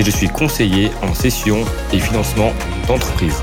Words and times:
et 0.00 0.02
je 0.02 0.10
suis 0.10 0.28
conseiller 0.28 0.90
en 1.02 1.12
session 1.12 1.58
et 1.92 1.98
financement 1.98 2.54
d'entreprise. 2.88 3.36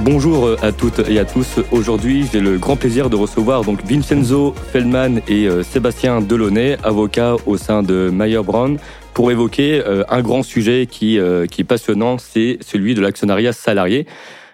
Bonjour 0.00 0.50
à 0.62 0.70
toutes 0.70 0.98
et 1.08 1.18
à 1.18 1.24
tous. 1.24 1.60
Aujourd'hui, 1.72 2.26
j'ai 2.30 2.40
le 2.40 2.58
grand 2.58 2.76
plaisir 2.76 3.08
de 3.08 3.16
recevoir 3.16 3.64
donc 3.64 3.82
Vincenzo 3.86 4.54
Feldman 4.70 5.22
et 5.28 5.46
euh, 5.46 5.62
Sébastien 5.62 6.20
Delaunay, 6.20 6.76
avocats 6.82 7.36
au 7.46 7.56
sein 7.56 7.82
de 7.82 8.10
Mayer 8.10 8.42
Brown, 8.42 8.78
pour 9.14 9.30
évoquer 9.30 9.82
euh, 9.86 10.04
un 10.10 10.20
grand 10.20 10.42
sujet 10.42 10.86
qui, 10.86 11.18
euh, 11.18 11.46
qui 11.46 11.62
est 11.62 11.64
passionnant, 11.64 12.18
c'est 12.18 12.58
celui 12.60 12.94
de 12.94 13.00
l'actionnariat 13.00 13.54
salarié. 13.54 14.06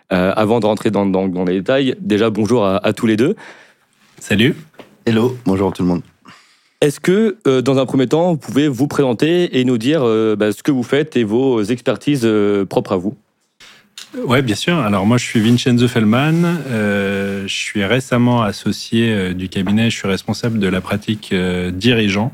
avant 0.08 0.60
de 0.60 0.66
rentrer 0.66 0.92
dans, 0.92 1.04
dans, 1.04 1.26
dans, 1.26 1.44
les 1.44 1.54
détails, 1.54 1.96
déjà 1.98 2.30
bonjour 2.30 2.64
à, 2.64 2.76
à 2.86 2.92
tous 2.92 3.08
les 3.08 3.16
deux. 3.16 3.34
Salut. 4.20 4.54
Hello, 5.04 5.36
bonjour 5.46 5.72
tout 5.72 5.82
le 5.82 5.88
monde. 5.88 6.15
Est-ce 6.82 7.00
que, 7.00 7.38
euh, 7.46 7.62
dans 7.62 7.78
un 7.78 7.86
premier 7.86 8.06
temps, 8.06 8.32
vous 8.32 8.38
pouvez 8.38 8.68
vous 8.68 8.86
présenter 8.86 9.58
et 9.58 9.64
nous 9.64 9.78
dire 9.78 10.02
euh, 10.02 10.36
bah, 10.36 10.52
ce 10.52 10.62
que 10.62 10.70
vous 10.70 10.82
faites 10.82 11.16
et 11.16 11.24
vos 11.24 11.62
expertises 11.62 12.22
euh, 12.24 12.66
propres 12.66 12.92
à 12.92 12.96
vous? 12.96 13.16
Oui, 14.24 14.42
bien 14.42 14.54
sûr. 14.54 14.76
Alors 14.76 15.06
moi, 15.06 15.16
je 15.16 15.24
suis 15.24 15.40
Vincenzo 15.40 15.88
Fellman. 15.88 16.58
je 16.68 17.46
suis 17.48 17.84
récemment 17.84 18.42
associé 18.42 19.34
du 19.34 19.48
cabinet. 19.48 19.90
Je 19.90 19.96
suis 19.96 20.08
responsable 20.08 20.58
de 20.58 20.68
la 20.68 20.80
pratique 20.80 21.34
dirigeant. 21.72 22.32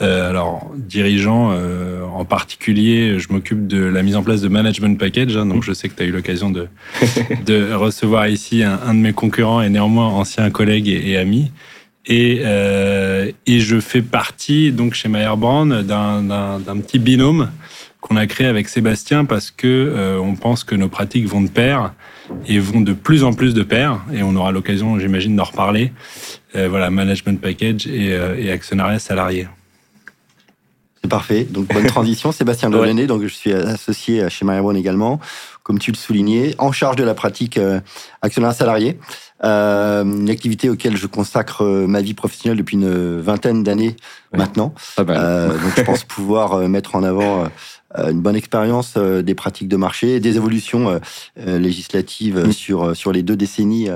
alors, 0.00 0.70
dirigeant, 0.76 1.52
en 2.14 2.24
particulier, 2.24 3.18
je 3.18 3.30
m'occupe 3.30 3.66
de 3.66 3.84
la 3.84 4.02
mise 4.02 4.16
en 4.16 4.22
place 4.22 4.40
de 4.40 4.48
management 4.48 4.98
package. 4.98 5.36
Hein, 5.36 5.44
donc, 5.44 5.64
je 5.64 5.72
sais 5.74 5.90
que 5.90 5.96
tu 5.96 6.02
as 6.02 6.06
eu 6.06 6.12
l'occasion 6.12 6.50
de, 6.50 6.68
de 7.44 7.74
recevoir 7.74 8.28
ici 8.28 8.62
un, 8.62 8.94
de 8.94 9.00
mes 9.00 9.12
concurrents 9.12 9.60
et 9.60 9.68
néanmoins 9.68 10.06
ancien 10.06 10.48
collègue 10.50 10.88
et, 10.88 11.10
et 11.10 11.18
ami. 11.18 11.50
Et, 12.06 12.42
euh, 12.44 13.32
et 13.46 13.58
je 13.58 13.80
fais 13.80 14.02
partie, 14.02 14.70
donc 14.70 14.94
chez 14.94 15.08
Brand 15.08 15.68
d'un 15.68 16.80
petit 16.80 16.98
binôme 16.98 17.50
qu'on 18.00 18.16
a 18.16 18.26
créé 18.26 18.46
avec 18.46 18.68
Sébastien 18.68 19.24
parce 19.24 19.50
que 19.50 19.66
euh, 19.66 20.20
on 20.20 20.36
pense 20.36 20.62
que 20.62 20.76
nos 20.76 20.88
pratiques 20.88 21.26
vont 21.26 21.42
de 21.42 21.48
pair 21.48 21.92
et 22.46 22.60
vont 22.60 22.80
de 22.80 22.92
plus 22.92 23.24
en 23.24 23.32
plus 23.32 23.54
de 23.54 23.64
pair. 23.64 24.00
Et 24.12 24.22
on 24.22 24.36
aura 24.36 24.52
l'occasion, 24.52 24.98
j'imagine, 25.00 25.34
d'en 25.34 25.44
reparler. 25.44 25.92
Euh, 26.54 26.68
voilà, 26.68 26.90
management 26.90 27.40
package 27.40 27.88
et, 27.88 28.10
et 28.38 28.52
actionnariat 28.52 29.00
salarié. 29.00 29.48
C'est 31.02 31.10
parfait. 31.10 31.44
Donc, 31.44 31.66
bonne 31.66 31.86
transition. 31.86 32.30
Sébastien 32.32 32.70
Delaunay, 32.70 33.06
donc 33.06 33.22
je 33.22 33.28
suis 33.28 33.52
associé 33.52 34.28
chez 34.30 34.44
Brand 34.44 34.76
également, 34.76 35.20
comme 35.66 35.80
tu 35.80 35.90
le 35.90 35.96
soulignais, 35.96 36.54
en 36.58 36.70
charge 36.70 36.94
de 36.94 37.02
la 37.02 37.14
pratique 37.14 37.58
euh, 37.58 37.80
actionnariat 38.22 38.54
salarié. 38.54 38.98
Euh, 39.42 40.04
une 40.04 40.30
activité 40.30 40.70
auquel 40.70 40.96
je 40.96 41.08
consacre 41.08 41.64
euh, 41.64 41.88
ma 41.88 42.02
vie 42.02 42.14
professionnelle 42.14 42.56
depuis 42.56 42.76
une 42.76 43.20
vingtaine 43.20 43.64
d'années 43.64 43.96
maintenant. 44.32 44.72
Euh, 45.00 45.48
donc 45.58 45.72
je 45.76 45.82
pense 45.82 46.04
pouvoir 46.04 46.56
mettre 46.68 46.94
en 46.94 47.02
avant 47.02 47.48
une 47.96 48.20
bonne 48.20 48.36
expérience 48.36 48.96
des 48.96 49.34
pratiques 49.34 49.68
de 49.68 49.76
marché, 49.76 50.20
des 50.20 50.36
évolutions 50.36 51.00
législatives 51.36 52.52
sur 52.52 52.94
sur 52.94 53.10
les 53.10 53.22
deux 53.22 53.36
décennies 53.36 53.88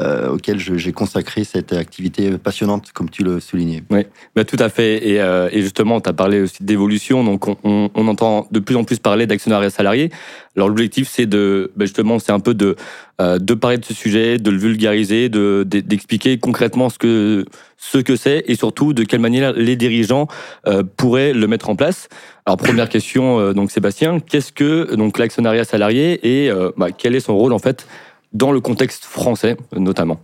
euh, 0.00 0.30
auquel 0.30 0.58
j'ai 0.58 0.92
consacré 0.92 1.44
cette 1.44 1.72
activité 1.72 2.36
passionnante, 2.38 2.90
comme 2.92 3.10
tu 3.10 3.22
le 3.22 3.38
soulignais. 3.38 3.84
Oui, 3.90 4.00
bah, 4.34 4.44
tout 4.44 4.56
à 4.58 4.68
fait. 4.68 5.08
Et, 5.08 5.20
euh, 5.20 5.48
et 5.52 5.62
justement, 5.62 6.00
tu 6.00 6.08
as 6.08 6.12
parlé 6.12 6.40
aussi 6.40 6.64
d'évolution. 6.64 7.22
Donc, 7.22 7.46
on, 7.46 7.56
on, 7.62 7.90
on, 7.94 8.08
entend 8.08 8.48
de 8.50 8.58
plus 8.58 8.74
en 8.74 8.82
plus 8.82 8.98
parler 8.98 9.26
d'actionnariat 9.26 9.70
salarié. 9.70 10.10
Alors, 10.56 10.68
l'objectif, 10.68 11.08
c'est 11.08 11.26
de, 11.26 11.70
bah, 11.76 11.84
justement, 11.84 12.18
c'est 12.18 12.32
un 12.32 12.40
peu 12.40 12.54
de, 12.54 12.74
euh, 13.20 13.38
de 13.38 13.54
parler 13.54 13.78
de 13.78 13.84
ce 13.84 13.94
sujet, 13.94 14.38
de 14.38 14.50
le 14.50 14.58
vulgariser, 14.58 15.28
de, 15.28 15.64
d'expliquer 15.64 16.38
concrètement 16.38 16.88
ce 16.90 16.98
que, 16.98 17.44
ce 17.76 17.98
que 17.98 18.16
c'est 18.16 18.42
et 18.46 18.56
surtout 18.56 18.92
de 18.94 19.04
quelle 19.04 19.20
manière 19.20 19.52
les 19.52 19.76
dirigeants 19.76 20.26
euh, 20.66 20.82
pourraient 20.82 21.32
le 21.32 21.46
mettre 21.46 21.70
en 21.70 21.76
place. 21.76 22.08
Alors, 22.46 22.56
première 22.56 22.88
question, 22.88 23.38
euh, 23.38 23.52
donc, 23.52 23.70
Sébastien, 23.70 24.18
qu'est-ce 24.18 24.52
que 24.52 24.96
donc 24.96 25.18
l'actionnariat 25.18 25.64
salarié 25.64 26.44
et 26.44 26.50
bah, 26.76 26.88
quel 26.90 27.14
est 27.14 27.20
son 27.20 27.36
rôle, 27.36 27.52
en 27.52 27.60
fait, 27.60 27.86
dans 28.34 28.52
le 28.52 28.60
contexte 28.60 29.04
français 29.04 29.56
notamment 29.74 30.20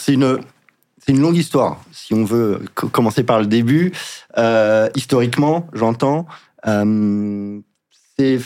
c'est 0.00 0.14
une, 0.14 0.38
une 1.08 1.20
longue 1.20 1.36
histoire, 1.36 1.80
si 1.92 2.14
on 2.14 2.24
veut 2.24 2.62
commencer 2.74 3.24
par 3.24 3.40
le 3.40 3.46
début. 3.46 3.92
Euh, 4.38 4.88
historiquement, 4.94 5.66
j'entends, 5.72 6.26
euh, 6.66 7.60
c'est 8.16 8.38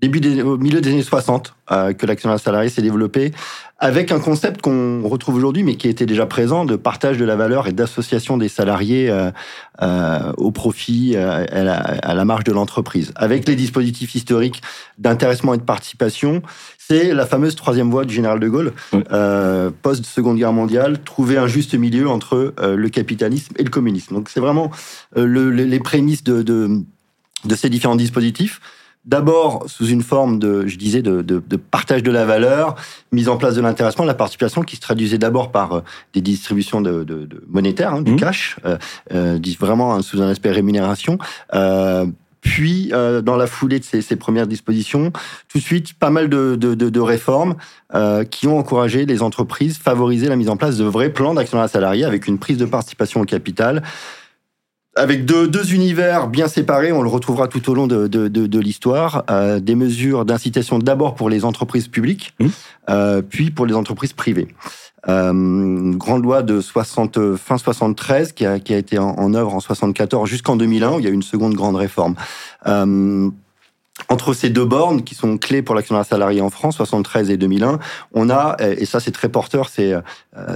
début 0.00 0.20
des, 0.20 0.42
au 0.42 0.58
milieu 0.58 0.80
des 0.80 0.90
années 0.90 1.02
60 1.02 1.56
euh, 1.72 1.92
que 1.92 2.06
l'actionnariat 2.06 2.38
salarié 2.38 2.70
s'est 2.70 2.82
développé 2.82 3.32
avec 3.80 4.12
un 4.12 4.20
concept 4.20 4.60
qu'on 4.60 5.02
retrouve 5.08 5.34
aujourd'hui 5.34 5.64
mais 5.64 5.74
qui 5.74 5.88
était 5.88 6.06
déjà 6.06 6.24
présent 6.24 6.64
de 6.64 6.76
partage 6.76 7.18
de 7.18 7.24
la 7.24 7.34
valeur 7.34 7.66
et 7.66 7.72
d'association 7.72 8.36
des 8.36 8.48
salariés 8.48 9.10
euh, 9.10 10.32
au 10.36 10.52
profit 10.52 11.16
à 11.16 12.14
la 12.14 12.24
marge 12.24 12.44
de 12.44 12.52
l'entreprise 12.52 13.12
avec 13.16 13.48
les 13.48 13.56
dispositifs 13.56 14.14
historiques 14.14 14.62
d'intéressement 14.98 15.54
et 15.54 15.58
de 15.58 15.64
participation 15.64 16.42
c'est 16.88 17.12
la 17.12 17.26
fameuse 17.26 17.54
troisième 17.54 17.90
voie 17.90 18.04
du 18.04 18.14
général 18.14 18.40
de 18.40 18.48
Gaulle 18.48 18.72
euh, 19.12 19.70
post 19.82 20.06
Seconde 20.06 20.38
Guerre 20.38 20.54
mondiale 20.54 21.02
trouver 21.04 21.36
un 21.36 21.46
juste 21.46 21.74
milieu 21.74 22.08
entre 22.08 22.54
euh, 22.58 22.76
le 22.76 22.88
capitalisme 22.88 23.54
et 23.58 23.62
le 23.62 23.70
communisme 23.70 24.14
donc 24.14 24.30
c'est 24.30 24.40
vraiment 24.40 24.70
euh, 25.16 25.26
le, 25.26 25.50
les 25.50 25.80
prémices 25.80 26.24
de, 26.24 26.42
de 26.42 26.82
de 27.44 27.54
ces 27.54 27.68
différents 27.68 27.96
dispositifs 27.96 28.60
D'abord 29.04 29.64
sous 29.68 29.86
une 29.86 30.02
forme 30.02 30.38
de, 30.38 30.66
je 30.66 30.76
disais, 30.76 31.00
de, 31.00 31.40
partage 31.56 32.02
de 32.02 32.10
la 32.10 32.26
valeur, 32.26 32.74
mise 33.10 33.30
en 33.30 33.38
place 33.38 33.54
de 33.54 33.62
l'intéressement, 33.62 34.04
la 34.04 34.12
participation 34.12 34.60
qui 34.60 34.76
se 34.76 34.82
traduisait 34.82 35.16
d'abord 35.16 35.50
par 35.50 35.82
des 36.12 36.20
distributions 36.20 36.82
de, 36.82 37.28
monétaires, 37.48 37.94
hein, 37.94 38.02
du 38.02 38.12
mmh. 38.12 38.16
cash, 38.16 38.58
vraiment 39.58 39.94
hein, 39.94 40.02
sous 40.02 40.20
un 40.20 40.28
aspect 40.28 40.50
rémunération. 40.50 41.16
Puis, 42.40 42.90
euh, 42.92 43.20
dans 43.20 43.36
la 43.36 43.46
foulée 43.46 43.78
de 43.78 43.84
ces, 43.84 44.02
ces, 44.02 44.16
premières 44.16 44.46
dispositions, 44.46 45.12
tout 45.48 45.58
de 45.58 45.62
suite, 45.62 45.94
pas 45.94 46.10
mal 46.10 46.28
de, 46.28 46.56
de, 46.56 46.74
de 46.74 47.00
réformes 47.00 47.56
euh, 47.94 48.24
qui 48.24 48.46
ont 48.46 48.58
encouragé 48.58 49.06
les 49.06 49.22
entreprises, 49.22 49.78
favoriser 49.78 50.28
la 50.28 50.36
mise 50.36 50.48
en 50.48 50.56
place 50.56 50.76
de 50.76 50.84
vrais 50.84 51.10
plans 51.10 51.34
d'action 51.34 51.66
salarié 51.66 52.04
avec 52.04 52.26
une 52.26 52.38
prise 52.38 52.58
de 52.58 52.64
participation 52.64 53.20
au 53.20 53.24
capital, 53.24 53.82
avec 54.98 55.24
deux, 55.24 55.48
deux, 55.48 55.74
univers 55.74 56.28
bien 56.28 56.48
séparés, 56.48 56.92
on 56.92 57.02
le 57.02 57.08
retrouvera 57.08 57.48
tout 57.48 57.70
au 57.70 57.74
long 57.74 57.86
de, 57.86 58.06
de, 58.06 58.28
de, 58.28 58.46
de 58.46 58.58
l'histoire, 58.58 59.24
euh, 59.30 59.60
des 59.60 59.74
mesures 59.74 60.24
d'incitation 60.24 60.78
d'abord 60.78 61.14
pour 61.14 61.30
les 61.30 61.44
entreprises 61.44 61.88
publiques, 61.88 62.34
mmh. 62.40 62.46
euh, 62.90 63.22
puis 63.22 63.50
pour 63.50 63.66
les 63.66 63.74
entreprises 63.74 64.12
privées. 64.12 64.48
Euh, 65.06 65.30
une 65.30 65.96
grande 65.96 66.24
loi 66.24 66.42
de 66.42 66.60
60, 66.60 67.36
fin 67.36 67.58
73 67.58 68.32
qui 68.32 68.44
a, 68.44 68.58
qui 68.58 68.74
a 68.74 68.78
été 68.78 68.98
en, 68.98 69.10
en 69.10 69.34
œuvre 69.34 69.54
en 69.54 69.60
74 69.60 70.28
jusqu'en 70.28 70.56
2001, 70.56 70.92
où 70.92 70.98
il 70.98 71.04
y 71.04 71.08
a 71.08 71.10
eu 71.10 71.14
une 71.14 71.22
seconde 71.22 71.54
grande 71.54 71.76
réforme. 71.76 72.16
Euh, 72.66 73.30
entre 74.08 74.32
ces 74.32 74.48
deux 74.50 74.64
bornes 74.64 75.02
qui 75.02 75.14
sont 75.14 75.38
clés 75.38 75.62
pour 75.62 75.74
l'actionnariat 75.74 76.04
salarié 76.04 76.40
en 76.40 76.50
France, 76.50 76.76
73 76.76 77.30
et 77.30 77.36
2001, 77.36 77.78
on 78.12 78.30
a, 78.30 78.56
et 78.60 78.86
ça 78.86 79.00
c'est 79.00 79.10
très 79.10 79.28
porteur, 79.28 79.68
c'est 79.68 79.92
euh, 79.92 80.00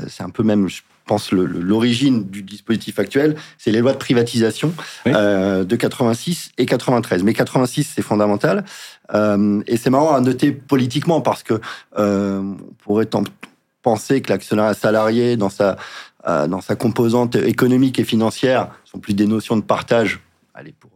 c'est 0.08 0.22
un 0.22 0.30
peu 0.30 0.42
même, 0.42 0.68
je 0.68 0.82
pense, 1.06 1.32
l'origine 1.32 2.24
du 2.24 2.42
dispositif 2.42 2.98
actuel, 2.98 3.36
c'est 3.58 3.70
les 3.70 3.80
lois 3.80 3.92
de 3.92 3.98
privatisation 3.98 4.72
oui. 5.06 5.12
euh, 5.14 5.64
de 5.64 5.76
86 5.76 6.52
et 6.58 6.66
93. 6.66 7.22
Mais 7.24 7.34
86, 7.34 7.92
c'est 7.94 8.02
fondamental. 8.02 8.64
Euh, 9.14 9.60
et 9.66 9.76
c'est 9.76 9.90
marrant 9.90 10.14
à 10.14 10.20
noter 10.20 10.52
politiquement 10.52 11.20
parce 11.20 11.42
que 11.42 11.60
euh, 11.98 12.40
on 12.40 12.74
pourrait 12.84 13.06
penser 13.82 14.22
que 14.22 14.30
l'actionnariat 14.30 14.74
salarié, 14.74 15.36
dans 15.36 15.48
sa, 15.48 15.76
euh, 16.26 16.46
dans 16.46 16.60
sa 16.60 16.76
composante 16.76 17.36
économique 17.36 17.98
et 17.98 18.04
financière, 18.04 18.70
sont 18.84 18.98
plus 18.98 19.14
des 19.14 19.26
notions 19.26 19.56
de 19.56 19.62
partage. 19.62 20.20
Allez, 20.54 20.72
pour 20.78 20.91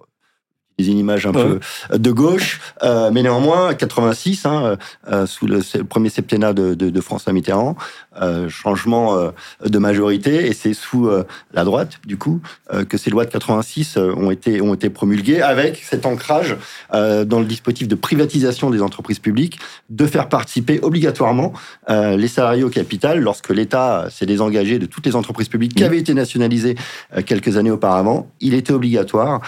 une 0.78 0.98
image 0.98 1.26
un 1.26 1.32
ouais. 1.32 1.58
peu 1.88 1.98
de 1.98 2.10
gauche, 2.10 2.60
euh, 2.82 3.10
mais 3.12 3.22
néanmoins 3.22 3.74
86, 3.74 4.44
hein, 4.46 4.76
euh, 5.10 5.26
sous 5.26 5.46
le, 5.46 5.60
le, 5.74 5.84
premier 5.84 6.10
septennat 6.10 6.52
de, 6.52 6.74
de, 6.74 6.90
de 6.90 7.00
François 7.00 7.32
Mitterrand, 7.32 7.76
euh, 8.20 8.48
changement 8.48 9.18
euh, 9.18 9.30
de 9.64 9.78
majorité, 9.78 10.46
et 10.46 10.52
c'est 10.52 10.72
sous 10.74 11.08
euh, 11.08 11.24
la 11.52 11.64
droite 11.64 11.98
du 12.06 12.16
coup 12.16 12.40
que 12.88 12.96
ces 12.96 13.10
lois 13.10 13.24
de 13.24 13.30
86 13.30 13.96
ont 13.96 14.30
été 14.30 14.60
ont 14.60 14.74
été 14.74 14.90
promulguées 14.90 15.40
avec 15.40 15.82
cet 15.88 16.04
ancrage 16.06 16.56
dans 16.92 17.40
le 17.40 17.44
dispositif 17.44 17.88
de 17.88 17.94
privatisation 17.94 18.70
des 18.70 18.82
entreprises 18.82 19.18
publiques, 19.18 19.58
de 19.90 20.06
faire 20.06 20.28
participer 20.28 20.80
obligatoirement 20.82 21.52
les 21.88 22.28
salariés 22.28 22.64
au 22.64 22.70
capital 22.70 23.20
lorsque 23.20 23.50
l'État 23.50 24.06
s'est 24.10 24.26
désengagé 24.26 24.78
de 24.78 24.86
toutes 24.86 25.06
les 25.06 25.16
entreprises 25.16 25.48
publiques 25.48 25.74
qui 25.74 25.84
avaient 25.84 25.98
été 25.98 26.14
nationalisées 26.14 26.76
quelques 27.24 27.56
années 27.56 27.70
auparavant. 27.70 28.28
Il 28.40 28.54
était 28.54 28.72
obligatoire. 28.72 29.40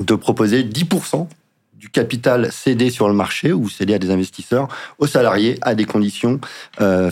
Euh, 0.00 0.04
de 0.04 0.14
proposer 0.14 0.64
10% 0.64 1.28
du 1.74 1.88
capital 1.90 2.50
cédé 2.50 2.90
sur 2.90 3.08
le 3.08 3.14
marché 3.14 3.52
ou 3.52 3.68
cédé 3.68 3.94
à 3.94 3.98
des 3.98 4.10
investisseurs 4.10 4.68
aux 4.98 5.06
salariés 5.06 5.58
à 5.60 5.76
des 5.76 5.84
conditions 5.84 6.40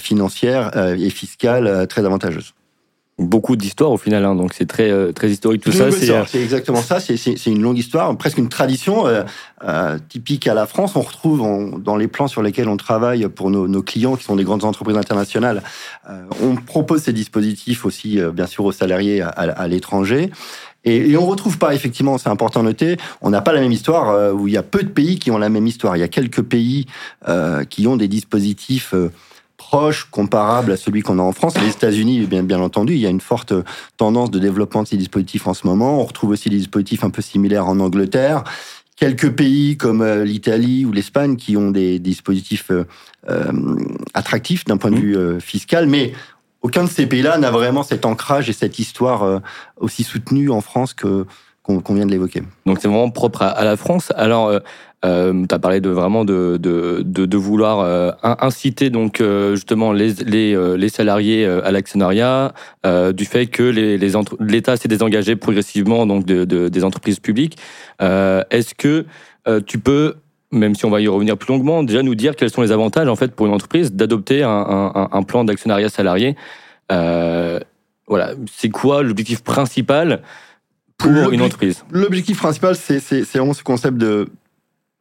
financières 0.00 0.76
et 0.98 1.08
fiscales 1.10 1.86
très 1.86 2.04
avantageuses 2.04 2.55
beaucoup 3.18 3.56
d'histoires 3.56 3.92
au 3.92 3.96
final, 3.96 4.24
hein, 4.24 4.34
donc 4.34 4.52
c'est 4.52 4.66
très 4.66 4.90
euh, 4.90 5.10
très 5.12 5.30
historique 5.30 5.62
tout 5.62 5.72
ça. 5.72 5.84
Euh, 5.84 6.24
c'est 6.26 6.42
exactement 6.42 6.82
ça. 6.82 7.00
C'est 7.00 7.46
une 7.46 7.62
longue 7.62 7.78
histoire, 7.78 8.14
presque 8.16 8.36
une 8.36 8.50
tradition 8.50 9.06
euh, 9.06 9.98
typique 10.08 10.46
à 10.46 10.54
la 10.54 10.66
France. 10.66 10.96
On 10.96 11.00
retrouve 11.00 11.80
dans 11.80 11.96
les 11.96 12.08
plans 12.08 12.28
sur 12.28 12.42
lesquels 12.42 12.68
on 12.68 12.76
travaille 12.76 13.28
pour 13.28 13.50
nos, 13.50 13.82
clients, 13.82 14.16
qui 14.16 14.24
sont 14.24 14.36
des 14.36 14.44
grandes 14.44 14.64
entreprises 14.64 14.96
internationales, 14.96 15.62
on 16.42 16.56
propose 16.56 17.02
ces 17.02 17.12
dispositifs 17.12 17.84
aussi, 17.84 18.20
bien 18.34 18.46
sûr, 18.46 18.64
aux 18.64 18.72
salariés 18.72 19.22
à, 19.22 19.68
l'étranger. 19.68 20.30
Et, 20.84 21.10
et, 21.10 21.16
on 21.16 21.26
retrouve 21.26 21.58
pas, 21.58 21.74
effectivement, 21.74 22.18
c'est 22.18 22.28
important 22.28 22.60
à 22.60 22.62
noter, 22.62 22.96
on 23.20 23.30
n'a 23.30 23.40
pas 23.40 23.52
la 23.52 23.60
même 23.60 23.72
histoire, 23.72 24.34
où 24.34 24.46
il 24.46 24.54
y 24.54 24.56
a 24.56 24.62
peu 24.62 24.82
de 24.82 24.88
pays 24.88 25.18
qui 25.18 25.30
ont 25.30 25.38
la 25.38 25.48
même 25.48 25.66
histoire. 25.66 25.96
Il 25.96 26.00
y 26.00 26.04
a 26.04 26.08
quelques 26.08 26.42
pays 26.42 26.86
qui 27.70 27.86
ont 27.86 27.96
des 27.96 28.08
dispositifs 28.08 28.94
proche, 29.66 30.06
comparable 30.12 30.70
à 30.70 30.76
celui 30.76 31.02
qu'on 31.02 31.18
a 31.18 31.22
en 31.22 31.32
France. 31.32 31.54
Les 31.60 31.70
États-Unis, 31.70 32.20
bien, 32.26 32.44
bien 32.44 32.60
entendu, 32.60 32.94
il 32.94 33.00
y 33.00 33.06
a 33.06 33.10
une 33.10 33.20
forte 33.20 33.52
tendance 33.96 34.30
de 34.30 34.38
développement 34.38 34.84
de 34.84 34.88
ces 34.88 34.96
dispositifs 34.96 35.48
en 35.48 35.54
ce 35.54 35.66
moment. 35.66 36.00
On 36.00 36.04
retrouve 36.04 36.30
aussi 36.30 36.48
des 36.48 36.58
dispositifs 36.58 37.02
un 37.02 37.10
peu 37.10 37.20
similaires 37.20 37.66
en 37.66 37.80
Angleterre. 37.80 38.44
Quelques 38.94 39.30
pays 39.30 39.76
comme 39.76 40.02
euh, 40.02 40.24
l'Italie 40.24 40.84
ou 40.84 40.92
l'Espagne 40.92 41.34
qui 41.34 41.56
ont 41.56 41.72
des 41.72 41.98
dispositifs 41.98 42.70
euh, 42.70 42.84
euh, 43.28 43.50
attractifs 44.14 44.64
d'un 44.66 44.76
point 44.76 44.92
de 44.92 44.96
mmh. 44.96 45.34
vue 45.34 45.40
fiscal, 45.40 45.88
mais 45.88 46.12
aucun 46.62 46.84
de 46.84 46.88
ces 46.88 47.06
pays-là 47.06 47.36
n'a 47.36 47.50
vraiment 47.50 47.82
cet 47.82 48.06
ancrage 48.06 48.48
et 48.48 48.52
cette 48.52 48.78
histoire 48.78 49.42
aussi 49.76 50.04
soutenue 50.04 50.50
en 50.50 50.60
France 50.60 50.94
que 50.94 51.26
qu'on 51.66 51.94
vient 51.94 52.06
de 52.06 52.10
l'évoquer. 52.10 52.42
Donc 52.64 52.78
c'est 52.80 52.88
vraiment 52.88 53.10
propre 53.10 53.42
à, 53.42 53.64
la 53.64 53.76
France. 53.76 54.12
Alors, 54.16 54.60
euh, 55.04 55.44
tu 55.46 55.54
as 55.54 55.58
parlé 55.58 55.80
de 55.80 55.90
vraiment 55.90 56.24
de, 56.24 56.56
de, 56.58 57.36
vouloir 57.36 57.80
euh, 57.80 58.10
inciter 58.22 58.88
donc 58.88 59.20
euh, 59.20 59.54
justement 59.54 59.92
les, 59.92 60.14
les, 60.24 60.76
les 60.76 60.88
salariés 60.88 61.44
à 61.44 61.70
l'actionnariat, 61.70 62.52
du 62.84 63.24
fait 63.24 63.46
que 63.46 63.62
les, 63.62 63.98
les 63.98 64.12
l'État 64.40 64.76
s'est 64.76 64.88
désengagé 64.88 65.36
progressivement 65.36 66.06
donc 66.06 66.24
de, 66.24 66.68
des 66.68 66.84
entreprises 66.84 67.20
publiques. 67.20 67.58
Est-ce 68.00 68.74
que 68.74 69.04
tu 69.66 69.78
peux 69.78 70.14
même 70.52 70.76
si 70.76 70.84
on 70.86 70.90
va 70.90 71.00
y 71.00 71.08
revenir 71.08 71.36
plus 71.36 71.52
longuement, 71.52 71.82
déjà 71.82 72.02
nous 72.02 72.14
dire 72.14 72.36
quels 72.36 72.50
sont 72.50 72.62
les 72.62 72.70
avantages 72.70 73.08
en 73.08 73.16
fait 73.16 73.34
pour 73.34 73.46
une 73.46 73.52
entreprise 73.52 73.92
d'adopter 73.92 74.44
un, 74.44 74.48
un, 74.94 75.08
un, 75.10 75.22
plan 75.24 75.44
d'actionnariat 75.44 75.88
salarié? 75.88 76.36
voilà, 76.88 78.30
c'est 78.50 78.70
quoi 78.70 79.02
l'objectif 79.02 79.42
principal? 79.42 80.22
Pour 80.98 81.32
une 81.32 81.42
entreprise. 81.42 81.84
L'objectif 81.90 82.38
principal, 82.38 82.76
c'est 82.76 83.22
vraiment 83.34 83.54
ce 83.54 83.62
concept 83.62 83.98
de 83.98 84.28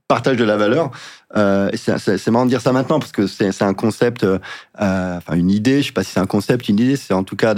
partage 0.08 0.38
de 0.38 0.44
la 0.44 0.58
valeur. 0.58 0.92
Euh, 1.36 1.70
c'est 1.76 2.28
marrant 2.28 2.46
de 2.46 2.50
dire 2.50 2.62
ça 2.62 2.72
maintenant 2.72 3.00
parce 3.00 3.12
que 3.12 3.28
c'est 3.28 3.64
un 3.64 3.74
concept, 3.74 4.24
euh, 4.24 4.38
enfin 4.78 5.36
une 5.36 5.50
idée, 5.50 5.82
je 5.82 5.88
sais 5.88 5.94
pas 5.94 6.04
si 6.04 6.12
c'est 6.12 6.20
un 6.20 6.28
concept, 6.28 6.70
une 6.70 6.80
idée, 6.80 6.96
c'est 6.96 7.14
en 7.14 7.24
tout 7.24 7.36
cas 7.36 7.56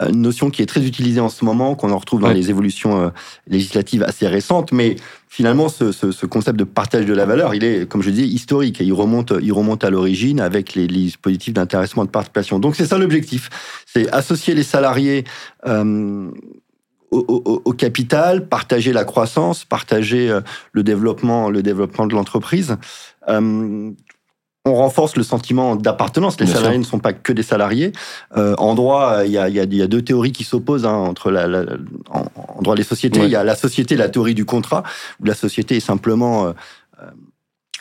une 0.00 0.20
notion 0.20 0.50
qui 0.50 0.60
est 0.60 0.66
très 0.66 0.84
utilisée 0.84 1.20
en 1.20 1.28
ce 1.28 1.44
moment, 1.44 1.74
qu'on 1.76 1.92
en 1.92 1.98
retrouve 1.98 2.20
dans 2.20 2.32
les 2.32 2.50
évolutions 2.50 3.00
euh, 3.00 3.08
législatives 3.46 4.02
assez 4.02 4.26
récentes, 4.26 4.72
mais 4.72 4.96
finalement 5.28 5.68
ce, 5.68 5.92
ce, 5.92 6.10
ce, 6.10 6.26
concept 6.26 6.58
de 6.58 6.64
partage 6.64 7.06
de 7.06 7.14
la 7.14 7.24
valeur, 7.24 7.54
il 7.54 7.64
est, 7.64 7.88
comme 7.88 8.02
je 8.02 8.10
dis, 8.10 8.24
historique. 8.24 8.80
Et 8.80 8.84
il 8.84 8.92
remonte, 8.92 9.32
il 9.40 9.52
remonte 9.52 9.84
à 9.84 9.90
l'origine 9.90 10.40
avec 10.40 10.74
les, 10.74 10.86
les 10.86 11.04
dispositifs 11.04 11.54
d'intéressement 11.54 12.04
de 12.04 12.10
participation. 12.10 12.58
Donc 12.58 12.76
c'est 12.76 12.86
ça 12.86 12.98
l'objectif, 12.98 13.48
c'est 13.86 14.10
associer 14.12 14.54
les 14.54 14.64
salariés 14.64 15.24
au, 17.14 17.72
capital, 17.72 18.46
partager 18.48 18.92
la 18.92 19.04
croissance, 19.04 19.64
partager 19.64 20.30
euh, 20.30 20.40
le 20.72 20.82
développement, 20.82 21.50
le 21.50 21.62
développement 21.62 22.06
de 22.06 22.14
l'entreprise. 22.14 22.76
Euh, 23.28 23.90
on 24.66 24.74
renforce 24.74 25.16
le 25.16 25.22
sentiment 25.22 25.76
d'appartenance. 25.76 26.40
Les 26.40 26.46
salariés 26.46 26.78
ne 26.78 26.84
sont 26.84 26.98
pas 26.98 27.12
que 27.12 27.34
des 27.34 27.42
salariés. 27.42 27.92
Euh, 28.38 28.54
en 28.56 28.74
droit, 28.74 29.22
il 29.26 29.30
y 29.30 29.38
a, 29.38 29.86
deux 29.86 30.00
théories 30.00 30.32
qui 30.32 30.42
s'opposent 30.42 30.86
hein, 30.86 30.94
entre 30.94 31.30
la, 31.30 31.66
en, 32.10 32.62
droit 32.62 32.74
des 32.74 32.82
sociétés. 32.82 33.20
Il 33.24 33.28
y 33.28 33.36
a 33.36 33.44
la 33.44 33.56
société, 33.56 33.94
la 33.94 34.08
théorie 34.08 34.34
du 34.34 34.46
contrat, 34.46 34.82
où 35.20 35.26
la 35.26 35.34
société 35.34 35.76
est 35.76 35.80
simplement 35.80 36.54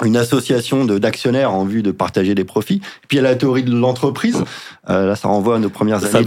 une 0.05 0.17
association 0.17 0.85
d'actionnaires 0.85 1.53
en 1.53 1.65
vue 1.65 1.83
de 1.83 1.91
partager 1.91 2.35
des 2.35 2.43
profits. 2.43 2.81
Et 3.03 3.07
puis 3.07 3.17
il 3.17 3.21
y 3.21 3.25
a 3.25 3.29
la 3.29 3.35
théorie 3.35 3.63
de 3.63 3.73
l'entreprise. 3.73 4.43
Euh, 4.89 5.07
là, 5.07 5.15
ça 5.15 5.27
renvoie 5.27 5.55
à 5.55 5.59
nos 5.59 5.69
premières 5.69 6.03
années. 6.03 6.25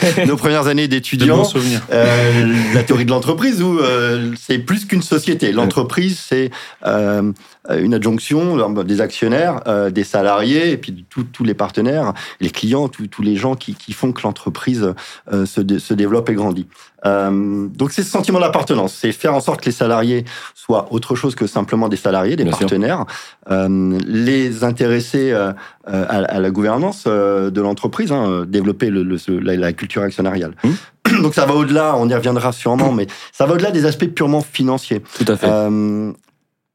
nos 0.26 0.36
premières 0.36 0.66
années 0.66 0.88
d'étudiants. 0.88 1.46
Euh, 1.92 2.54
la 2.74 2.82
théorie 2.82 3.04
de 3.04 3.10
l'entreprise 3.10 3.62
où 3.62 3.78
euh, 3.78 4.32
c'est 4.40 4.58
plus 4.58 4.86
qu'une 4.86 5.02
société. 5.02 5.52
L'entreprise, 5.52 6.18
c'est 6.18 6.50
euh, 6.86 7.32
une 7.70 7.94
adjonction 7.94 8.72
des 8.82 9.00
actionnaires, 9.00 9.60
euh, 9.66 9.90
des 9.90 10.04
salariés 10.04 10.72
et 10.72 10.76
puis 10.76 11.04
tous 11.08 11.44
les 11.44 11.54
partenaires, 11.54 12.12
les 12.40 12.50
clients, 12.50 12.88
tous 12.88 13.22
les 13.22 13.36
gens 13.36 13.54
qui, 13.54 13.74
qui 13.74 13.92
font 13.92 14.12
que 14.12 14.22
l'entreprise 14.22 14.94
se, 15.30 15.78
se 15.78 15.94
développe 15.94 16.28
et 16.30 16.34
grandit. 16.34 16.66
donc 17.04 17.92
c'est 17.92 18.02
ce 18.02 18.10
sentiment 18.10 18.40
d'appartenance, 18.40 18.94
c'est 18.94 19.12
faire 19.12 19.34
en 19.34 19.40
sorte 19.40 19.60
que 19.60 19.66
les 19.66 19.72
salariés 19.72 20.24
soient 20.54 20.88
autre 20.92 21.14
chose 21.14 21.34
que 21.34 21.46
simplement 21.46 21.88
des 21.88 21.96
salariés, 21.96 22.36
des 22.36 22.44
partenaires. 22.44 23.04
Euh, 23.50 23.98
les 24.06 24.64
intéresser 24.64 25.32
euh, 25.32 25.52
à, 25.84 26.40
la 26.40 26.50
gouvernance 26.50 27.04
euh, 27.06 27.50
de 27.50 27.60
l'entreprise, 27.60 28.12
hein, 28.12 28.44
développer 28.46 28.90
le, 28.90 29.18
la, 29.40 29.72
culture 29.72 30.02
actionnariale. 30.02 30.54
Mmh. 30.62 31.22
Donc 31.22 31.34
ça 31.34 31.44
va 31.46 31.54
au-delà, 31.54 31.96
on 31.96 32.08
y 32.08 32.14
reviendra 32.14 32.52
sûrement, 32.52 32.92
mais 32.92 33.06
ça 33.32 33.46
va 33.46 33.54
au-delà 33.54 33.70
des 33.70 33.84
aspects 33.84 34.06
purement 34.06 34.40
financiers. 34.40 35.02
Tout 35.18 35.30
à 35.32 35.36
fait. 35.36 35.48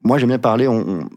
Moi, 0.07 0.17
j'aime 0.17 0.29
bien 0.29 0.39
parler, 0.39 0.67
on, 0.67 1.07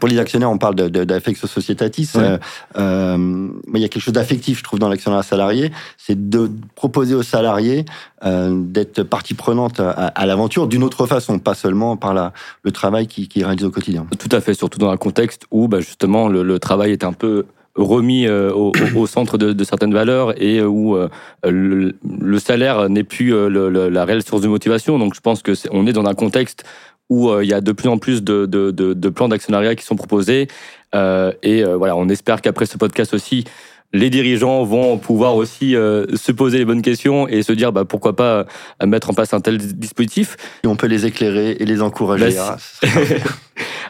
pour 0.00 0.08
les 0.08 0.18
actionnaires, 0.18 0.50
on 0.50 0.58
parle 0.58 0.74
d'affectio 0.74 1.46
societatis. 1.46 2.10
Euh, 2.16 2.38
euh, 2.76 3.48
il 3.72 3.80
y 3.80 3.84
a 3.84 3.88
quelque 3.88 4.02
chose 4.02 4.14
d'affectif, 4.14 4.58
je 4.58 4.64
trouve, 4.64 4.80
dans 4.80 4.88
l'actionnaire 4.88 5.22
salarié. 5.22 5.70
C'est 5.96 6.28
de 6.28 6.50
proposer 6.74 7.14
aux 7.14 7.22
salariés 7.22 7.84
euh, 8.24 8.50
d'être 8.52 9.04
partie 9.04 9.34
prenante 9.34 9.78
à, 9.78 10.26
l'aventure 10.26 10.66
d'une 10.66 10.82
autre 10.82 11.06
façon, 11.06 11.38
pas 11.38 11.54
seulement 11.54 11.96
par 11.96 12.14
la, 12.14 12.32
le 12.62 12.72
travail 12.72 13.06
qu'ils 13.06 13.28
qui 13.28 13.44
réalisent 13.44 13.64
au 13.64 13.70
quotidien. 13.70 14.06
Tout 14.18 14.28
à 14.32 14.40
fait, 14.40 14.54
surtout 14.54 14.78
dans 14.78 14.90
un 14.90 14.96
contexte 14.96 15.44
où 15.52 15.68
bah, 15.68 15.78
justement 15.78 16.28
le, 16.28 16.58
travail 16.58 16.90
est 16.90 17.04
un 17.04 17.12
peu 17.12 17.46
remis 17.76 18.28
au, 18.28 19.06
centre 19.06 19.38
de, 19.38 19.64
certaines 19.64 19.92
valeurs 19.92 20.42
et 20.42 20.62
où 20.62 20.96
le, 21.44 22.38
salaire 22.38 22.88
n'est 22.88 23.04
plus 23.04 23.32
la 23.50 24.04
réelle 24.04 24.24
source 24.24 24.42
de 24.42 24.48
motivation. 24.48 24.98
Donc 24.98 25.14
je 25.14 25.20
pense 25.20 25.42
que 25.42 25.52
on 25.70 25.86
est 25.86 25.92
dans 25.92 26.06
un 26.06 26.14
contexte 26.14 26.64
où 27.08 27.30
euh, 27.30 27.44
il 27.44 27.50
y 27.50 27.54
a 27.54 27.60
de 27.60 27.72
plus 27.72 27.88
en 27.88 27.98
plus 27.98 28.22
de, 28.22 28.46
de, 28.46 28.70
de, 28.70 29.08
plans 29.08 29.28
d'actionnariat 29.28 29.74
qui 29.74 29.84
sont 29.84 29.96
proposés. 29.96 30.48
Euh, 30.94 31.32
et 31.42 31.62
euh, 31.62 31.76
voilà, 31.76 31.96
on 31.96 32.08
espère 32.08 32.42
qu'après 32.42 32.66
ce 32.66 32.76
podcast 32.78 33.14
aussi, 33.14 33.44
les 33.92 34.10
dirigeants 34.10 34.64
vont 34.64 34.98
pouvoir 34.98 35.36
aussi 35.36 35.72
se 35.72 36.32
poser 36.32 36.58
les 36.58 36.64
bonnes 36.64 36.82
questions 36.82 37.28
et 37.28 37.42
se 37.42 37.52
dire 37.52 37.72
bah, 37.72 37.84
pourquoi 37.84 38.16
pas 38.16 38.44
mettre 38.84 39.10
en 39.10 39.14
place 39.14 39.32
un 39.32 39.40
tel 39.40 39.58
dispositif. 39.58 40.36
Et 40.64 40.66
on 40.66 40.74
peut 40.74 40.88
les 40.88 41.06
éclairer 41.06 41.52
et 41.52 41.64
les 41.64 41.80
encourager. 41.80 42.34
Bah, 42.34 42.56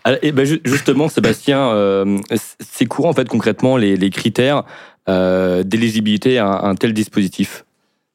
ah, 0.04 0.12
et 0.22 0.32
bah, 0.32 0.42
justement, 0.44 1.08
Sébastien, 1.08 2.04
c'est 2.60 2.84
courant 2.84 3.08
en 3.08 3.14
fait 3.14 3.26
concrètement 3.26 3.78
les, 3.78 3.96
les 3.96 4.10
critères 4.10 4.64
d'éligibilité 5.08 6.38
à 6.38 6.46
un, 6.46 6.74
tel 6.74 6.92
dispositif? 6.92 7.64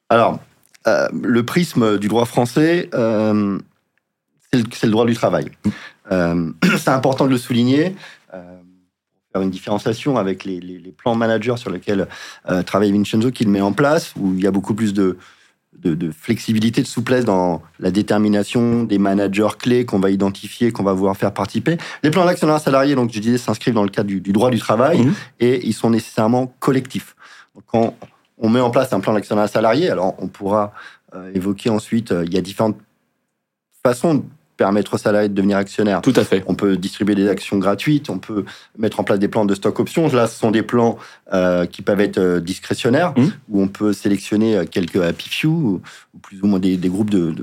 Alors, 0.08 0.38
le 0.86 1.42
prisme 1.42 1.98
du 1.98 2.06
droit 2.06 2.26
français 2.26 2.88
c'est 4.52 4.84
le, 4.84 4.90
droit 4.90 5.06
du 5.06 5.14
travail. 5.14 5.46
Euh, 6.10 6.50
c'est 6.78 6.90
important 6.90 7.24
de 7.24 7.30
le 7.30 7.38
souligner. 7.38 7.94
Euh, 8.34 8.58
pour 8.58 9.40
faire 9.40 9.42
une 9.42 9.50
différenciation 9.50 10.18
avec 10.18 10.44
les, 10.44 10.94
plans 10.96 11.14
managers 11.14 11.56
sur 11.56 11.70
lesquels 11.70 12.06
euh, 12.50 12.62
travaille 12.62 12.92
Vincenzo, 12.92 13.30
qu'il 13.30 13.48
met 13.48 13.62
en 13.62 13.72
place, 13.72 14.12
où 14.18 14.34
il 14.34 14.42
y 14.42 14.46
a 14.46 14.50
beaucoup 14.50 14.74
plus 14.74 14.92
de, 14.92 15.16
flexibilité, 16.12 16.82
de 16.82 16.86
souplesse 16.86 17.24
dans 17.24 17.62
la 17.80 17.90
détermination 17.90 18.84
des 18.84 18.98
managers 18.98 19.56
clés 19.58 19.86
qu'on 19.86 20.00
va 20.00 20.10
identifier, 20.10 20.70
qu'on 20.70 20.82
va 20.82 20.92
vouloir 20.92 21.16
faire 21.16 21.32
participer. 21.32 21.78
Les 22.02 22.10
plans 22.10 22.26
d'actionnaire 22.26 22.60
salarié, 22.60 22.94
donc 22.94 23.10
je 23.10 23.18
disais, 23.18 23.38
s'inscrivent 23.38 23.74
dans 23.74 23.82
le 23.82 23.88
cadre 23.88 24.08
du, 24.08 24.20
droit 24.20 24.50
du 24.50 24.58
travail 24.58 25.02
mmh. 25.02 25.14
et 25.40 25.66
ils 25.66 25.72
sont 25.72 25.90
nécessairement 25.90 26.54
collectifs. 26.60 27.16
quand 27.66 27.96
on 28.38 28.48
met 28.50 28.60
en 28.60 28.70
place 28.70 28.92
un 28.92 29.00
plan 29.00 29.14
d'actionnaire 29.14 29.48
salarié, 29.48 29.88
alors 29.88 30.14
on 30.18 30.28
pourra 30.28 30.72
évoquer 31.34 31.70
ensuite, 31.70 32.12
il 32.26 32.34
y 32.34 32.38
a 32.38 32.42
différentes 32.42 32.76
façons 33.82 34.24
permettre 34.62 34.94
aux 34.94 34.98
salariés 34.98 35.28
de 35.28 35.34
devenir 35.34 35.56
actionnaires. 35.56 36.02
Tout 36.02 36.12
à 36.14 36.22
fait. 36.22 36.44
On 36.46 36.54
peut 36.54 36.76
distribuer 36.76 37.16
des 37.16 37.28
actions 37.28 37.58
gratuites, 37.58 38.10
on 38.10 38.18
peut 38.18 38.44
mettre 38.78 39.00
en 39.00 39.02
place 39.02 39.18
des 39.18 39.26
plans 39.26 39.44
de 39.44 39.56
stock 39.56 39.80
options. 39.80 40.06
Là, 40.06 40.28
ce 40.28 40.38
sont 40.38 40.52
des 40.52 40.62
plans 40.62 40.98
euh, 41.32 41.66
qui 41.66 41.82
peuvent 41.82 42.00
être 42.00 42.18
euh, 42.18 42.38
discrétionnaires, 42.38 43.12
mmh. 43.16 43.26
où 43.48 43.60
on 43.60 43.66
peut 43.66 43.92
sélectionner 43.92 44.56
euh, 44.56 44.64
quelques 44.64 44.98
happy 44.98 45.28
few, 45.28 45.48
ou 45.48 45.80
plus 46.22 46.40
ou 46.42 46.46
moins 46.46 46.60
des, 46.60 46.76
groupes 46.76 47.10
de, 47.10 47.34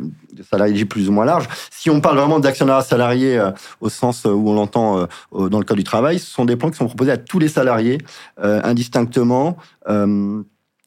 salariés 0.49 0.85
plus 0.85 1.09
ou 1.09 1.11
moins 1.11 1.25
larges. 1.25 1.49
Si 1.71 1.89
on 1.89 1.99
parle 1.99 2.15
vraiment 2.19 2.39
d'actionnaires 2.39 2.83
salariés 2.83 3.37
au 3.81 3.89
sens 3.89 4.23
où 4.23 4.49
on 4.49 4.53
l'entend 4.53 5.07
dans 5.33 5.59
le 5.59 5.65
cadre 5.65 5.75
du 5.75 5.83
travail, 5.83 6.19
ce 6.19 6.31
sont 6.31 6.45
des 6.45 6.55
plans 6.55 6.69
qui 6.69 6.77
sont 6.77 6.85
proposés 6.85 7.11
à 7.11 7.17
tous 7.17 7.39
les 7.39 7.49
salariés, 7.49 7.97
indistinctement. 8.37 9.57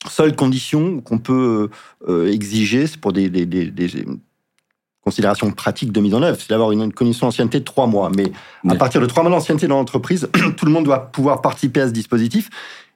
seule 0.08 0.36
condition 0.36 1.00
qu'on 1.02 1.18
peut 1.18 1.68
exiger, 2.08 2.86
c'est 2.86 3.00
pour 3.00 3.12
des 3.12 3.28
considération 5.04 5.50
pratique 5.50 5.92
de 5.92 6.00
mise 6.00 6.14
en 6.14 6.22
œuvre, 6.22 6.38
c'est 6.40 6.50
d'avoir 6.50 6.72
une 6.72 6.92
condition 6.92 7.26
d'ancienneté 7.26 7.60
de 7.60 7.64
trois 7.64 7.86
mois. 7.86 8.10
Mais 8.16 8.32
à 8.68 8.76
partir 8.76 9.00
de 9.00 9.06
trois 9.06 9.22
mois 9.22 9.32
d'ancienneté 9.32 9.66
dans 9.66 9.76
l'entreprise, 9.76 10.28
tout 10.56 10.64
le 10.64 10.72
monde 10.72 10.84
doit 10.84 11.10
pouvoir 11.10 11.42
participer 11.42 11.80
à 11.80 11.88
ce 11.88 11.92
dispositif 11.92 12.48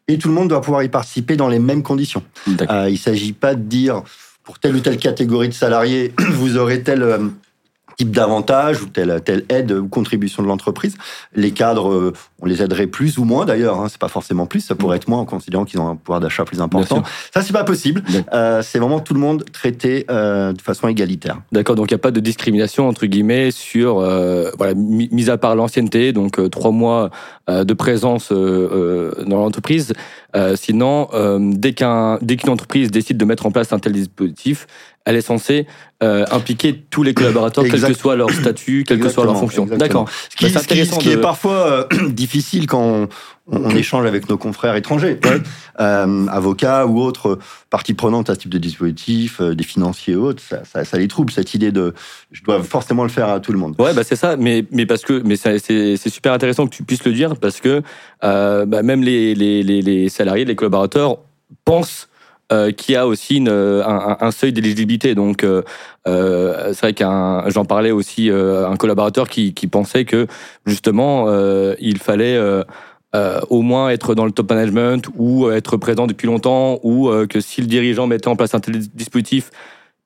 et 0.09 0.19
tout 0.19 0.29
le 0.29 0.35
monde 0.35 0.49
doit 0.49 0.61
pouvoir 0.61 0.83
y 0.85 0.89
participer 0.89 1.37
dans 1.37 1.49
les 1.49 1.59
mêmes 1.59 1.83
conditions. 1.83 2.23
Euh, 2.49 2.89
il 2.89 2.93
ne 2.93 2.99
s'agit 2.99 3.33
pas 3.33 3.55
de 3.55 3.63
dire 3.63 4.03
pour 4.45 4.61
telle 4.61 4.77
ou 4.77 4.81
telle 4.81 4.99
catégorie 4.99 5.49
de 5.49 5.55
salariés, 5.55 6.15
vous 6.35 6.57
aurez 6.57 6.83
tel 6.83 7.03
euh, 7.03 7.19
type 7.97 8.11
d'avantage 8.11 8.83
ou 8.83 8.87
telle, 8.87 9.21
telle 9.25 9.45
aide 9.49 9.73
ou 9.73 9.89
contribution 9.89 10.43
de 10.43 10.49
l'entreprise. 10.49 10.97
Les 11.35 11.51
cadres, 11.51 11.91
euh, 11.91 12.13
on 12.41 12.47
les 12.47 12.63
aiderait 12.63 12.87
plus 12.87 13.19
ou 13.19 13.25
moins 13.25 13.45
d'ailleurs. 13.45 13.81
Hein, 13.81 13.87
c'est 13.89 14.01
pas 14.01 14.09
forcément 14.09 14.47
plus, 14.47 14.61
ça 14.61 14.75
pourrait 14.75 14.97
être 14.99 15.09
moins 15.09 15.21
en 15.21 15.25
considérant 15.25 15.65
qu'ils 15.65 15.81
ont 15.81 15.89
un 15.89 15.97
pouvoir 15.97 16.21
d'achat 16.21 16.45
plus 16.45 16.61
important. 16.61 17.03
Ça, 17.33 17.43
c'est 17.43 17.53
pas 17.53 17.65
possible. 17.65 18.03
Euh, 18.33 18.63
c'est 18.63 18.79
vraiment 18.79 19.01
tout 19.01 19.15
le 19.15 19.21
monde 19.21 19.45
traité 19.53 20.05
euh, 20.11 20.53
de 20.53 20.61
façon 20.61 20.89
égalitaire. 20.89 21.41
D'accord. 21.53 21.77
Donc 21.77 21.91
il 21.91 21.95
n'y 21.95 22.01
a 22.01 22.03
pas 22.03 22.11
de 22.11 22.21
discrimination 22.21 22.89
entre 22.89 23.07
guillemets 23.07 23.51
sur 23.51 23.99
euh, 23.99 24.51
voilà 24.59 24.75
mis 24.75 25.31
à 25.31 25.39
part 25.39 25.57
l'ancienneté, 25.57 26.13
donc 26.13 26.39
euh, 26.39 26.49
trois 26.49 26.71
mois 26.71 27.11
euh, 27.49 27.65
de 27.65 27.75
présence 27.75 28.33
dans 28.33 29.39
l'entreprise. 29.39 29.93
Sinon, 30.57 31.09
dès 31.41 31.73
qu'un 31.73 32.19
dès 32.21 32.37
qu'une 32.37 32.51
entreprise 32.51 32.91
décide 32.91 33.17
de 33.17 33.25
mettre 33.25 33.47
en 33.47 33.51
place 33.51 33.73
un 33.73 33.79
tel 33.79 33.93
dispositif, 33.93 34.67
elle 35.07 35.17
est 35.17 35.23
censée 35.23 35.67
euh, 36.03 36.27
impliquer 36.31 36.85
tous 36.91 37.03
les 37.03 37.15
collaborateurs, 37.15 37.65
quel 37.71 37.81
que 37.81 37.95
soit 37.95 38.17
leur 38.17 38.31
statut, 38.31 38.85
quelle 38.87 39.01
que 39.01 39.09
soit 39.09 39.25
leur 39.25 39.39
fonction. 39.39 39.65
D'accord. 39.65 40.11
Ce 40.29 40.37
qui, 40.37 40.53
bah, 40.53 40.61
est, 41.11 41.21
parfois 41.21 41.87
euh, 41.93 42.09
difficile 42.11 42.67
quand 42.67 42.83
on, 42.83 43.09
échange 43.75 44.07
avec 44.07 44.29
nos 44.29 44.37
confrères 44.37 44.75
étrangers, 44.75 45.19
euh, 45.81 46.27
avocats 46.29 46.87
ou 46.87 47.01
autres 47.01 47.39
parties 47.71 47.95
prenantes 47.95 48.31
à 48.31 48.35
ce 48.35 48.41
type 48.41 48.51
de 48.51 48.59
dispositif, 48.59 49.41
des 49.41 49.65
financiers 49.65 50.17
ou 50.17 50.25
autres, 50.27 50.43
ça, 50.43 50.99
les 50.99 51.09
trouble 51.09 51.33
cette 51.33 51.55
idée 51.55 51.73
de 51.73 51.95
je 52.33 52.43
dois 52.43 52.63
forcément 52.63 53.03
le 53.03 53.09
faire 53.09 53.29
à 53.29 53.41
tout 53.41 53.53
le 53.53 53.59
monde. 53.59 53.75
Ouais, 53.79 53.95
bah 53.95 54.03
c'est 54.05 54.17
ça, 54.17 54.37
mais 54.37 54.65
mais 54.71 54.87
parce 54.87 55.03
que 55.03 55.23
mais 55.25 55.37
c'est 55.37 56.09
super 56.09 56.33
intéressant 56.33 56.67
que 56.67 56.75
tu 56.75 56.83
puisses 56.83 57.05
le 57.05 57.13
dire 57.13 57.37
parce 57.37 57.61
que 57.61 57.83
bah, 58.23 58.83
même 58.83 59.03
les, 59.03 59.35
les, 59.35 59.63
les 59.63 60.09
salariés, 60.09 60.45
les 60.45 60.57
collaborateurs 60.57 61.19
pensent 61.65 62.09
euh, 62.53 62.71
qui 62.71 62.95
a 62.95 63.09
aussi 63.09 63.39
une, 63.39 63.49
un, 63.49 64.19
un, 64.21 64.31
seuil 64.31 64.53
d'éligibilité. 64.53 65.17
Donc, 65.17 65.43
euh, 65.43 65.63
euh 66.07 66.73
c'est 66.75 66.81
vrai 66.83 66.93
qu'un, 66.93 67.43
j'en 67.49 67.65
parlais 67.65 67.91
aussi, 67.91 68.31
euh, 68.31 68.69
un 68.69 68.77
collaborateur 68.77 69.29
qui, 69.29 69.53
qui, 69.53 69.67
pensait 69.67 70.05
que 70.05 70.29
justement, 70.65 71.27
il 71.81 71.99
fallait 71.99 72.39
au 73.15 73.63
moins 73.63 73.89
être 73.89 74.15
dans 74.15 74.27
le 74.27 74.31
top 74.31 74.51
management 74.51 75.09
ou 75.17 75.51
être 75.51 75.79
présent 75.79 76.07
depuis 76.07 76.27
longtemps, 76.27 76.81
ou 76.83 77.11
que 77.29 77.41
si 77.41 77.63
le 77.63 77.67
dirigeant 77.67 78.07
mettait 78.07 78.29
en 78.29 78.37
place 78.37 78.55
un 78.55 78.61
tel 78.61 78.79
dispositif, 78.79 79.51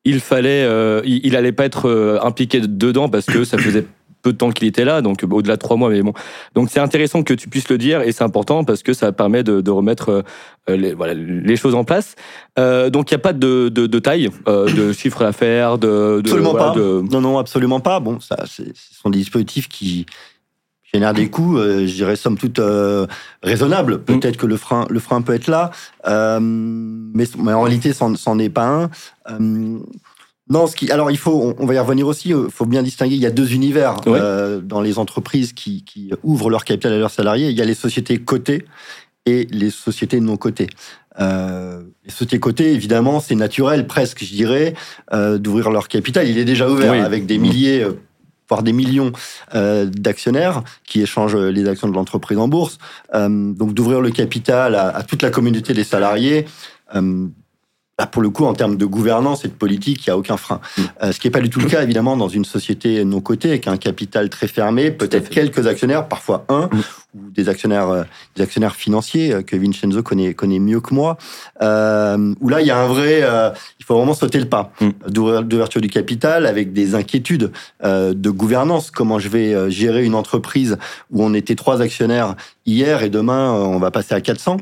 il 0.04 0.20
fallait, 0.20 0.64
il, 1.04 1.20
il 1.26 1.34
allait 1.34 1.50
pas 1.50 1.64
être 1.64 2.20
impliqué 2.22 2.60
dedans 2.60 3.08
parce 3.08 3.26
que 3.26 3.42
ça 3.42 3.58
faisait 3.58 3.84
peu 4.22 4.32
de 4.32 4.38
temps 4.38 4.50
qu'il 4.50 4.68
était 4.68 4.84
là, 4.84 5.02
donc 5.02 5.24
au-delà 5.28 5.56
de 5.56 5.60
trois 5.60 5.76
mois. 5.76 5.90
Mais 5.90 6.02
bon, 6.02 6.12
donc 6.54 6.68
c'est 6.70 6.80
intéressant 6.80 7.22
que 7.22 7.34
tu 7.34 7.48
puisses 7.48 7.68
le 7.68 7.78
dire 7.78 8.02
et 8.02 8.12
c'est 8.12 8.24
important 8.24 8.64
parce 8.64 8.82
que 8.82 8.92
ça 8.92 9.12
permet 9.12 9.42
de, 9.42 9.60
de 9.60 9.70
remettre 9.70 10.24
euh, 10.68 10.76
les, 10.76 10.94
voilà, 10.94 11.14
les 11.14 11.56
choses 11.56 11.74
en 11.74 11.84
place. 11.84 12.14
Euh, 12.58 12.90
donc 12.90 13.10
il 13.10 13.14
n'y 13.14 13.20
a 13.20 13.22
pas 13.22 13.32
de, 13.32 13.68
de, 13.68 13.86
de 13.86 13.98
taille, 13.98 14.28
euh, 14.48 14.70
de 14.72 14.92
chiffre 14.92 15.20
d'affaires, 15.20 15.78
de, 15.78 16.20
absolument 16.20 16.54
pas. 16.54 16.74
Non, 16.76 17.20
non, 17.20 17.38
absolument 17.38 17.80
pas. 17.80 18.00
Bon, 18.00 18.20
ça, 18.20 18.44
ce 18.46 18.62
sont 19.02 19.10
des 19.10 19.18
dispositifs 19.18 19.68
qui 19.68 20.06
génèrent 20.92 21.14
des 21.14 21.28
coûts, 21.28 21.58
je 21.58 21.92
dirais 21.92 22.16
somme 22.16 22.36
toute 22.36 22.60
raisonnables. 23.42 23.94
Mm. 23.94 24.04
Peut-être 24.04 24.36
que 24.36 24.46
le 24.46 24.56
frein, 24.56 24.86
le 24.90 25.00
frein 25.00 25.22
peut 25.22 25.34
être 25.34 25.46
là, 25.46 25.70
mais, 26.06 27.24
mais, 27.38 27.52
en 27.52 27.62
réalité, 27.62 27.92
c'en 27.92 28.38
est 28.38 28.48
pas 28.48 28.88
un. 29.28 29.80
Non, 30.50 30.66
ce 30.66 30.74
qui, 30.74 30.90
alors 30.90 31.12
il 31.12 31.16
faut, 31.16 31.54
on, 31.58 31.64
va 31.64 31.74
y 31.74 31.78
revenir 31.78 32.08
aussi. 32.08 32.30
Il 32.30 32.34
euh, 32.34 32.48
faut 32.48 32.66
bien 32.66 32.82
distinguer. 32.82 33.14
Il 33.14 33.20
y 33.20 33.26
a 33.26 33.30
deux 33.30 33.54
univers 33.54 33.96
euh, 34.08 34.60
dans 34.60 34.80
les 34.80 34.98
entreprises 34.98 35.52
qui, 35.52 35.84
qui, 35.84 36.10
ouvrent 36.24 36.50
leur 36.50 36.64
capital 36.64 36.92
à 36.92 36.98
leurs 36.98 37.12
salariés. 37.12 37.50
Il 37.50 37.56
y 37.56 37.62
a 37.62 37.64
les 37.64 37.74
sociétés 37.74 38.18
cotées 38.18 38.64
et 39.26 39.46
les 39.52 39.70
sociétés 39.70 40.18
non 40.18 40.36
cotées. 40.36 40.66
Euh, 41.20 41.82
les 42.04 42.10
sociétés 42.10 42.40
cotées, 42.40 42.72
évidemment, 42.72 43.20
c'est 43.20 43.34
naturel, 43.34 43.86
presque, 43.86 44.24
je 44.24 44.32
dirais, 44.32 44.74
euh, 45.12 45.38
d'ouvrir 45.38 45.70
leur 45.70 45.86
capital. 45.86 46.28
Il 46.28 46.38
est 46.38 46.44
déjà 46.44 46.68
ouvert 46.68 47.04
avec 47.04 47.26
des 47.26 47.38
milliers, 47.38 47.82
euh, 47.82 48.00
voire 48.50 48.62
des 48.62 48.72
millions 48.72 49.12
d'actionnaires 49.52 50.62
qui 50.84 51.00
échangent 51.00 51.36
les 51.36 51.66
actions 51.68 51.88
de 51.88 51.94
l'entreprise 51.94 52.38
en 52.38 52.48
bourse. 52.48 52.78
donc 53.14 53.72
d'ouvrir 53.74 54.00
le 54.00 54.10
capital 54.10 54.74
à, 54.74 54.88
à, 54.88 55.02
toute 55.02 55.22
la 55.22 55.30
communauté 55.30 55.72
des 55.72 55.84
salariés 55.84 56.46
pour 58.06 58.22
le 58.22 58.30
coup, 58.30 58.44
en 58.44 58.54
termes 58.54 58.76
de 58.76 58.86
gouvernance 58.86 59.44
et 59.44 59.48
de 59.48 59.52
politique, 59.52 60.06
il 60.06 60.10
n'y 60.10 60.12
a 60.12 60.18
aucun 60.18 60.36
frein. 60.36 60.60
Mm. 60.76 60.82
Euh, 61.02 61.12
ce 61.12 61.20
qui 61.20 61.26
n'est 61.26 61.32
pas 61.32 61.40
du 61.40 61.50
tout 61.50 61.60
le 61.60 61.66
cas, 61.66 61.82
évidemment, 61.82 62.16
dans 62.16 62.28
une 62.28 62.44
société 62.44 63.04
non 63.04 63.20
cotée, 63.20 63.50
avec 63.50 63.68
un 63.68 63.76
capital 63.76 64.28
très 64.30 64.46
fermé, 64.46 64.90
peut-être 64.90 65.28
quelques 65.28 65.66
actionnaires, 65.66 66.08
parfois 66.08 66.44
un, 66.48 66.66
mm. 66.66 66.82
ou 67.14 67.30
des 67.30 67.48
actionnaires, 67.48 67.88
euh, 67.88 68.02
des 68.36 68.42
actionnaires 68.42 68.74
financiers 68.74 69.32
euh, 69.32 69.42
que 69.42 69.56
Vincenzo 69.56 70.02
connaît, 70.02 70.34
connaît 70.34 70.58
mieux 70.58 70.80
que 70.80 70.94
moi, 70.94 71.18
euh, 71.62 72.34
où 72.40 72.48
là, 72.48 72.60
il 72.60 72.66
y 72.66 72.70
a 72.70 72.78
un 72.78 72.86
vrai... 72.86 73.22
il 73.78 73.84
faut 73.84 73.96
vraiment 73.96 74.14
sauter 74.14 74.38
le 74.38 74.48
pas 74.48 74.72
mm. 74.80 75.10
d'ouverture 75.42 75.80
du 75.80 75.88
capital 75.88 76.46
avec 76.46 76.72
des 76.72 76.94
inquiétudes 76.94 77.52
de 77.82 78.30
gouvernance. 78.30 78.90
Comment 78.90 79.18
je 79.18 79.28
vais 79.28 79.70
gérer 79.70 80.04
une 80.04 80.14
entreprise 80.14 80.78
où 81.10 81.24
on 81.24 81.34
était 81.34 81.54
trois 81.54 81.80
actionnaires 81.82 82.34
hier 82.66 83.02
et 83.02 83.10
demain, 83.10 83.52
on 83.52 83.78
va 83.78 83.90
passer 83.90 84.14
à 84.14 84.20
400 84.20 84.58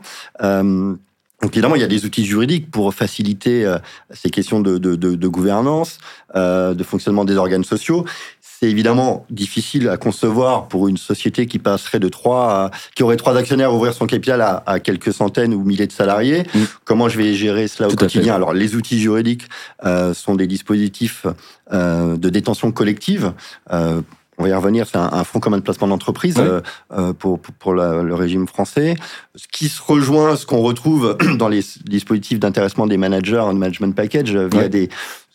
donc 1.40 1.52
évidemment, 1.52 1.76
il 1.76 1.80
y 1.80 1.84
a 1.84 1.88
des 1.88 2.04
outils 2.04 2.24
juridiques 2.24 2.68
pour 2.70 2.92
faciliter 2.92 3.64
euh, 3.64 3.78
ces 4.10 4.28
questions 4.28 4.60
de, 4.60 4.76
de, 4.76 4.96
de, 4.96 5.14
de 5.14 5.28
gouvernance, 5.28 5.98
euh, 6.34 6.74
de 6.74 6.82
fonctionnement 6.82 7.24
des 7.24 7.36
organes 7.36 7.62
sociaux. 7.62 8.04
C'est 8.40 8.68
évidemment 8.68 9.24
difficile 9.30 9.88
à 9.88 9.96
concevoir 9.96 10.66
pour 10.66 10.88
une 10.88 10.96
société 10.96 11.46
qui 11.46 11.60
passerait 11.60 12.00
de 12.00 12.08
trois, 12.08 12.72
qui 12.96 13.04
aurait 13.04 13.16
trois 13.16 13.36
actionnaires 13.36 13.72
ouvrir 13.72 13.94
son 13.94 14.06
capital 14.06 14.40
à, 14.40 14.64
à, 14.66 14.80
quelques 14.80 15.12
centaines 15.12 15.54
ou 15.54 15.62
milliers 15.62 15.86
de 15.86 15.92
salariés. 15.92 16.42
Mmh. 16.42 16.58
Comment 16.84 17.08
je 17.08 17.18
vais 17.18 17.34
gérer 17.34 17.68
cela 17.68 17.88
au 17.88 17.94
quotidien? 17.94 18.34
Alors 18.34 18.52
les 18.52 18.74
outils 18.74 18.98
juridiques 18.98 19.44
euh, 19.84 20.14
sont 20.14 20.34
des 20.34 20.48
dispositifs 20.48 21.24
euh, 21.72 22.16
de 22.16 22.28
détention 22.30 22.72
collective 22.72 23.32
euh, 23.72 24.02
on 24.38 24.44
va 24.44 24.48
y 24.48 24.54
revenir, 24.54 24.86
c'est 24.86 24.96
un, 24.96 25.24
fonds 25.24 25.40
commun 25.40 25.58
de 25.58 25.62
placement 25.62 25.88
d'entreprise 25.88 26.36
euh, 26.38 26.60
euh, 26.92 27.12
pour, 27.12 27.40
pour, 27.40 27.74
le 27.74 28.14
régime 28.14 28.46
français. 28.46 28.94
Ce 29.34 29.46
qui 29.52 29.68
se 29.68 29.82
rejoint, 29.82 30.36
ce 30.36 30.46
qu'on 30.46 30.62
retrouve 30.62 31.16
dans 31.36 31.48
les 31.48 31.64
dispositifs 31.84 32.38
d'intéressement 32.38 32.86
des 32.86 32.96
managers 32.96 33.38
en 33.38 33.54
management 33.54 33.94
package 33.94 34.34
euh, 34.34 34.48
via 34.48 34.68
des 34.68 34.88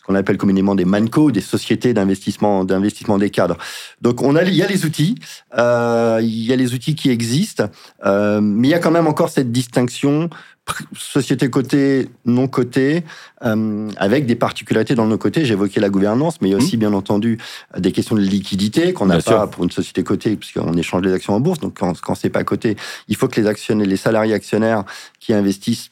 ce 0.04 0.08
qu'on 0.08 0.16
appelle 0.16 0.36
communément 0.36 0.74
des 0.74 0.84
manco, 0.84 1.30
des 1.30 1.40
sociétés 1.40 1.94
d'investissement 1.94 2.64
d'investissement 2.64 3.16
des 3.16 3.30
cadres. 3.30 3.56
Donc 4.02 4.20
on 4.20 4.36
a 4.36 4.42
il 4.42 4.54
y 4.54 4.62
a 4.62 4.66
les 4.66 4.84
outils, 4.84 5.14
euh, 5.56 6.20
il 6.22 6.44
y 6.44 6.52
a 6.52 6.56
les 6.56 6.74
outils 6.74 6.94
qui 6.94 7.08
existent, 7.08 7.70
euh, 8.04 8.42
mais 8.42 8.68
il 8.68 8.70
y 8.70 8.74
a 8.74 8.80
quand 8.80 8.90
même 8.90 9.06
encore 9.06 9.30
cette 9.30 9.50
distinction 9.50 10.28
société 10.96 11.50
cotée, 11.50 12.08
non 12.24 12.48
cotée, 12.48 13.04
euh, 13.44 13.90
avec 13.96 14.26
des 14.26 14.34
particularités 14.34 14.94
dans 14.94 15.06
nos 15.06 15.18
côtés. 15.18 15.44
J'évoquais 15.44 15.80
la 15.80 15.90
gouvernance, 15.90 16.40
mais 16.40 16.48
il 16.48 16.52
y 16.52 16.54
a 16.54 16.56
aussi, 16.56 16.76
mmh. 16.76 16.80
bien 16.80 16.92
entendu, 16.92 17.38
des 17.76 17.92
questions 17.92 18.16
de 18.16 18.20
liquidité 18.20 18.92
qu'on 18.92 19.06
n'a 19.06 19.20
pas 19.20 19.46
pour 19.46 19.64
une 19.64 19.70
société 19.70 20.02
cotée, 20.02 20.36
puisqu'on 20.36 20.74
échange 20.74 21.02
les 21.02 21.12
actions 21.12 21.34
en 21.34 21.40
bourse. 21.40 21.60
Donc, 21.60 21.78
quand, 21.78 22.00
quand 22.00 22.14
c'est 22.14 22.30
pas 22.30 22.44
coté, 22.44 22.76
il 23.08 23.16
faut 23.16 23.28
que 23.28 23.40
les 23.40 23.46
actionnaires, 23.46 23.86
les 23.86 23.96
salariés 23.96 24.34
actionnaires 24.34 24.84
qui 25.20 25.34
investissent 25.34 25.90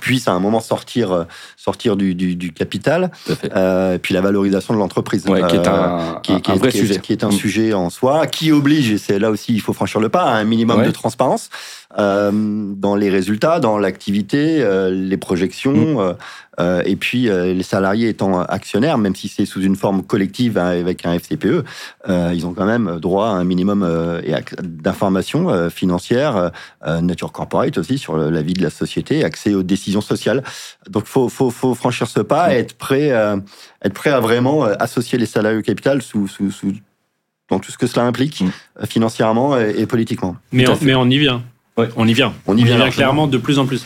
puissent 0.00 0.28
à 0.28 0.32
un 0.32 0.40
moment 0.40 0.60
sortir 0.60 1.12
euh, 1.12 1.24
sortir 1.56 1.96
du, 1.96 2.14
du, 2.14 2.36
du 2.36 2.52
capital 2.52 3.10
euh, 3.54 3.96
et 3.96 3.98
puis 3.98 4.14
la 4.14 4.20
valorisation 4.20 4.74
de 4.74 4.78
l'entreprise 4.78 5.26
ouais, 5.26 5.46
qui 5.48 5.56
est 5.56 5.66
un, 5.66 6.20
qui, 6.22 6.32
un, 6.32 6.54
vrai 6.54 6.70
sujet 6.70 6.98
qui 6.98 7.12
est 7.12 7.24
un 7.24 7.28
mmh. 7.28 7.32
sujet 7.32 7.72
en 7.74 7.90
soi 7.90 8.26
qui 8.26 8.52
oblige 8.52 8.90
et 8.90 8.98
c'est 8.98 9.18
là 9.18 9.30
aussi 9.30 9.52
il 9.52 9.60
faut 9.60 9.72
franchir 9.72 10.00
le 10.00 10.08
pas 10.08 10.22
à 10.22 10.36
un 10.36 10.44
minimum 10.44 10.84
de 10.84 10.90
transparence 10.90 11.50
euh, 11.52 11.81
dans 11.96 12.96
les 12.96 13.10
résultats, 13.10 13.60
dans 13.60 13.78
l'activité, 13.78 14.62
euh, 14.62 14.90
les 14.90 15.16
projections, 15.16 16.02
mm. 16.02 16.16
euh, 16.60 16.82
et 16.84 16.96
puis 16.96 17.22
les 17.24 17.62
salariés 17.62 18.08
étant 18.08 18.40
actionnaires, 18.40 18.98
même 18.98 19.14
si 19.14 19.28
c'est 19.28 19.46
sous 19.46 19.62
une 19.62 19.76
forme 19.76 20.02
collective 20.02 20.58
hein, 20.58 20.66
avec 20.66 21.04
un 21.06 21.18
FCPE, 21.18 21.64
ils 22.08 22.46
ont 22.46 22.54
quand 22.54 22.66
même 22.66 22.98
droit 22.98 23.26
à 23.26 23.30
un 23.30 23.44
minimum 23.44 23.86
d'informations 24.62 25.70
financières, 25.70 26.50
nature 26.84 27.32
corporate 27.32 27.78
aussi 27.78 27.98
sur 27.98 28.16
la 28.16 28.42
vie 28.42 28.54
de 28.54 28.62
la 28.62 28.70
société, 28.70 29.24
accès 29.24 29.54
aux 29.54 29.62
décisions 29.62 30.02
sociales. 30.02 30.42
Donc 30.90 31.06
faut 31.06 31.28
faut, 31.28 31.50
faut 31.50 31.74
franchir 31.74 32.06
ce 32.06 32.20
pas, 32.20 32.54
et 32.54 32.58
être 32.58 32.74
prêt 32.74 33.08
être 33.84 33.94
prêt 33.94 34.10
à 34.10 34.20
vraiment 34.20 34.64
associer 34.64 35.18
les 35.18 35.26
salariés 35.26 35.58
au 35.58 35.62
capital 35.62 36.02
sous, 36.02 36.28
sous, 36.28 36.50
sous 36.50 36.72
dans 37.48 37.58
tout 37.58 37.70
ce 37.70 37.78
que 37.78 37.86
cela 37.86 38.06
implique, 38.06 38.42
mm. 38.42 38.86
financièrement 38.86 39.58
et, 39.58 39.86
politiquement. 39.86 40.36
Mais 40.52 40.64
mais 40.82 40.94
on 40.94 41.08
y 41.08 41.18
vient. 41.18 41.42
Ouais. 41.76 41.88
On 41.96 42.06
y 42.06 42.12
vient. 42.12 42.34
On 42.46 42.56
y, 42.56 42.64
vient, 42.64 42.90
clairement 42.90 43.26
de 43.26 43.38
plus 43.38 43.58
en 43.58 43.66
plus. 43.66 43.84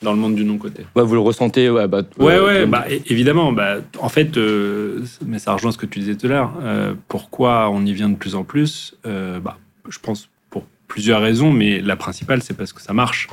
Dans 0.00 0.12
le 0.12 0.18
monde 0.18 0.36
du 0.36 0.44
non-côté. 0.44 0.86
Ouais, 0.94 1.02
vous 1.02 1.14
le 1.14 1.20
ressentez 1.20 1.68
Ouais, 1.68 1.88
bah, 1.88 2.02
ouais, 2.18 2.38
ouais 2.38 2.66
bah, 2.66 2.84
évidemment. 3.06 3.52
Bah, 3.52 3.78
en 3.98 4.08
fait, 4.08 4.36
euh, 4.36 5.04
mais 5.26 5.40
ça 5.40 5.52
rejoint 5.52 5.72
ce 5.72 5.78
que 5.78 5.86
tu 5.86 5.98
disais 5.98 6.14
tout 6.14 6.26
à 6.26 6.30
l'heure. 6.30 6.52
Euh, 6.62 6.94
pourquoi 7.08 7.68
on 7.70 7.84
y 7.84 7.92
vient 7.92 8.08
de 8.08 8.14
plus 8.14 8.36
en 8.36 8.44
plus 8.44 8.94
euh, 9.06 9.40
bah, 9.40 9.58
Je 9.88 9.98
pense 9.98 10.28
pour 10.50 10.64
plusieurs 10.86 11.20
raisons, 11.20 11.52
mais 11.52 11.80
la 11.80 11.96
principale, 11.96 12.42
c'est 12.42 12.56
parce 12.56 12.72
que 12.72 12.80
ça 12.80 12.92
marche. 12.92 13.28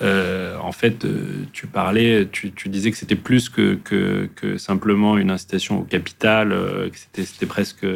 en 0.00 0.72
fait, 0.72 1.04
tu 1.52 1.66
parlais, 1.66 2.28
tu, 2.30 2.52
disais 2.66 2.92
que 2.92 2.96
c'était 2.96 3.16
plus 3.16 3.48
que, 3.48 3.76
que, 3.84 4.56
simplement 4.58 5.18
une 5.18 5.32
incitation 5.32 5.80
au 5.80 5.82
capital, 5.82 6.50
que 6.92 7.24
c'était 7.24 7.46
presque 7.46 7.86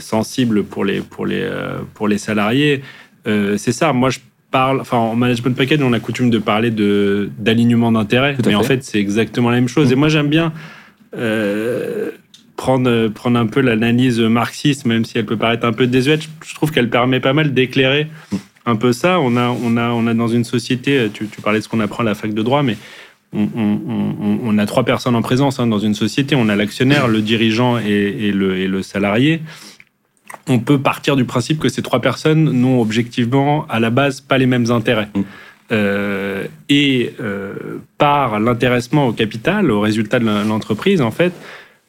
sensible 0.00 0.64
pour 0.64 0.84
les, 0.84 1.00
pour 1.00 1.26
les, 1.26 1.48
pour 1.94 2.08
les 2.08 2.18
salariés. 2.18 2.82
C'est 3.24 3.72
ça, 3.72 3.92
moi 3.92 4.10
je 4.10 4.18
parle, 4.50 4.80
enfin 4.80 4.98
en 4.98 5.16
management 5.16 5.56
package, 5.56 5.80
on 5.82 5.92
a 5.92 6.00
coutume 6.00 6.30
de 6.30 6.38
parler 6.38 6.70
de 6.70 7.30
d'alignement 7.38 7.92
d'intérêts, 7.92 8.36
mais 8.46 8.54
en 8.54 8.62
fait 8.62 8.84
c'est 8.84 8.98
exactement 8.98 9.50
la 9.50 9.56
même 9.56 9.68
chose. 9.68 9.92
Et 9.92 9.94
moi 9.94 10.08
j'aime 10.08 10.28
bien 10.28 10.52
prendre, 12.56 13.08
prendre 13.08 13.38
un 13.38 13.46
peu 13.46 13.60
l'analyse 13.60 14.20
marxiste, 14.20 14.86
même 14.86 15.04
si 15.04 15.18
elle 15.18 15.26
peut 15.26 15.36
paraître 15.36 15.66
un 15.66 15.72
peu 15.72 15.86
désuète, 15.86 16.22
je 16.46 16.54
trouve 16.54 16.70
qu'elle 16.70 16.90
permet 16.90 17.20
pas 17.20 17.32
mal 17.32 17.52
d'éclairer 17.54 18.06
un 18.66 18.76
peu 18.76 18.92
ça. 18.92 19.18
On 19.20 19.36
a, 19.36 19.48
on 19.48 19.76
a, 19.76 19.90
on 19.90 20.06
a 20.06 20.14
dans 20.14 20.28
une 20.28 20.44
société, 20.44 21.08
tu, 21.12 21.26
parlais 21.42 21.58
de 21.58 21.64
ce 21.64 21.68
qu'on 21.68 21.80
apprend 21.80 22.02
à 22.02 22.06
la 22.06 22.14
fac 22.14 22.32
de 22.32 22.42
droit, 22.42 22.62
mais 22.62 22.76
on, 23.34 24.58
a 24.58 24.66
trois 24.66 24.84
personnes 24.84 25.16
en 25.16 25.22
présence 25.22 25.58
hein, 25.58 25.66
dans 25.66 25.78
une 25.78 25.94
société. 25.94 26.36
On 26.36 26.48
a 26.48 26.56
l'actionnaire, 26.56 27.08
le 27.08 27.22
dirigeant 27.22 27.78
et, 27.78 28.30
le, 28.30 28.58
et 28.58 28.68
le 28.68 28.82
salarié. 28.82 29.40
On 30.48 30.58
peut 30.58 30.78
partir 30.78 31.16
du 31.16 31.24
principe 31.24 31.58
que 31.58 31.68
ces 31.68 31.82
trois 31.82 32.00
personnes 32.00 32.50
n'ont 32.50 32.80
objectivement, 32.80 33.66
à 33.68 33.80
la 33.80 33.90
base, 33.90 34.20
pas 34.20 34.38
les 34.38 34.46
mêmes 34.46 34.70
intérêts. 34.70 35.08
Mm. 35.14 35.22
Euh, 35.70 36.44
et 36.68 37.14
euh, 37.20 37.54
par 37.96 38.38
l'intéressement 38.38 39.06
au 39.06 39.12
capital, 39.12 39.70
au 39.70 39.80
résultat 39.80 40.18
de 40.18 40.26
l'entreprise, 40.26 41.00
en 41.00 41.10
fait, 41.10 41.32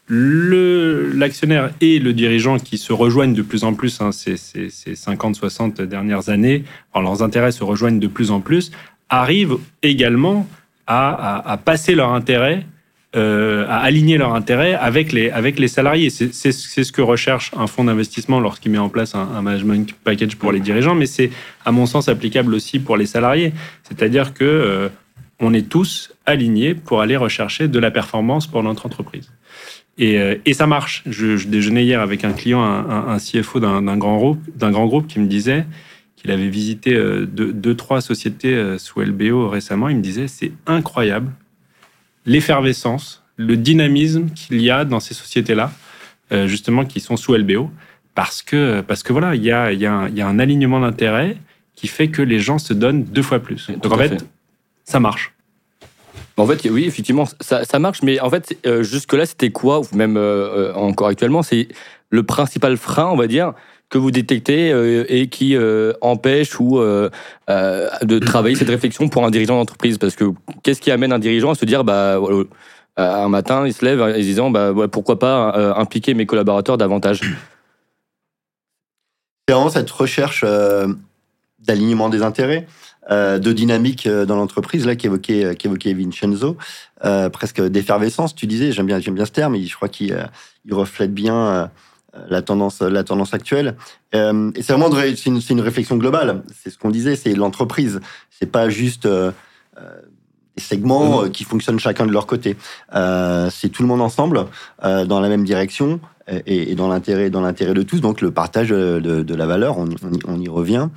l'actionnaire 0.10 1.72
et 1.82 2.00
le 2.00 2.14
dirigeant 2.14 2.60
qui 2.60 2.78
se 2.78 2.94
rejoignent 2.94 3.34
de 3.34 3.42
plus 3.42 3.64
en 3.64 3.74
plus 3.74 4.02
hein, 4.02 4.12
ces, 4.12 4.36
50-60 4.36 5.82
dernières 5.84 6.30
années, 6.30 6.64
leurs 6.96 7.24
intérêts 7.24 7.52
se 7.52 7.64
rejoignent 7.64 8.00
de 8.00 8.08
plus 8.08 8.32
en 8.32 8.40
plus, 8.40 8.72
arrivent 9.10 9.58
également 9.82 10.48
à, 10.88 11.58
passer 11.64 11.96
leur 11.96 12.14
intérêt, 12.14 12.66
euh, 13.15 13.65
à 13.67 13.77
aligner 13.77 14.17
leur 14.17 14.34
intérêt 14.34 14.74
avec 14.74 15.12
les, 15.12 15.29
avec 15.29 15.60
les 15.60 15.67
salariés. 15.67 16.10
C'est 16.10 16.51
ce 16.51 16.91
que 16.91 17.01
recherche 17.01 17.51
un 17.55 17.67
fonds 17.67 17.84
d'investissement 17.84 18.39
lorsqu'il 18.39 18.72
met 18.72 18.77
en 18.77 18.89
place 18.89 19.15
un, 19.15 19.41
management 19.41 19.93
package 20.03 20.36
pour 20.36 20.51
les 20.51 20.60
dirigeants, 20.60 20.96
mais 20.96 21.05
c'est 21.05 21.32
à 21.65 21.72
mon 21.72 21.86
sens 21.86 22.10
applicable 22.10 22.53
aussi 22.53 22.79
pour 22.79 22.98
les 22.98 23.05
salariés. 23.05 23.53
C'est-à-dire 23.84 24.34
que 24.34 24.43
euh, 24.43 24.89
on 25.39 25.53
est 25.53 25.70
tous 25.70 26.13
alignés 26.25 26.74
pour 26.74 27.01
aller 27.01 27.17
rechercher 27.17 27.67
de 27.67 27.79
la 27.79 27.91
performance 27.91 28.48
pour 28.48 28.63
notre 28.63 28.86
entreprise. 28.86 29.29
Euh, 30.01 30.38
et, 30.46 30.53
ça 30.53 30.67
marche. 30.67 31.03
Je, 31.05 31.48
déjeunais 31.48 31.84
hier 31.84 32.01
avec 32.01 32.24
un 32.24 32.34
client, 32.34 32.63
un, 32.63 33.17
CFO 33.17 33.60
d'un 33.60 33.98
grand 33.98 34.17
groupe, 34.17 34.41
d'un 34.55 34.72
grand 34.72 34.88
groupe, 34.88 35.08
qui 35.08 35.20
me 35.20 35.27
disait 35.27 35.65
qu'il 36.15 36.32
avait 36.32 36.48
visité 36.48 36.96
euh, 36.96 37.25
deux, 37.25 37.75
trois 37.75 38.01
sociétés 38.01 38.53
euh, 38.53 38.77
sous 38.77 39.01
LBO 39.01 39.50
récemment. 39.50 39.89
Il 39.89 39.98
me 39.98 40.01
disait 40.01 40.27
c'est 40.27 40.51
incroyable 40.65 41.32
l'effervescence, 42.25 43.24
le 43.38 43.58
dynamisme 43.58 44.30
qu'il 44.30 44.62
y 44.62 44.70
a 44.70 44.86
dans 44.86 45.00
ces 45.00 45.13
sociétés-là, 45.13 45.72
justement 46.46 46.84
qui 46.84 47.00
sont 47.00 47.15
sous 47.15 47.36
LBO, 47.36 47.70
parce 48.15 48.42
que 48.42 48.82
parce 48.82 49.03
que 49.03 49.13
voilà, 49.13 49.36
il 49.36 49.44
y 49.44 49.51
a, 49.51 49.72
y, 49.72 49.86
a 49.86 50.27
un 50.27 50.39
alignement 50.39 50.80
d'intérêts 50.80 51.38
qui 51.75 51.88
fait 51.88 52.08
que 52.08 52.22
les 52.22 52.39
gens 52.39 52.58
se 52.58 52.74
donnent 52.74 53.03
deux 53.03 53.22
fois 53.22 53.39
plus. 53.39 53.70
Donc 53.70 53.92
en 53.92 53.98
fait, 53.98 54.25
ça 54.84 55.00
marche. 55.00 55.34
En 56.38 56.48
fait, 56.48 56.68
oui, 56.70 56.86
effectivement, 56.86 57.25
ça, 57.42 57.63
ça 57.63 57.77
marche, 57.77 58.01
mais 58.01 58.20
en 58.20 58.30
fait, 58.30 58.58
euh, 58.65 58.82
jusque-là, 58.82 59.25
c'était 59.25 59.51
quoi, 59.51 59.80
ou 59.80 59.86
même 59.94 60.18
euh, 60.18 60.72
euh, 60.72 60.74
encore 60.74 61.08
actuellement, 61.08 61.44
c'est 61.44 61.68
le 62.10 62.24
principal 62.24 62.75
frein, 62.77 63.06
on 63.06 63.15
va 63.15 63.27
dire, 63.27 63.53
que 63.94 64.00
vous 64.00 64.12
détectez 64.12 64.70
et 65.08 65.28
qui 65.28 65.56
empêche 66.02 66.60
ou 66.60 66.80
de 66.80 68.20
travailler 68.20 68.56
cette 68.56 68.70
réflexion 68.70 69.08
pour 69.08 69.24
un 69.24 69.30
dirigeant 69.30 69.58
d'entreprise 69.58 70.00
Parce 70.00 70.16
que 70.16 70.32
qu'est-ce 70.64 70.82
qui 70.82 70.90
amène 70.90 71.14
un 71.14 71.20
dirigeant 71.20 71.52
à 71.52 71.56
se 71.56 71.66
dire, 71.66 71.84
bah, 71.84 72.20
un 72.98 73.30
matin, 73.30 73.68
il 73.68 73.74
se 73.74 73.86
lève 73.86 74.02
en 74.02 74.12
se 74.14 74.20
disant, 74.20 74.50
bah, 74.50 74.74
pourquoi 74.92 75.20
pas 75.20 75.76
impliquer 75.78 76.16
mes 76.16 76.26
collaborateurs 76.26 76.78
davantage? 76.78 77.22
C'est 79.48 79.54
vraiment 79.54 79.70
cette 79.70 79.92
recherche 79.92 80.44
d'alignement 81.60 82.10
des 82.10 82.24
intérêts. 82.24 82.66
Euh, 83.12 83.38
de 83.38 83.52
dynamique 83.52 84.08
euh, 84.08 84.26
dans 84.26 84.38
l'entreprise 84.38 84.86
là 84.86 84.96
qu'évoquait 84.96 85.44
euh, 85.44 85.54
qu'évoquait 85.56 85.94
Vincenzo, 85.94 86.56
presque 87.34 87.62
d'effervescence. 87.62 88.34
Tu 88.34 88.48
disais, 88.48 88.72
j'aime 88.72 88.86
bien 88.86 89.00
j'aime 89.00 89.15
bien 89.15 89.26
ce 89.26 89.32
terme. 89.32 89.58
je 89.58 89.76
crois 89.76 89.89
qu'il 89.89 90.15
reflète 90.72 91.13
bien 91.13 91.70
la 92.28 92.41
tendance 92.41 92.82
la 92.82 93.04
tendance 93.04 93.34
actuelle. 93.34 93.76
et 94.13 94.17
c'est 94.62 94.73
vraiment 94.73 94.89
c'est 94.91 95.26
une, 95.26 95.41
une, 95.49 95.62
réflexion 95.62 95.97
globale. 95.97 96.43
C'est 96.62 96.69
ce 96.69 96.78
qu'on 96.78 96.91
disait, 96.91 97.15
c'est 97.15 97.34
l'entreprise. 97.34 97.99
C'est 98.30 98.52
pas 98.52 98.69
juste 98.69 99.08
des 99.08 100.62
segments 100.62 101.30
qui 101.30 101.43
fonctionnent 101.43 101.80
chacun 101.80 102.06
de 102.06 102.12
leur 102.12 102.28
côté. 102.28 102.56
c'est 102.91 103.69
tout 103.69 103.82
le 103.82 103.88
monde 103.88 104.02
ensemble 104.02 104.45
dans 104.82 105.19
la 105.19 105.30
même 105.30 105.43
direction 105.43 105.99
et, 106.45 106.76
dans 106.76 106.88
l'intérêt 106.88 107.30
dans 107.30 107.41
l'intérêt 107.41 107.73
de 107.73 107.84
tous. 107.84 108.02
Donc 108.02 108.21
le 108.21 108.32
partage 108.32 108.69
de, 108.69 109.36
la 109.36 109.45
valeur, 109.45 109.78
on, 109.78 110.39
y 110.39 110.49
revient. 110.49 110.89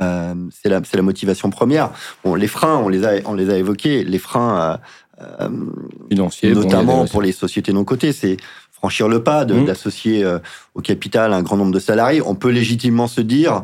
Euh, 0.00 0.34
c'est 0.50 0.68
la 0.68 0.80
c'est 0.84 0.96
la 0.96 1.02
motivation 1.02 1.50
première. 1.50 1.90
Bon, 2.24 2.34
les 2.34 2.46
freins, 2.46 2.78
on 2.78 2.88
les 2.88 3.04
a 3.04 3.12
on 3.26 3.34
les 3.34 3.50
a 3.50 3.56
évoqués. 3.56 4.04
Les 4.04 4.18
freins 4.18 4.80
euh, 5.20 5.26
euh 5.40 5.48
financiers, 6.08 6.52
notamment 6.52 7.06
pour 7.06 7.22
les 7.22 7.32
sociétés 7.32 7.72
non 7.72 7.84
cotées, 7.84 8.12
c'est 8.12 8.36
franchir 8.80 9.08
le 9.08 9.22
pas 9.22 9.44
mmh. 9.44 9.64
d'associer 9.64 10.24
euh, 10.24 10.38
au 10.74 10.80
capital 10.80 11.32
un 11.32 11.42
grand 11.42 11.56
nombre 11.56 11.72
de 11.72 11.78
salariés. 11.78 12.22
On 12.24 12.34
peut 12.34 12.50
légitimement 12.50 13.06
se 13.06 13.20
dire 13.20 13.62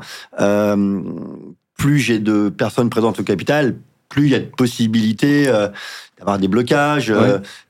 plus 1.76 1.98
j'ai 1.98 2.18
de 2.18 2.48
personnes 2.48 2.88
présentes 2.88 3.20
au 3.20 3.22
capital, 3.22 3.74
plus 4.08 4.26
il 4.26 4.32
y 4.32 4.34
a 4.34 4.38
de 4.38 4.44
possibilités 4.44 5.44
d'avoir 6.18 6.38
des 6.38 6.48
blocages, 6.48 7.12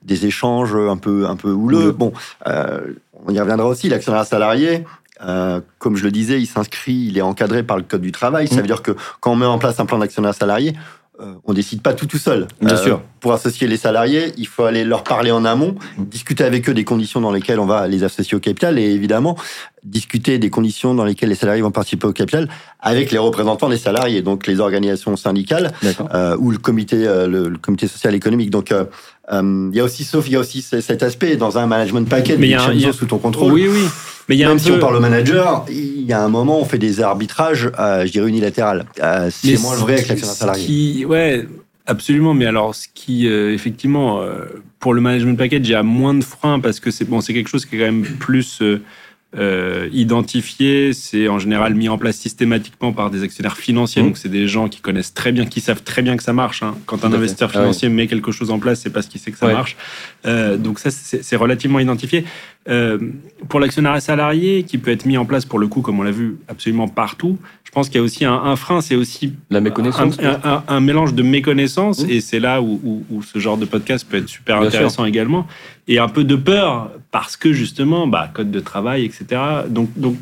des 0.02 0.26
échanges 0.26 0.76
un 0.76 0.96
peu 0.96 1.26
un 1.26 1.34
peu 1.34 1.50
houleux. 1.50 1.90
Bon, 1.90 2.12
euh, 2.46 2.92
on 3.26 3.34
y 3.34 3.40
reviendra 3.40 3.66
aussi, 3.66 3.88
l'actionnaire 3.88 4.26
salarié, 4.26 4.84
euh, 5.24 5.60
comme 5.78 5.96
je 5.96 6.04
le 6.04 6.10
disais, 6.10 6.40
il 6.40 6.46
s'inscrit, 6.46 7.06
il 7.08 7.18
est 7.18 7.22
encadré 7.22 7.62
par 7.62 7.76
le 7.76 7.82
Code 7.82 8.02
du 8.02 8.12
travail. 8.12 8.48
Ça 8.48 8.56
mm. 8.56 8.60
veut 8.60 8.66
dire 8.66 8.82
que 8.82 8.92
quand 9.20 9.32
on 9.32 9.36
met 9.36 9.46
en 9.46 9.58
place 9.58 9.80
un 9.80 9.86
plan 9.86 9.98
d'actionnaire 9.98 10.34
salarié, 10.34 10.74
euh, 10.74 11.05
on 11.44 11.52
décide 11.52 11.82
pas 11.82 11.94
tout 11.94 12.06
tout 12.06 12.18
seul. 12.18 12.46
Bien 12.60 12.74
euh, 12.74 12.82
sûr. 12.82 13.02
Pour 13.20 13.32
associer 13.32 13.66
les 13.66 13.76
salariés, 13.76 14.32
il 14.36 14.46
faut 14.46 14.64
aller 14.64 14.84
leur 14.84 15.02
parler 15.02 15.30
en 15.30 15.44
amont, 15.44 15.74
discuter 15.98 16.44
avec 16.44 16.68
eux 16.68 16.74
des 16.74 16.84
conditions 16.84 17.20
dans 17.20 17.32
lesquelles 17.32 17.58
on 17.58 17.66
va 17.66 17.88
les 17.88 18.04
associer 18.04 18.36
au 18.36 18.40
capital 18.40 18.78
et 18.78 18.84
évidemment 18.84 19.36
discuter 19.82 20.38
des 20.38 20.50
conditions 20.50 20.94
dans 20.94 21.04
lesquelles 21.04 21.28
les 21.28 21.36
salariés 21.36 21.62
vont 21.62 21.70
participer 21.70 22.08
au 22.08 22.12
capital 22.12 22.48
avec 22.80 23.12
les 23.12 23.18
représentants 23.18 23.68
des 23.68 23.78
salariés, 23.78 24.20
donc 24.20 24.46
les 24.48 24.58
organisations 24.58 25.16
syndicales 25.16 25.72
ou 26.38 26.50
le 26.50 26.58
comité, 26.58 27.04
le, 27.04 27.48
le, 27.48 27.58
comité 27.58 27.86
social 27.86 28.14
économique. 28.14 28.50
Donc 28.50 28.74
il 29.32 29.70
y 29.74 29.80
a 29.80 29.84
aussi, 29.84 30.04
sauf 30.04 30.26
il 30.28 30.32
y 30.32 30.36
a 30.36 30.40
aussi 30.40 30.62
cet 30.62 31.02
aspect 31.02 31.36
dans 31.36 31.58
un 31.58 31.66
management 31.66 32.08
package, 32.08 32.38
mais 32.38 32.48
il 32.48 32.80
y 32.80 32.86
a, 32.86 32.92
sous 32.92 33.06
ton 33.06 33.18
contrôle. 33.18 33.52
Oui, 33.52 33.66
oui. 33.68 33.84
Mais 34.28 34.34
il 34.34 34.38
y 34.38 34.44
a 34.44 34.48
Même 34.48 34.58
si 34.58 34.72
on 34.72 34.78
parle 34.78 34.96
au 34.96 35.00
manager, 35.00 35.64
il 35.68 36.02
y 36.02 36.12
a 36.12 36.20
un 36.20 36.28
moment, 36.28 36.60
on 36.60 36.64
fait 36.64 36.78
des 36.78 37.00
arbitrages, 37.00 37.70
euh, 37.78 38.04
je 38.04 38.10
dirais 38.10 38.28
unilatéral. 38.28 38.86
Euh, 39.00 39.30
c'est 39.30 39.60
moins 39.60 39.76
vrai 39.76 39.94
avec 39.94 40.08
l'actionnaire 40.08 40.36
salarié. 40.36 40.66
Qui, 40.66 41.04
ouais, 41.04 41.46
absolument. 41.86 42.34
Mais 42.34 42.46
alors, 42.46 42.74
ce 42.74 42.88
qui, 42.92 43.28
euh, 43.28 43.54
effectivement, 43.54 44.20
pour 44.80 44.94
le 44.94 45.00
management 45.00 45.38
package, 45.38 45.60
il 45.64 45.70
y 45.70 45.74
a 45.74 45.84
moins 45.84 46.14
de 46.14 46.24
freins 46.24 46.58
parce 46.58 46.80
que 46.80 46.90
c'est 46.90 47.04
bon, 47.04 47.20
c'est 47.20 47.34
quelque 47.34 47.48
chose 47.48 47.66
qui 47.66 47.76
est 47.76 47.78
quand 47.78 47.84
même 47.84 48.02
plus 48.02 48.62
euh, 49.36 49.88
identifié, 49.92 50.92
c'est 50.92 51.28
en 51.28 51.38
général 51.38 51.74
mis 51.74 51.88
en 51.88 51.98
place 51.98 52.16
systématiquement 52.16 52.92
par 52.92 53.10
des 53.10 53.22
actionnaires 53.22 53.56
financiers. 53.56 54.02
Mmh. 54.02 54.06
Donc, 54.06 54.16
c'est 54.18 54.28
des 54.28 54.48
gens 54.48 54.68
qui 54.68 54.80
connaissent 54.80 55.12
très 55.12 55.32
bien, 55.32 55.44
qui 55.44 55.60
savent 55.60 55.82
très 55.82 56.02
bien 56.02 56.16
que 56.16 56.22
ça 56.22 56.32
marche. 56.32 56.62
Hein. 56.62 56.76
Quand 56.86 57.04
un 57.04 57.12
investisseur 57.12 57.50
ah 57.54 57.58
financier 57.58 57.88
met 57.88 58.06
quelque 58.06 58.32
chose 58.32 58.50
en 58.50 58.58
place, 58.58 58.80
c'est 58.80 58.90
parce 58.90 59.06
qu'il 59.06 59.20
sait 59.20 59.32
que 59.32 59.38
ça 59.38 59.48
marche. 59.48 59.76
Euh, 60.24 60.56
donc, 60.56 60.78
ça, 60.78 60.90
c'est 60.90 61.36
relativement 61.36 61.80
identifié. 61.80 62.24
Euh, 62.68 62.98
pour 63.48 63.60
l'actionnaire 63.60 64.00
salarié, 64.02 64.64
qui 64.64 64.78
peut 64.78 64.90
être 64.90 65.06
mis 65.06 65.16
en 65.16 65.24
place 65.24 65.44
pour 65.44 65.58
le 65.58 65.68
coup, 65.68 65.82
comme 65.82 66.00
on 66.00 66.02
l'a 66.02 66.10
vu, 66.10 66.36
absolument 66.48 66.88
partout, 66.88 67.38
je 67.62 67.70
pense 67.70 67.88
qu'il 67.88 67.98
y 67.98 68.00
a 68.00 68.02
aussi 68.02 68.24
un, 68.24 68.56
frein, 68.56 68.80
c'est 68.80 68.96
aussi 68.96 69.34
la 69.50 69.60
méconnaissance, 69.60 70.16
un, 70.20 70.80
mélange 70.80 71.14
de 71.14 71.22
méconnaissance, 71.22 72.04
mmh. 72.04 72.10
et 72.10 72.20
c'est 72.20 72.40
là 72.40 72.60
où, 72.60 73.04
ce 73.22 73.38
genre 73.38 73.56
de 73.56 73.66
podcast 73.66 74.06
peut 74.08 74.16
être 74.16 74.28
super 74.28 74.60
intéressant 74.60 75.04
également 75.04 75.46
et 75.86 75.98
un 75.98 76.08
peu 76.08 76.24
de 76.24 76.34
peur 76.34 76.90
parce 77.12 77.36
que 77.36 77.52
justement, 77.52 78.06
bah, 78.06 78.30
code 78.32 78.50
de 78.50 78.60
travail, 78.60 79.04
etc. 79.04 79.40
Donc, 79.68 79.90
donc 79.96 80.16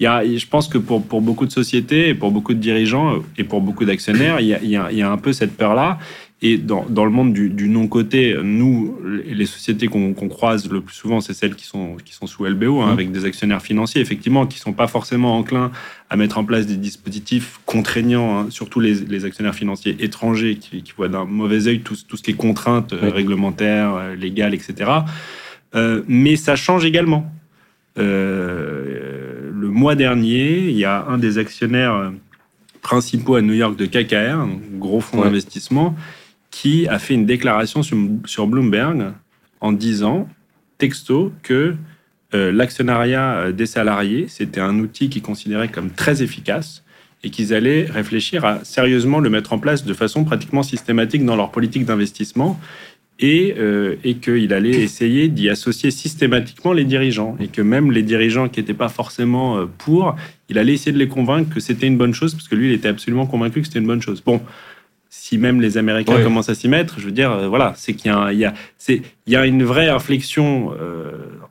il 0.00 0.04
y 0.04 0.06
a, 0.06 0.24
je 0.24 0.46
pense 0.46 0.68
que 0.68 0.78
pour, 0.78 1.02
pour 1.02 1.20
beaucoup 1.20 1.46
de 1.46 1.52
sociétés, 1.52 2.10
et 2.10 2.14
pour 2.14 2.30
beaucoup 2.30 2.54
de 2.54 2.60
dirigeants 2.60 3.22
et 3.36 3.44
pour 3.44 3.60
beaucoup 3.60 3.84
d'actionnaires, 3.84 4.40
il 4.40 4.46
y 4.46 4.54
a, 4.54 4.60
il 4.62 4.98
y 4.98 5.02
a 5.02 5.10
un 5.10 5.16
peu 5.16 5.32
cette 5.32 5.56
peur-là. 5.56 5.98
Et 6.40 6.56
dans, 6.56 6.86
dans 6.88 7.04
le 7.04 7.10
monde 7.10 7.32
du, 7.32 7.50
du 7.50 7.68
non-côté, 7.68 8.36
nous, 8.42 8.96
les 9.26 9.46
sociétés 9.46 9.88
qu'on 9.88 10.14
croise 10.28 10.70
le 10.70 10.80
plus 10.80 10.94
souvent, 10.94 11.20
c'est 11.20 11.34
celles 11.34 11.56
qui 11.56 11.66
sont, 11.66 11.96
qui 12.04 12.14
sont 12.14 12.28
sous 12.28 12.44
LBO, 12.44 12.80
hein, 12.80 12.86
mmh. 12.86 12.92
avec 12.92 13.10
des 13.10 13.24
actionnaires 13.24 13.60
financiers, 13.60 14.00
effectivement, 14.00 14.46
qui 14.46 14.60
sont 14.60 14.72
pas 14.72 14.86
forcément 14.86 15.36
enclins 15.36 15.72
à 16.10 16.16
mettre 16.16 16.38
en 16.38 16.44
place 16.44 16.66
des 16.66 16.76
dispositifs 16.76 17.60
contraignants, 17.66 18.38
hein, 18.38 18.46
surtout 18.50 18.78
les, 18.78 18.94
les, 18.94 19.24
actionnaires 19.24 19.54
financiers 19.54 19.96
étrangers 19.98 20.56
qui, 20.56 20.82
qui 20.82 20.92
voient 20.96 21.08
d'un 21.08 21.24
mauvais 21.24 21.66
œil 21.66 21.80
tout, 21.80 21.96
tout, 22.06 22.16
ce 22.16 22.22
qui 22.22 22.30
est 22.30 22.34
contraintes 22.34 22.92
euh, 22.92 23.10
réglementaires, 23.10 23.94
euh, 23.94 24.14
légales, 24.14 24.54
etc. 24.54 24.90
Euh, 25.74 26.02
mais 26.08 26.36
ça 26.36 26.56
change 26.56 26.84
également. 26.84 27.30
Euh, 27.98 29.50
le 29.52 29.68
mois 29.68 29.96
dernier, 29.96 30.68
il 30.68 30.76
y 30.76 30.84
a 30.84 31.04
un 31.08 31.18
des 31.18 31.38
actionnaires 31.38 32.12
principaux 32.80 33.34
à 33.34 33.42
New 33.42 33.54
York 33.54 33.76
de 33.76 33.86
KKR, 33.86 34.38
un 34.38 34.50
gros 34.78 35.00
fonds 35.00 35.22
d'investissement, 35.22 35.94
qui 36.50 36.88
a 36.88 36.98
fait 36.98 37.14
une 37.14 37.26
déclaration 37.26 37.82
sur, 37.82 38.46
Bloomberg 38.46 39.12
en 39.60 39.72
disant, 39.72 40.28
texto, 40.78 41.32
que 41.42 41.74
euh, 42.34 42.52
l'actionnariat 42.52 43.52
des 43.52 43.66
salariés, 43.66 44.26
c'était 44.28 44.60
un 44.60 44.78
outil 44.78 45.08
qu'ils 45.08 45.22
considéraient 45.22 45.68
comme 45.68 45.90
très 45.90 46.22
efficace 46.22 46.84
et 47.24 47.30
qu'ils 47.30 47.52
allaient 47.52 47.84
réfléchir 47.84 48.44
à 48.44 48.64
sérieusement 48.64 49.18
le 49.18 49.30
mettre 49.30 49.52
en 49.52 49.58
place 49.58 49.84
de 49.84 49.94
façon 49.94 50.24
pratiquement 50.24 50.62
systématique 50.62 51.24
dans 51.24 51.36
leur 51.36 51.50
politique 51.50 51.84
d'investissement 51.84 52.58
et, 53.18 53.54
euh, 53.58 53.96
et 54.04 54.14
qu'il 54.16 54.52
allait 54.52 54.80
essayer 54.82 55.28
d'y 55.28 55.48
associer 55.48 55.90
systématiquement 55.90 56.72
les 56.72 56.84
dirigeants 56.84 57.36
et 57.40 57.48
que 57.48 57.62
même 57.62 57.90
les 57.90 58.02
dirigeants 58.02 58.48
qui 58.48 58.60
n'étaient 58.60 58.74
pas 58.74 58.88
forcément 58.88 59.58
euh, 59.58 59.66
pour, 59.66 60.14
il 60.48 60.58
allait 60.58 60.74
essayer 60.74 60.92
de 60.92 60.98
les 60.98 61.08
convaincre 61.08 61.52
que 61.52 61.60
c'était 61.60 61.88
une 61.88 61.98
bonne 61.98 62.14
chose 62.14 62.34
parce 62.34 62.46
que 62.46 62.54
lui, 62.54 62.68
il 62.68 62.72
était 62.72 62.88
absolument 62.88 63.26
convaincu 63.26 63.60
que 63.60 63.66
c'était 63.66 63.80
une 63.80 63.86
bonne 63.86 64.02
chose. 64.02 64.22
Bon, 64.24 64.40
si 65.28 65.38
même 65.38 65.60
les 65.60 65.76
Américains 65.76 66.22
commencent 66.22 66.48
à 66.48 66.54
s'y 66.54 66.68
mettre, 66.68 67.00
je 67.00 67.04
veux 67.04 67.12
dire, 67.12 67.30
euh, 67.32 67.48
voilà, 67.48 67.74
c'est 67.76 67.92
qu'il 67.92 68.10
y, 68.10 68.14
a, 68.14 68.32
il 68.32 68.38
y, 68.38 68.46
a, 68.46 68.54
il 68.88 69.02
y 69.26 69.36
a 69.36 69.44
une 69.44 69.62
vraie 69.62 69.88
inflexion 69.88 70.72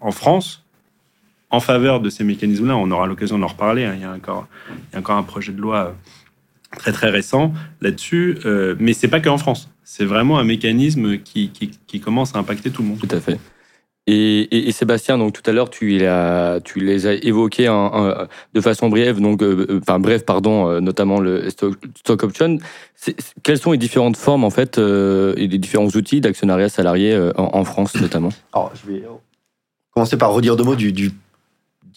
en 0.01 0.11
France 0.11 0.63
en 1.49 1.59
faveur 1.59 2.01
de 2.01 2.09
ces 2.09 2.23
mécanismes-là. 2.23 2.75
On 2.75 2.91
aura 2.91 3.07
l'occasion 3.07 3.37
d'en 3.37 3.47
reparler. 3.47 3.85
Hein. 3.85 3.93
Il, 3.95 4.01
y 4.01 4.05
a 4.05 4.11
encore, 4.11 4.47
il 4.69 4.93
y 4.93 4.95
a 4.95 4.99
encore 4.99 5.17
un 5.17 5.23
projet 5.23 5.51
de 5.51 5.61
loi 5.61 5.95
très 6.77 6.91
très 6.91 7.09
récent 7.09 7.53
là-dessus, 7.81 8.39
euh, 8.45 8.75
mais 8.79 8.93
c'est 8.93 9.07
pas 9.07 9.19
qu'en 9.19 9.37
France. 9.37 9.69
C'est 9.83 10.05
vraiment 10.05 10.37
un 10.37 10.43
mécanisme 10.43 11.17
qui, 11.17 11.49
qui, 11.49 11.99
commence 12.01 12.35
à 12.35 12.39
impacter 12.39 12.71
tout 12.71 12.81
le 12.81 12.89
monde. 12.89 12.99
Tout 12.99 13.15
à 13.15 13.21
fait. 13.21 13.39
Et, 14.07 14.69
et, 14.69 14.71
Sébastien, 14.71 15.17
donc 15.17 15.33
tout 15.33 15.47
à 15.49 15.53
l'heure, 15.53 15.69
tu, 15.69 16.01
tu 16.63 16.79
les 16.79 17.07
as 17.07 17.13
évoqués 17.13 17.67
de 18.53 18.61
façon 18.61 18.87
brève, 18.87 19.19
donc 19.19 19.41
euh, 19.41 19.67
euh, 19.69 19.79
enfin 19.81 19.99
bref, 19.99 20.23
pardon, 20.25 20.79
notamment 20.79 21.19
le 21.19 21.49
stock, 21.49 22.23
option. 22.23 22.57
quelles 23.43 23.59
sont 23.59 23.73
les 23.73 23.77
différentes 23.77 24.15
formes 24.15 24.45
en 24.45 24.49
fait 24.49 24.77
et 24.77 25.47
les 25.47 25.57
différents 25.57 25.87
outils 25.87 26.21
d'actionnariat 26.21 26.69
salarié 26.69 27.19
en, 27.35 27.63
France 27.65 27.95
notamment 27.95 28.29
Alors, 28.53 28.71
je 28.75 28.91
vais 28.91 29.03
commencer 29.93 30.15
par 30.15 30.31
redire 30.31 30.55
deux 30.55 30.63
mots 30.63 30.75
du, 30.75 30.93
du 30.93 31.11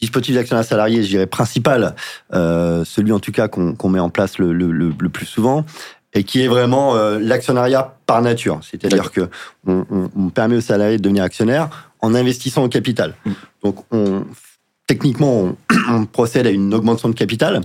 dispositif 0.01 0.35
d'actionnariat 0.35 0.69
salarié, 0.69 1.03
je 1.03 1.09
dirais 1.09 1.27
principal, 1.27 1.95
euh, 2.33 2.85
celui 2.85 3.13
en 3.13 3.21
tout 3.21 3.33
cas 3.33 3.49
qu'on 3.49 3.89
met 3.89 4.01
en 4.01 4.11
place 4.11 4.39
le, 4.39 4.53
le, 4.53 4.73
le, 4.73 5.09
plus 5.09 5.27
souvent, 5.27 5.65
et 6.13 6.25
qui 6.25 6.43
est 6.43 6.49
vraiment 6.49 6.97
euh, 6.97 7.19
l'actionnariat 7.21 7.97
par 8.07 8.23
nature. 8.23 8.61
C'est-à-dire 8.63 9.13
que 9.13 9.29
on, 9.67 9.85
on, 9.91 10.31
permet 10.31 10.57
aux 10.57 10.63
salariés 10.63 10.97
de 10.97 11.03
devenir 11.03 11.23
actionnaires 11.23 11.90
en 12.03 12.15
investissant 12.15 12.65
au 12.65 12.69
capital. 12.69 13.15
Mm. 13.25 13.33
Donc, 13.63 13.77
on, 13.91 14.25
techniquement, 14.91 15.57
on, 15.89 16.05
procède 16.05 16.49
à 16.49 16.51
une 16.51 16.75
augmentation 16.75 17.09
de 17.09 17.15
capital, 17.15 17.61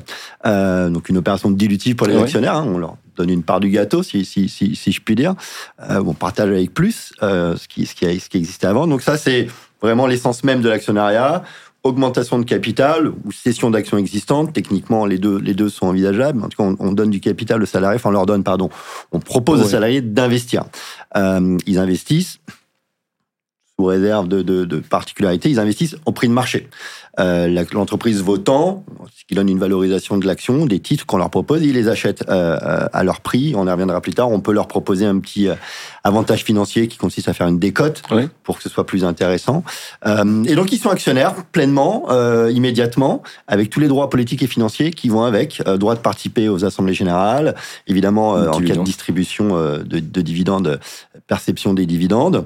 euh, 0.45 0.89
donc 0.91 1.09
une 1.09 1.17
opération 1.17 1.49
dilutive 1.49 1.95
pour 1.95 2.05
les 2.05 2.15
actionnaires. 2.15 2.57
Hein, 2.57 2.67
on 2.67 2.77
leur 2.77 2.97
donne 3.17 3.31
une 3.31 3.41
part 3.41 3.59
du 3.59 3.69
gâteau, 3.69 4.03
si, 4.03 4.25
si, 4.25 4.47
si, 4.47 4.75
si 4.75 4.91
je 4.91 5.01
puis 5.01 5.15
dire. 5.15 5.33
Euh, 5.89 6.03
on 6.05 6.13
partage 6.13 6.49
avec 6.49 6.71
plus 6.71 7.13
euh, 7.23 7.55
ce, 7.55 7.67
qui, 7.67 7.87
ce, 7.87 7.95
qui 7.95 8.19
ce 8.19 8.29
qui 8.29 8.37
existait 8.37 8.67
avant. 8.67 8.85
Donc 8.85 9.01
ça, 9.01 9.17
c'est 9.17 9.47
vraiment 9.81 10.05
l'essence 10.05 10.43
même 10.43 10.61
de 10.61 10.69
l'actionnariat 10.69 11.43
augmentation 11.81 12.39
de 12.39 12.45
capital 12.45 13.07
ou 13.07 13.31
cession 13.31 13.71
d'actions 13.71 13.97
existantes. 13.97 14.53
Techniquement, 14.53 15.05
les 15.07 15.17
deux, 15.17 15.39
les 15.39 15.53
deux 15.53 15.69
sont 15.69 15.87
envisageables. 15.87 16.43
En 16.43 16.49
tout 16.49 16.61
cas, 16.61 16.75
on, 16.79 16.91
donne 16.93 17.11
du 17.11 17.19
capital 17.19 17.61
aux 17.61 17.67
salariés, 17.67 17.97
enfin, 17.97 18.09
on 18.09 18.13
leur 18.13 18.25
donne, 18.25 18.43
pardon, 18.43 18.69
on 19.11 19.19
propose 19.19 19.61
aux 19.61 19.69
salariés 19.69 20.01
d'investir. 20.01 20.65
Ils 21.15 21.77
investissent 21.77 22.39
sous 23.77 23.85
réserve 23.85 24.27
de, 24.27 24.41
de, 24.41 24.65
de, 24.65 24.79
particularités, 24.79 25.49
ils 25.49 25.59
investissent 25.59 25.97
au 26.05 26.11
prix 26.11 26.27
de 26.27 26.33
marché. 26.33 26.69
Euh, 27.19 27.63
l'entreprise 27.73 28.21
vaut 28.21 28.37
tant, 28.37 28.85
ce 29.15 29.23
qui 29.25 29.35
donne 29.35 29.49
une 29.49 29.59
valorisation 29.59 30.17
de 30.17 30.25
l'action, 30.25 30.65
des 30.65 30.79
titres 30.79 31.05
qu'on 31.05 31.17
leur 31.17 31.29
propose, 31.29 31.63
ils 31.63 31.73
les 31.73 31.87
achètent 31.87 32.25
euh, 32.29 32.57
euh, 32.61 32.87
à 32.91 33.03
leur 33.03 33.21
prix. 33.21 33.53
On 33.55 33.67
y 33.67 33.71
reviendra 33.71 34.01
plus 34.01 34.13
tard. 34.13 34.31
On 34.31 34.41
peut 34.41 34.51
leur 34.51 34.67
proposer 34.67 35.05
un 35.05 35.19
petit 35.19 35.47
avantage 36.03 36.43
financier 36.43 36.87
qui 36.87 36.97
consiste 36.97 37.29
à 37.29 37.33
faire 37.33 37.47
une 37.47 37.59
décote 37.59 38.01
pour 38.43 38.57
que 38.57 38.63
ce 38.63 38.69
soit 38.69 38.85
plus 38.85 39.05
intéressant. 39.05 39.63
et 40.05 40.55
donc 40.55 40.71
ils 40.71 40.77
sont 40.77 40.89
actionnaires 40.89 41.35
pleinement, 41.51 42.07
immédiatement, 42.49 43.23
avec 43.47 43.69
tous 43.69 43.79
les 43.79 43.87
droits 43.87 44.09
politiques 44.09 44.43
et 44.43 44.47
financiers 44.47 44.91
qui 44.91 45.09
vont 45.09 45.23
avec, 45.23 45.61
droit 45.77 45.95
de 45.95 45.99
participer 45.99 46.49
aux 46.49 46.65
assemblées 46.65 46.93
générales, 46.93 47.55
évidemment 47.87 48.31
en 48.31 48.59
cas 48.59 48.75
de 48.75 48.83
distribution 48.83 49.55
de, 49.55 49.99
de 49.99 50.21
dividendes, 50.21 50.79
perception 51.27 51.73
des 51.73 51.85
dividendes 51.85 52.45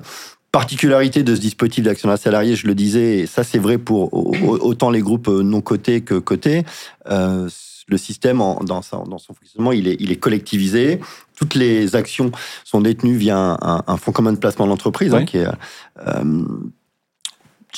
particularité 0.51 1.23
de 1.23 1.35
ce 1.35 1.41
dispositif 1.41 1.83
d'actionnariat 1.83 2.21
salarié, 2.21 2.55
je 2.55 2.67
le 2.67 2.75
disais, 2.75 3.19
et 3.19 3.27
ça 3.27 3.43
c'est 3.43 3.59
vrai 3.59 3.77
pour 3.77 4.13
autant 4.13 4.89
les 4.89 5.01
groupes 5.01 5.27
non 5.27 5.61
cotés 5.61 6.01
que 6.01 6.15
cotés, 6.15 6.63
euh, 7.09 7.47
le 7.89 7.97
système 7.97 8.37
dans, 8.61 8.81
son 8.81 9.33
fonctionnement, 9.33 9.71
il 9.71 9.87
est, 9.87 9.97
il 9.99 10.11
est 10.11 10.17
collectivisé. 10.17 10.99
Toutes 11.35 11.55
les 11.55 11.95
actions 11.95 12.31
sont 12.63 12.81
détenues 12.81 13.17
via 13.17 13.57
un, 13.61 13.97
fonds 13.97 14.11
commun 14.11 14.33
de 14.33 14.37
placement 14.37 14.67
d'entreprise, 14.67 15.13
hein, 15.13 15.25
qui 15.25 15.37
est 15.37 15.47
euh, 16.05 16.43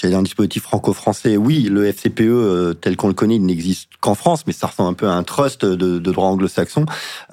un 0.03 0.21
dispositif 0.21 0.63
franco-français. 0.63 1.37
Oui, 1.37 1.63
le 1.63 1.85
FCPE 1.85 2.21
euh, 2.21 2.73
tel 2.73 2.97
qu'on 2.97 3.07
le 3.07 3.13
connaît, 3.13 3.35
il 3.35 3.45
n'existe 3.45 3.89
qu'en 3.99 4.15
France, 4.15 4.45
mais 4.47 4.53
ça 4.53 4.67
ressemble 4.67 4.89
un 4.89 4.93
peu 4.93 5.07
à 5.07 5.13
un 5.13 5.23
trust 5.23 5.65
de, 5.65 5.99
droit 5.99 6.27
anglo-saxon, 6.27 6.85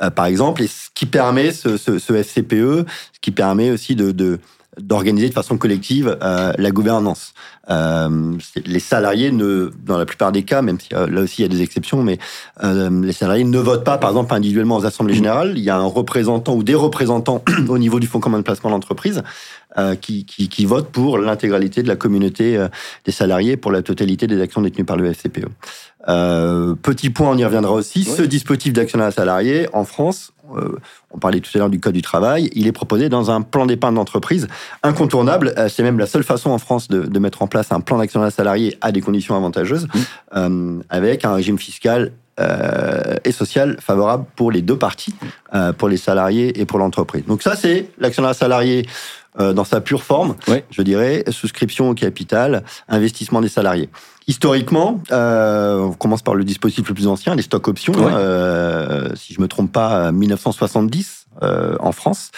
euh, 0.03 0.11
par 0.11 0.27
exemple. 0.27 0.63
Et 0.63 0.69
ce 0.69 0.89
qui 0.95 1.07
permet 1.07 1.53
ce, 1.53 1.77
ce, 1.77 1.99
ce 1.99 2.13
FCPE, 2.13 2.87
ce 3.13 3.21
qui 3.21 3.31
permet 3.31 3.71
aussi 3.71 3.97
de, 3.97 4.13
de 4.13 4.39
d'organiser 4.81 5.29
de 5.29 5.35
façon 5.35 5.59
collective 5.59 6.17
euh, 6.23 6.53
la 6.57 6.71
gouvernance. 6.71 7.35
Euh, 7.71 8.37
les 8.65 8.81
salariés 8.81 9.31
ne, 9.31 9.71
dans 9.85 9.99
la 9.99 10.07
plupart 10.07 10.33
des 10.33 10.43
cas, 10.43 10.63
même 10.63 10.81
si 10.81 10.95
euh, 10.95 11.07
là 11.07 11.23
aussi 11.23 11.43
il 11.43 11.45
y 11.45 11.45
a 11.45 11.49
des 11.49 11.63
exceptions, 11.63 12.03
mais 12.03 12.19
euh, 12.63 12.89
les 13.05 13.13
salariés 13.13 13.45
ne 13.45 13.59
votent 13.59 13.85
pas, 13.85 13.99
par 13.99 14.11
exemple, 14.11 14.35
individuellement 14.35 14.77
aux 14.77 14.87
assemblées 14.87 15.15
générales. 15.15 15.53
Il 15.57 15.63
y 15.63 15.71
a 15.71 15.77
un 15.77 15.85
représentant 15.85 16.55
ou 16.55 16.63
des 16.63 16.75
représentants 16.75 17.43
au 17.69 17.79
niveau 17.79 18.01
du 18.01 18.07
fonds 18.07 18.21
commun 18.21 18.39
de 18.39 18.43
placement 18.43 18.71
d'entreprise 18.71 19.23
qui, 20.01 20.25
qui, 20.25 20.49
qui 20.49 20.65
votent 20.65 20.91
pour 20.91 21.19
l'intégralité 21.19 21.83
de 21.83 21.89
la 21.89 21.97
communauté 21.97 22.67
des 23.05 23.13
salariés 23.13 23.57
pour 23.57 23.71
la 23.71 23.83
totalité 23.83 24.27
des 24.27 24.41
actions 24.41 24.61
détenues 24.61 24.85
par 24.85 24.97
le 24.97 25.13
FCPE. 25.13 25.47
petit 26.83 27.11
point, 27.11 27.31
on 27.31 27.39
y 27.39 27.45
reviendra 27.45 27.73
aussi. 27.73 28.05
Ce 28.05 28.23
dispositif 28.23 28.73
d'actionnariat 28.73 29.13
salarié 29.13 29.69
en 29.73 29.85
France, 29.85 30.33
euh, 30.57 30.79
on 31.11 31.19
parlait 31.19 31.41
tout 31.41 31.51
à 31.55 31.59
l'heure 31.59 31.71
du 31.71 31.81
code 31.81 31.95
du 31.95 32.03
travail, 32.03 32.51
il 32.55 32.67
est 32.67 32.73
proposé 32.73 33.09
dans 33.09 33.31
un 33.31 33.43
plan 33.43 33.67
d'épargne 33.67 33.95
d'entreprise 33.95 34.49
incontournable. 34.83 35.53
Euh, 35.57 35.69
c'est 35.69 35.83
même 35.83 35.99
la 35.99 36.07
seule 36.07 36.25
façon 36.25 36.51
en 36.51 36.59
France 36.59 36.89
de, 36.89 37.19
mettre 37.19 37.43
en 37.43 37.47
place 37.47 37.73
un 37.73 37.81
plan 37.81 37.99
d'actionnariat 37.99 38.31
salarié 38.31 38.79
à 38.81 38.93
des 38.93 39.01
conditions 39.01 39.35
avantageuses, 39.35 39.89
euh, 40.37 40.81
avec 40.89 41.25
un 41.25 41.35
régime 41.35 41.59
fiscal 41.59 42.13
et 43.25 43.33
social 43.33 43.79
favorable 43.81 44.25
pour 44.37 44.53
les 44.53 44.63
deux 44.63 44.77
parties, 44.77 45.13
pour 45.77 45.89
les 45.89 45.97
salariés 45.97 46.61
et 46.61 46.67
pour 46.67 46.79
l'entreprise. 46.79 47.25
Donc 47.27 47.43
ça, 47.43 47.57
c'est 47.57 47.91
l'actionnariat 47.99 48.35
salarié 48.35 48.87
dans 49.39 49.65
sa 49.65 49.81
pure 49.81 50.03
forme, 50.03 50.35
je 50.71 50.83
dirais, 50.83 51.25
souscription 51.31 51.91
au 51.91 51.95
capital, 51.95 52.65
investissement 52.89 53.41
des 53.41 53.49
salariés. 53.49 53.89
Historiquement, 54.27 55.01
euh, 55.11 55.79
on 55.79 55.93
commence 55.93 56.21
par 56.21 56.35
le 56.35 56.45
dispositif 56.45 56.87
le 56.89 56.95
plus 56.95 57.07
ancien, 57.07 57.35
les 57.35 57.43
stocks 57.43 57.67
options. 57.67 57.95
Euh, 57.97 59.09
si 59.15 59.33
je 59.33 59.41
me 59.41 59.49
trompe 59.49 59.73
pas, 59.73 60.13
1970 60.13 61.29
euh, 61.43 61.77
en 61.81 61.93
France. 61.93 62.31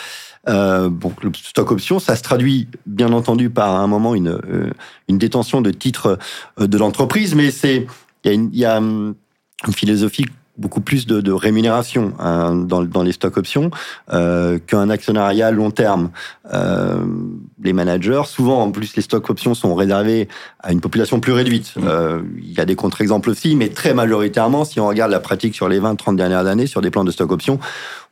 Euh, 0.49 0.89
bon, 0.89 1.13
le 1.23 1.31
stock 1.35 1.71
option, 1.71 1.99
ça 1.99 2.17
se 2.17 2.23
traduit 2.23 2.69
bien 2.87 3.13
entendu 3.13 3.51
par 3.51 3.77
un 3.77 3.87
moment 3.87 4.15
une, 4.15 4.29
euh, 4.29 4.71
une 5.09 5.19
détention 5.19 5.61
de 5.61 5.71
titres 5.71 6.19
euh, 6.61 6.67
de 6.67 6.79
l'entreprise, 6.79 7.35
mais 7.35 7.51
c'est 7.51 7.87
il 8.25 8.55
y 8.55 8.65
a, 8.65 8.77
une, 8.77 9.15
une 9.67 9.73
philosophie 9.73 10.27
beaucoup 10.61 10.83
plus 10.83 11.07
de, 11.07 11.21
de 11.21 11.33
rémunération 11.33 12.13
hein, 12.19 12.55
dans, 12.55 12.83
dans, 12.83 13.03
les 13.03 13.13
stocks 13.13 13.39
options 13.39 13.71
euh, 14.13 14.59
qu'un 14.59 14.91
actionnariat 14.91 15.51
long 15.51 15.71
terme. 15.71 16.11
Euh, 16.53 17.01
les 17.63 17.73
managers, 17.73 18.23
souvent 18.27 18.63
en 18.63 18.71
plus 18.71 18.95
les 18.95 19.03
stocks 19.03 19.29
options 19.31 19.55
sont 19.55 19.75
réservés 19.75 20.29
à 20.61 20.73
une 20.73 20.81
population 20.81 21.19
plus 21.19 21.33
réduite. 21.33 21.75
Mmh. 21.77 21.83
Euh, 21.87 22.21
il 22.39 22.53
y 22.53 22.61
a 22.61 22.67
des 22.67 22.77
contre-exemples 22.77 23.31
aussi, 23.31 23.57
mais 23.57 23.71
très 23.71 23.95
majoritairement, 23.95 24.65
si 24.65 24.79
on 24.81 24.87
regarde 24.87 25.11
la 25.11 25.21
pratique 25.21 25.55
sur 25.55 25.69
les 25.69 25.81
20-30 25.81 26.17
dernières 26.17 26.47
années 26.47 26.67
sur 26.67 26.83
des 26.83 26.91
plans 26.91 27.05
de 27.05 27.11
stock 27.11 27.33
options, 27.33 27.59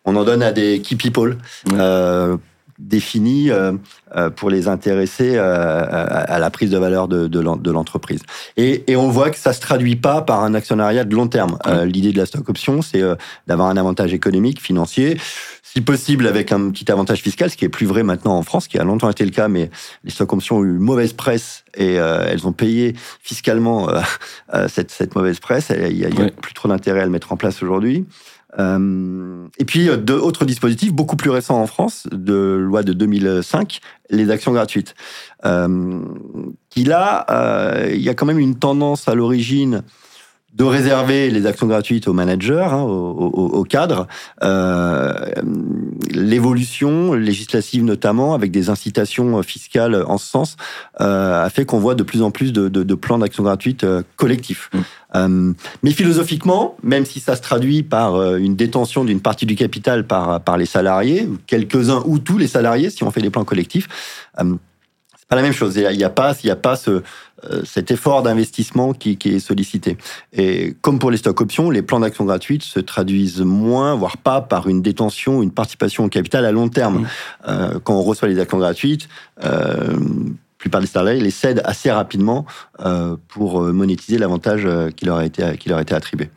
on 0.07 0.17
en 0.17 0.25
donne 0.25 0.43
à 0.43 0.53
des 0.53 0.81
key 0.81 0.97
people. 0.97 1.37
Mmh. 1.67 2.39
Définis 2.79 3.51
euh, 3.51 3.73
euh, 4.14 4.31
pour 4.31 4.51
les 4.51 4.69
intéresser 4.69 5.33
euh, 5.35 5.85
à 5.88 6.38
la 6.38 6.49
prise 6.51 6.71
de 6.71 6.79
valeur 6.79 7.09
de, 7.09 7.27
de 7.27 7.71
l'entreprise. 7.71 8.21
Et, 8.57 8.85
et, 8.91 8.95
on 8.97 9.09
voit 9.09 9.31
que 9.31 9.37
ça 9.37 9.53
se 9.53 9.61
traduit 9.61 9.97
pas 9.97 10.23
par 10.23 10.45
un 10.45 10.55
actionnariat 10.55 11.03
de 11.03 11.12
long 11.14 11.27
terme. 11.27 11.59
L'idée 11.85 12.12
de 12.12 12.19
la 12.19 12.27
stock 12.27 12.49
option, 12.49 12.81
c'est 12.81 13.03
d'avoir 13.49 13.69
un 13.69 13.77
avantage 13.77 14.14
économique, 14.14 14.61
financier, 14.61 15.19
si 15.62 15.81
possible 15.81 16.29
avec 16.29 16.53
un 16.53 16.71
petit 16.71 16.91
avantage 16.91 17.21
fiscal, 17.21 17.51
ce 17.51 17.57
qui 17.57 17.64
est 17.64 17.69
plus 17.69 17.87
vrai 17.87 18.05
maintenant 18.05 18.37
en 18.37 18.43
France, 18.43 18.69
qui 18.69 18.79
a 18.79 18.85
longtemps 18.85 19.11
été 19.11 19.25
le 19.25 19.33
cas, 19.33 19.49
mais 19.49 19.71
les 20.05 20.11
stock 20.11 20.33
options 20.33 20.59
ont 20.59 20.64
eu 20.64 20.79
mauvaise 20.79 21.12
presse 21.12 21.64
et 21.77 21.95
elles 21.95 22.47
ont 22.47 22.53
payé 22.53 22.95
fiscalement 23.23 23.88
cette, 24.69 24.93
cette, 24.93 25.17
mauvaise 25.17 25.41
presse. 25.41 25.71
Il 25.71 25.97
n'y 25.97 26.05
a, 26.05 26.09
a, 26.09 26.31
plus 26.31 26.55
trop 26.55 26.69
d'intérêt 26.69 27.01
à 27.01 27.05
le 27.05 27.11
mettre 27.11 27.33
en 27.33 27.37
place 27.37 27.61
aujourd'hui. 27.62 28.07
Euh, 28.59 29.47
et 29.59 29.64
puis, 29.64 29.88
d'autres 29.99 30.44
dispositifs 30.44 30.92
beaucoup 30.92 31.16
plus 31.16 31.31
récents 31.31 31.61
en 31.61 31.66
France, 31.66 32.07
de 32.11 32.57
loi 32.61 32.83
de 32.83 32.92
2005, 32.92 33.81
les 34.11 34.31
actions 34.31 34.53
gratuites. 34.53 34.94
Euh, 35.44 36.01
qui 36.71 36.85
là, 36.85 37.27
euh, 37.31 37.90
il 37.92 38.03
y 38.03 38.09
a 38.09 38.14
quand 38.14 38.27
même 38.27 38.38
une 38.38 38.59
tendance 38.59 39.09
à 39.09 39.14
l'origine 39.14 39.83
de 40.59 40.64
réserver 40.64 41.31
les 41.31 41.47
actions 41.47 41.68
gratuites 41.68 42.09
aux 42.09 42.12
managers, 42.12 42.66
hein, 42.71 42.83
aux, 42.83 43.62
cadres. 43.62 44.09
Euh, 44.42 45.14
l'évolution 46.11 47.14
législative 47.14 47.85
notamment, 47.85 48.35
avec 48.35 48.51
des 48.51 48.68
incitations 48.68 49.40
fiscales 49.44 50.05
en 50.07 50.18
ce 50.18 50.27
sens, 50.27 50.57
euh, 51.01 51.44
a 51.44 51.49
fait 51.49 51.64
qu'on 51.64 51.79
voit 51.79 51.94
de 51.94 52.03
plus 52.03 52.23
en 52.23 52.33
plus 52.33 52.53
de, 52.53 52.94
plans 52.94 53.18
d'actions 53.18 53.44
gratuites 53.44 53.85
euh, 53.85 54.03
collectifs. 54.16 54.71
Mmh. 55.14 55.53
mais 55.83 55.92
philosophiquement, 55.92 56.77
même 56.83 57.07
si 57.07 57.21
ça 57.21 57.35
se 57.35 57.40
traduit 57.40 57.83
par 57.83 58.35
une 58.35 58.57
détention 58.57 59.05
d'une 59.05 59.21
partie 59.21 59.47
du 59.47 59.55
capital 59.55 60.07
par, 60.07 60.40
par 60.42 60.59
les 60.59 60.66
salariés, 60.66 61.27
quelques-uns 61.47 62.03
ou 62.05 62.18
tous 62.18 62.37
les 62.37 62.47
salariés, 62.49 62.90
si 62.90 63.05
on 63.05 63.11
fait 63.11 63.23
des 63.23 63.31
plans 63.31 63.44
collectifs, 63.44 63.88
c'est 65.29 65.37
pas 65.37 65.37
la 65.37 65.42
même 65.42 65.53
chose. 65.53 65.77
Il 65.77 65.97
n'y 65.97 66.05
a, 66.05 66.11
pas, 66.11 66.35
il 66.42 66.47
y 66.47 66.51
a 66.51 66.57
pas 66.57 66.75
ce, 66.75 66.90
euh, 66.90 67.03
cet 67.64 67.90
effort 67.90 68.22
d'investissement 68.22 68.92
qui, 68.92 69.18
est 69.24 69.38
sollicité. 69.38 69.96
Et 70.33 70.74
comme 70.81 70.98
pour 70.98 71.11
les 71.11 71.16
stocks 71.16 71.40
options, 71.40 71.70
les 71.70 71.83
plans 71.83 72.01
d'action 72.01 72.24
gratuites 72.24 72.62
se 72.62 72.81
traduisent 72.81 73.40
moins, 73.40 73.94
voire 73.94 74.16
pas, 74.16 74.40
par 74.40 74.68
une 74.68 74.83
détention, 74.83 75.42
une 75.42 75.53
participation 75.53 76.05
au 76.05 76.09
capital 76.09 76.44
à 76.44 76.53
long 76.53 76.68
terme. 76.68 77.01
Mmh. 77.01 77.07
Euh, 77.48 77.79
quand 77.83 77.94
on 77.94 78.03
reçoit 78.03 78.29
les 78.29 78.40
actions 78.40 78.59
gratuites, 78.59 79.09
euh, 79.44 79.96
plupart 80.59 80.81
des 80.81 80.87
salariés 80.87 81.20
les 81.20 81.31
cèdent 81.31 81.62
assez 81.64 81.90
rapidement 81.90 82.44
euh, 82.81 83.16
pour 83.29 83.62
monétiser 83.62 84.18
l'avantage 84.18 84.66
qui 84.96 85.05
leur 85.05 85.18
a 85.18 85.24
été 85.24 85.57
qui 85.57 85.68
leur 85.68 85.79
a 85.79 85.83
été 85.83 85.94
attribué. 85.94 86.31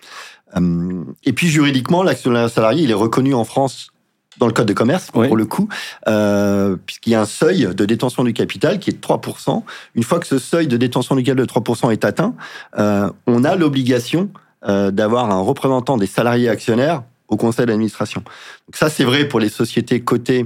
et 1.23 1.33
puis 1.33 1.47
juridiquement, 1.47 2.03
l'actionnaire 2.03 2.49
salarié, 2.49 2.83
il 2.83 2.91
est 2.91 2.95
reconnu 2.95 3.33
en 3.33 3.45
France 3.45 3.90
dans 4.37 4.47
le 4.47 4.53
code 4.53 4.67
de 4.67 4.73
commerce, 4.73 5.11
pour 5.11 5.35
le 5.35 5.45
coup, 5.45 5.67
euh, 6.07 6.77
puisqu'il 6.85 7.11
y 7.11 7.15
a 7.15 7.21
un 7.21 7.25
seuil 7.25 7.67
de 7.75 7.85
détention 7.85 8.23
du 8.23 8.33
capital 8.33 8.79
qui 8.79 8.89
est 8.89 8.93
de 8.93 8.99
3%. 8.99 9.63
Une 9.95 10.03
fois 10.03 10.19
que 10.19 10.27
ce 10.27 10.39
seuil 10.39 10.67
de 10.67 10.77
détention 10.77 11.15
du 11.15 11.23
capital 11.23 11.45
de 11.45 11.51
3% 11.51 11.91
est 11.91 12.05
atteint, 12.05 12.33
euh, 12.77 13.09
on 13.27 13.43
a 13.43 13.55
l'obligation 13.55 14.29
euh, 14.67 14.91
d'avoir 14.91 15.29
un 15.31 15.39
représentant 15.39 15.97
des 15.97 16.07
salariés 16.07 16.49
actionnaires 16.49 17.03
au 17.27 17.37
conseil 17.37 17.65
d'administration. 17.65 18.21
Donc 18.21 18.75
ça, 18.75 18.89
c'est 18.89 19.03
vrai 19.03 19.27
pour 19.27 19.39
les 19.39 19.49
sociétés 19.49 20.01
cotées 20.01 20.45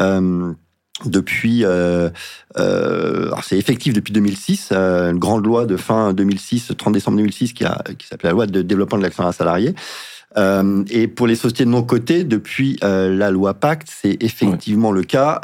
euh, 0.00 0.52
depuis, 1.04 1.64
euh, 1.64 2.10
euh, 2.58 3.30
c'est 3.42 3.58
effectif 3.58 3.92
depuis 3.92 4.12
2006, 4.12 4.70
euh, 4.72 5.10
une 5.10 5.18
grande 5.18 5.44
loi 5.44 5.66
de 5.66 5.76
fin 5.76 6.12
2006, 6.12 6.72
30 6.76 6.92
décembre 6.92 7.18
2006, 7.18 7.52
qui, 7.52 7.64
a, 7.64 7.82
qui 7.98 8.06
s'appelle 8.06 8.30
la 8.30 8.32
loi 8.32 8.46
de 8.46 8.62
développement 8.62 8.98
de 8.98 9.02
l'actionnaire 9.02 9.34
salarié. 9.34 9.74
Euh, 10.36 10.84
et 10.90 11.08
pour 11.08 11.26
les 11.26 11.36
sociétés 11.36 11.64
de 11.64 11.70
non 11.70 11.82
cotées, 11.82 12.24
depuis 12.24 12.76
euh, 12.84 13.14
la 13.14 13.30
loi 13.30 13.54
Pacte, 13.54 13.88
c'est 13.90 14.22
effectivement 14.22 14.92
le 14.92 15.02
cas, 15.02 15.40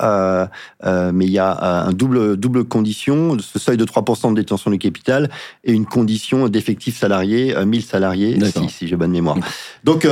euh, 0.84 1.12
mais 1.12 1.24
il 1.24 1.32
y 1.32 1.38
a 1.38 1.86
un 1.86 1.92
double 1.92 2.36
double 2.36 2.64
condition, 2.64 3.36
ce 3.38 3.58
seuil 3.58 3.76
de 3.76 3.84
3% 3.84 4.30
de 4.30 4.36
détention 4.36 4.70
du 4.70 4.78
capital 4.78 5.30
et 5.64 5.72
une 5.72 5.86
condition 5.86 6.48
d'effectif 6.48 6.98
salarié, 6.98 7.54
1000 7.64 7.82
salariés, 7.82 8.38
si, 8.44 8.68
si 8.68 8.88
j'ai 8.88 8.96
bonne 8.96 9.10
mémoire. 9.10 9.36
Donc 9.84 10.06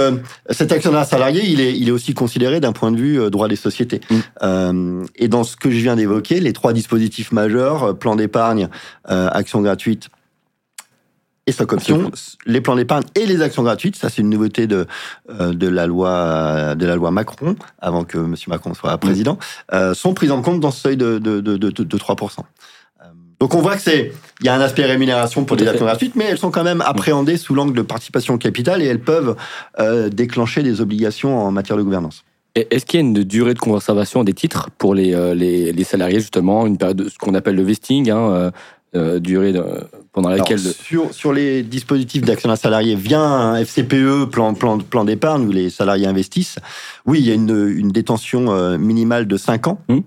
cet 0.51 0.73
actionnaire 0.73 1.07
salarié, 1.07 1.43
il 1.47 1.61
est, 1.61 1.77
il 1.77 1.89
est 1.89 1.93
aussi 1.93 2.15
considéré 2.15 2.61
d'un 2.61 2.73
point 2.73 2.91
de 2.91 2.97
vue 2.97 3.31
droit 3.31 3.49
des 3.49 3.57
sociétés. 3.57 4.01
Mm. 4.41 5.05
et 5.17 5.29
dans 5.29 5.45
ce 5.45 5.57
que 5.57 5.71
je 5.71 5.79
viens 5.79 5.97
d'évoquer, 5.97 6.41
les 6.41 6.53
trois 6.53 6.73
dispositifs 6.73 7.33
majeurs, 7.33 7.99
plan 7.99 8.17
d'épargne, 8.17 8.69
action 9.05 9.61
gratuite, 9.61 10.09
et 11.47 11.53
stock 11.53 11.73
options, 11.73 12.11
les 12.47 12.61
plans 12.61 12.77
d'épargne 12.77 13.05
et 13.15 13.27
les 13.27 13.43
actions 13.43 13.63
gratuites. 13.63 13.97
Ça, 13.97 14.09
c'est 14.09 14.23
une 14.23 14.31
nouveauté 14.31 14.67
de, 14.67 14.87
euh, 15.29 15.53
de, 15.53 15.67
la 15.67 15.87
loi, 15.87 16.75
de 16.77 16.87
la 16.87 16.95
loi 16.95 17.11
Macron, 17.11 17.57
avant 17.81 18.05
que 18.05 18.19
M. 18.19 18.35
Macron 18.47 18.75
soit 18.75 18.97
président, 18.99 19.39
euh, 19.73 19.95
sont 19.95 20.15
prises 20.15 20.31
en 20.31 20.43
compte 20.43 20.61
dans 20.61 20.71
ce 20.71 20.81
seuil 20.81 20.97
de, 20.97 21.19
de, 21.19 21.41
de, 21.41 21.57
de 21.57 21.99
3%. 21.99 22.39
Euh, 22.39 23.05
donc 23.41 23.55
on 23.55 23.61
voit 23.61 23.75
que 23.75 23.83
c'est 23.83 24.13
il 24.41 24.47
y 24.47 24.49
a 24.49 24.55
un 24.55 24.61
aspect 24.61 24.85
rémunération 24.85 25.45
pour 25.45 25.57
les 25.57 25.67
actions 25.67 25.87
gratuites, 25.87 26.15
mais 26.15 26.25
elles 26.25 26.39
sont 26.39 26.53
quand 26.53 26.65
même 26.65 26.81
appréhendées 26.81 27.37
sous 27.37 27.55
l'angle 27.55 27.75
de 27.75 27.83
participation 27.83 28.35
au 28.35 28.39
capital 28.39 28.81
et 28.81 28.87
elles 28.87 29.01
peuvent 29.01 29.37
euh, 29.81 30.09
déclencher 30.09 30.63
des 30.63 30.81
obligations 30.81 31.39
en 31.39 31.51
matière 31.51 31.77
de 31.77 31.83
gouvernance. 31.83 32.25
Est-ce 32.55 32.85
qu'il 32.85 33.01
y 33.01 33.03
a 33.03 33.07
une 33.07 33.15
durée 33.25 33.55
de 33.55 33.59
conservation 33.59 34.25
des 34.25 34.35
titres 34.35 34.69
pour 34.77 34.95
les, 34.95 35.35
les, 35.35 35.73
les 35.73 35.85
salariés 35.85 36.21
justement, 36.21 36.67
une 36.67 36.77
période 36.77 36.99
de 36.99 37.09
ce 37.09 37.17
qu'on 37.17 37.35
appelle 37.35 37.55
le 37.55 37.63
vesting, 37.63 38.11
hein, 38.11 38.53
euh, 38.95 39.19
durée 39.19 39.53
de, 39.53 39.63
pendant 40.13 40.29
laquelle... 40.29 40.59
sur, 40.59 41.13
sur 41.13 41.33
les 41.33 41.63
dispositifs 41.63 42.23
d'actionnaires 42.23 42.59
salariés 42.59 42.95
via 42.95 43.21
un 43.21 43.57
FCPE, 43.57 44.31
plan, 44.31 44.55
plan, 44.55 44.79
plan 44.79 45.05
d'épargne, 45.05 45.47
où 45.47 45.53
les 45.53 45.71
salariés 45.71 46.07
investissent, 46.07 46.59
oui, 47.07 47.21
il 47.21 47.27
y 47.27 47.31
a 47.31 47.35
une, 47.35 47.75
une 47.77 47.91
détention 47.91 48.53
euh, 48.53 48.79
minimale 48.79 49.27
de 49.27 49.37
5 49.37 49.67
ans. 49.67 49.79
Mmh. 49.89 50.01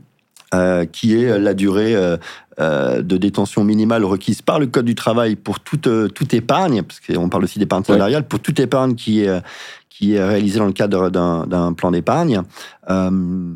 Euh, 0.54 0.86
qui 0.86 1.16
est 1.16 1.40
la 1.40 1.54
durée 1.54 1.96
euh, 1.96 2.18
euh, 2.60 3.02
de 3.02 3.18
détention 3.18 3.64
minimale 3.64 4.06
requise 4.06 4.42
par 4.42 4.60
le 4.60 4.68
Code 4.68 4.86
du 4.86 4.96
travail 4.96 5.36
pour 5.36 5.60
toute, 5.60 5.90
toute 6.14 6.34
épargne, 6.34 6.84
parce 6.84 7.00
qu'on 7.02 7.30
parle 7.30 7.44
aussi 7.44 7.58
d'épargne 7.60 7.84
salariale, 7.84 8.26
pour 8.28 8.40
toute 8.40 8.60
épargne 8.60 8.96
qui 8.96 9.22
est, 9.22 9.42
qui 9.90 10.14
est 10.14 10.24
réalisée 10.24 10.60
dans 10.60 10.68
le 10.68 10.72
cadre 10.72 11.10
d'un 11.10 11.74
plan 11.74 11.92
d'épargne. 11.92 12.44
Euh, 12.90 13.56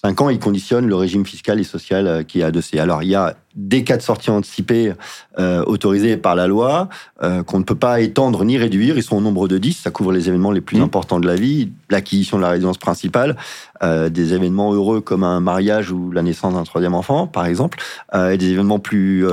5 0.00 0.20
ans, 0.20 0.30
il 0.30 0.38
conditionne 0.38 0.86
le 0.86 0.94
régime 0.94 1.26
fiscal 1.26 1.58
et 1.58 1.64
social 1.64 2.24
qui 2.24 2.40
est 2.40 2.44
adossé. 2.44 2.78
Alors, 2.78 3.02
il 3.02 3.08
y 3.08 3.16
a 3.16 3.34
des 3.54 3.82
cas 3.82 3.96
de 3.96 4.02
sortie 4.02 4.30
anticipée 4.30 4.92
euh, 5.38 5.64
autorisés 5.64 6.16
par 6.16 6.34
la 6.34 6.46
loi 6.46 6.88
euh, 7.22 7.42
qu'on 7.42 7.58
ne 7.58 7.64
peut 7.64 7.74
pas 7.74 8.00
étendre 8.00 8.44
ni 8.44 8.58
réduire. 8.58 8.96
Ils 8.96 9.02
sont 9.02 9.16
au 9.16 9.20
nombre 9.20 9.48
de 9.48 9.58
10. 9.58 9.80
Ça 9.82 9.90
couvre 9.90 10.12
les 10.12 10.28
événements 10.28 10.52
les 10.52 10.60
plus 10.60 10.78
mmh. 10.78 10.82
importants 10.82 11.18
de 11.18 11.26
la 11.26 11.34
vie, 11.34 11.72
l'acquisition 11.90 12.36
de 12.36 12.42
la 12.42 12.50
résidence 12.50 12.78
principale, 12.78 13.36
euh, 13.82 14.08
des 14.08 14.34
événements 14.34 14.72
heureux 14.72 15.00
comme 15.00 15.24
un 15.24 15.40
mariage 15.40 15.90
ou 15.90 16.12
la 16.12 16.22
naissance 16.22 16.54
d'un 16.54 16.62
troisième 16.64 16.94
enfant, 16.94 17.26
par 17.26 17.46
exemple, 17.46 17.78
euh, 18.14 18.30
et 18.30 18.38
des 18.38 18.50
événements 18.50 18.78
plus 18.78 19.26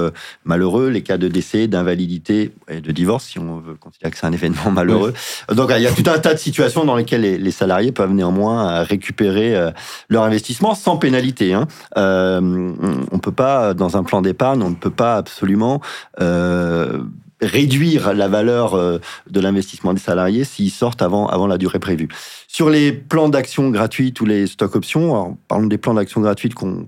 malheureux, 0.45 0.89
les 0.89 1.03
cas 1.03 1.17
de 1.17 1.27
décès, 1.27 1.67
d'invalidité 1.67 2.53
et 2.69 2.81
de 2.81 2.91
divorce, 2.91 3.25
si 3.25 3.39
on 3.39 3.59
veut 3.59 3.75
considérer 3.75 4.11
que 4.11 4.17
c'est 4.17 4.25
un 4.25 4.31
événement 4.31 4.71
malheureux. 4.71 5.13
Donc, 5.53 5.71
il 5.75 5.83
y 5.83 5.87
a 5.87 5.91
tout 5.91 6.09
un 6.09 6.17
tas 6.17 6.33
de 6.33 6.39
situations 6.39 6.85
dans 6.85 6.95
lesquelles 6.95 7.21
les, 7.21 7.37
les 7.37 7.51
salariés 7.51 7.91
peuvent 7.91 8.13
néanmoins 8.13 8.83
récupérer 8.83 9.71
leur 10.09 10.23
investissement 10.23 10.73
sans 10.73 10.97
pénalité. 10.97 11.53
Hein. 11.53 11.67
on 11.95 13.19
peut 13.19 13.31
pas, 13.31 13.73
dans 13.73 13.97
un 13.97 14.03
plan 14.05 14.21
d'épargne, 14.21 14.63
on 14.63 14.69
ne 14.69 14.75
peut 14.75 14.89
pas 14.89 15.17
absolument 15.17 15.81
euh, 16.21 17.01
réduire 17.41 18.13
la 18.13 18.29
valeur 18.29 18.75
euh, 18.75 18.99
de 19.29 19.39
l'investissement 19.41 19.93
des 19.93 19.99
salariés 19.99 20.45
s'ils 20.45 20.71
sortent 20.71 21.01
avant, 21.01 21.27
avant 21.27 21.47
la 21.47 21.57
durée 21.57 21.79
prévue. 21.79 22.07
Sur 22.47 22.69
les 22.69 22.93
plans 22.93 23.27
d'action 23.27 23.69
gratuites 23.69 24.21
ou 24.21 24.25
les 24.25 24.47
stock 24.47 24.75
options, 24.75 25.13
alors, 25.13 25.35
parlons 25.47 25.67
des 25.67 25.77
plans 25.77 25.93
d'action 25.93 26.21
gratuites 26.21 26.53
qu'on 26.53 26.87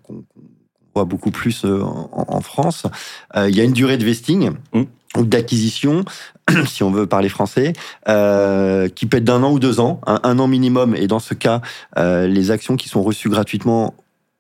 voit 0.96 1.06
beaucoup 1.06 1.32
plus 1.32 1.66
euh, 1.66 1.82
en, 1.84 2.40
France, 2.40 2.88
il 3.36 3.56
y 3.56 3.60
a 3.60 3.64
une 3.64 3.74
durée 3.74 3.98
de 3.98 4.06
vesting. 4.06 4.52
Mmh. 4.74 4.84
ou 5.18 5.26
d'acquisition, 5.26 6.06
si 6.66 6.84
on 6.84 6.92
veut 6.92 7.08
parler 7.08 7.30
français, 7.30 7.74
qui 8.06 9.06
peut 9.06 9.18
être 9.18 9.24
d'un 9.24 9.44
an 9.44 9.52
ou 9.52 9.60
deux 9.60 9.80
ans, 9.80 10.00
un, 10.06 10.40
an 10.40 10.48
minimum. 10.48 10.96
Et 10.96 11.08
dans 11.08 11.20
ce 11.20 11.34
cas, 11.34 11.62
les 11.98 12.52
actions 12.52 12.78
qui 12.78 12.90
sont 12.90 13.04
reçues 13.04 13.30
gratuitement 13.30 13.94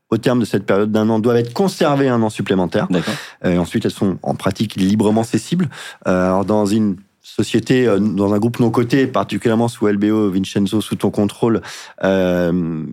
au 0.10 0.18
terme 0.18 0.40
de 0.40 0.46
cette 0.46 0.66
période 0.66 0.92
d'un 0.92 1.10
an, 1.10 1.20
doivent 1.20 1.38
être 1.38 1.54
conservées 1.54 2.08
un 2.08 2.22
an 2.22 2.30
supplémentaire. 2.30 2.88
Euh, 3.46 3.52
et 3.54 3.58
ensuite, 3.58 3.86
elles 3.86 3.92
sont 3.92 4.18
en 4.24 4.36
pratique 4.36 4.76
librement 4.76 5.24
cessibles. 5.24 5.70
Euh, 6.08 6.28
alors, 6.28 6.46
dans 6.46 6.66
une 6.66 6.98
société, 7.22 7.88
euh, 7.88 8.00
dans 8.00 8.34
un 8.34 8.40
groupe 8.40 8.60
non 8.60 8.72
coté, 8.72 9.06
particulièrement 9.06 9.68
sous 9.68 9.88
LBO, 9.88 10.32
Vincenzo, 10.32 10.80
sous 10.82 10.96
ton 10.96 11.12
contrôle, 11.12 11.62
euh, 12.04 12.86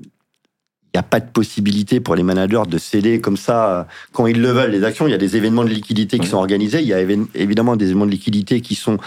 n'y 0.95 1.01
a 1.01 1.03
pas 1.03 1.21
de 1.21 1.29
possibilité 1.29 2.01
pour 2.01 2.15
les 2.15 2.23
managers 2.23 2.63
de 2.69 2.79
céder 2.79 3.21
comme 3.21 3.37
ça 3.37 3.71
euh, 3.71 3.85
quand 4.13 4.27
ils 4.27 4.41
le 4.41 4.49
veulent 4.51 4.71
les 4.71 4.85
actions. 4.85 5.07
Il 5.07 5.11
y 5.11 5.15
a 5.15 5.19
des 5.19 5.37
événements 5.37 5.65
de 5.65 5.71
liquidité 5.71 6.19
qui 6.19 6.27
sont 6.27 6.37
organisés. 6.37 6.81
Il 6.81 6.87
y 6.87 6.95
a 6.95 7.01
évidemment 7.01 7.77
des 7.77 7.87
événements 7.87 8.07
de 8.07 8.11
liquidité 8.11 8.61
qui 8.61 8.75
sont 8.75 8.99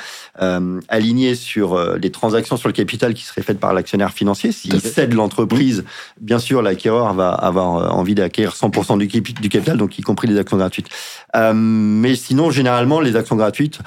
euh, 0.42 0.80
alignés 0.90 1.36
sur 1.36 1.74
euh, 1.74 1.98
les 1.98 2.12
transactions 2.12 2.58
sur 2.58 2.68
le 2.68 2.74
capital 2.74 3.14
qui 3.14 3.24
seraient 3.24 3.42
faites 3.42 3.60
par 3.60 3.74
l'actionnaire 3.74 4.12
financier. 4.12 4.52
S'il 4.52 4.80
cède 4.82 5.14
l'entreprise, 5.14 5.86
bien 6.20 6.40
sûr, 6.40 6.62
l'acquéreur 6.62 7.14
va 7.14 7.30
avoir 7.30 7.96
envie 7.96 8.16
d'acquérir 8.16 8.54
100% 8.54 8.98
du, 8.98 9.08
du, 9.08 9.50
capital, 9.50 9.78
donc 9.78 9.98
y 9.98 10.02
compris 10.02 10.28
les 10.28 10.38
actions 10.38 10.58
gratuites. 10.58 10.90
Euh, 11.36 11.54
mais 11.54 12.16
sinon, 12.16 12.52
généralement, 12.52 13.00
les 13.00 13.16
actions 13.16 13.36
gratuites 13.36 13.80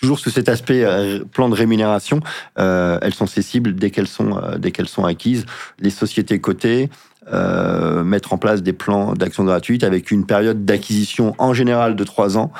toujours 0.00 0.18
sous 0.18 0.30
cet 0.30 0.48
aspect 0.48 0.84
euh, 0.84 1.24
plan 1.24 1.48
de 1.48 1.54
rémunération, 1.54 2.20
euh, 2.58 2.98
elles 3.02 3.14
sont 3.14 3.26
cessibles 3.26 3.74
dès 3.74 3.90
qu'elles 3.90 4.06
sont, 4.06 4.36
euh, 4.36 4.58
dès 4.58 4.70
qu'elles 4.70 4.88
sont 4.88 5.04
acquises. 5.04 5.46
Les 5.78 5.90
sociétés 5.90 6.40
cotées 6.40 6.90
euh, 7.32 8.04
mettre 8.04 8.32
en 8.32 8.38
place 8.38 8.62
des 8.62 8.72
plans 8.72 9.14
d'action 9.14 9.44
gratuite 9.44 9.82
avec 9.82 10.12
une 10.12 10.26
période 10.26 10.64
d'acquisition 10.64 11.34
en 11.38 11.54
général 11.54 11.96
de 11.96 12.04
trois 12.04 12.38
ans 12.38 12.52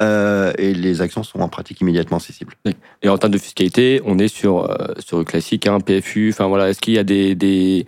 euh, 0.00 0.52
et 0.56 0.72
les 0.72 1.02
actions 1.02 1.22
sont 1.22 1.40
en 1.40 1.48
pratique 1.48 1.82
immédiatement 1.82 2.18
cessibles. 2.18 2.54
Et 3.02 3.08
en 3.10 3.18
termes 3.18 3.34
de 3.34 3.38
fiscalité, 3.38 4.00
on 4.06 4.18
est 4.18 4.28
sur 4.28 4.74
sur 4.98 5.18
le 5.18 5.24
classique, 5.24 5.66
hein, 5.66 5.78
PFU. 5.78 6.30
Enfin 6.32 6.46
voilà, 6.46 6.70
est-ce 6.70 6.80
qu'il 6.80 6.94
y 6.94 6.98
a 6.98 7.04
des, 7.04 7.34
des 7.34 7.86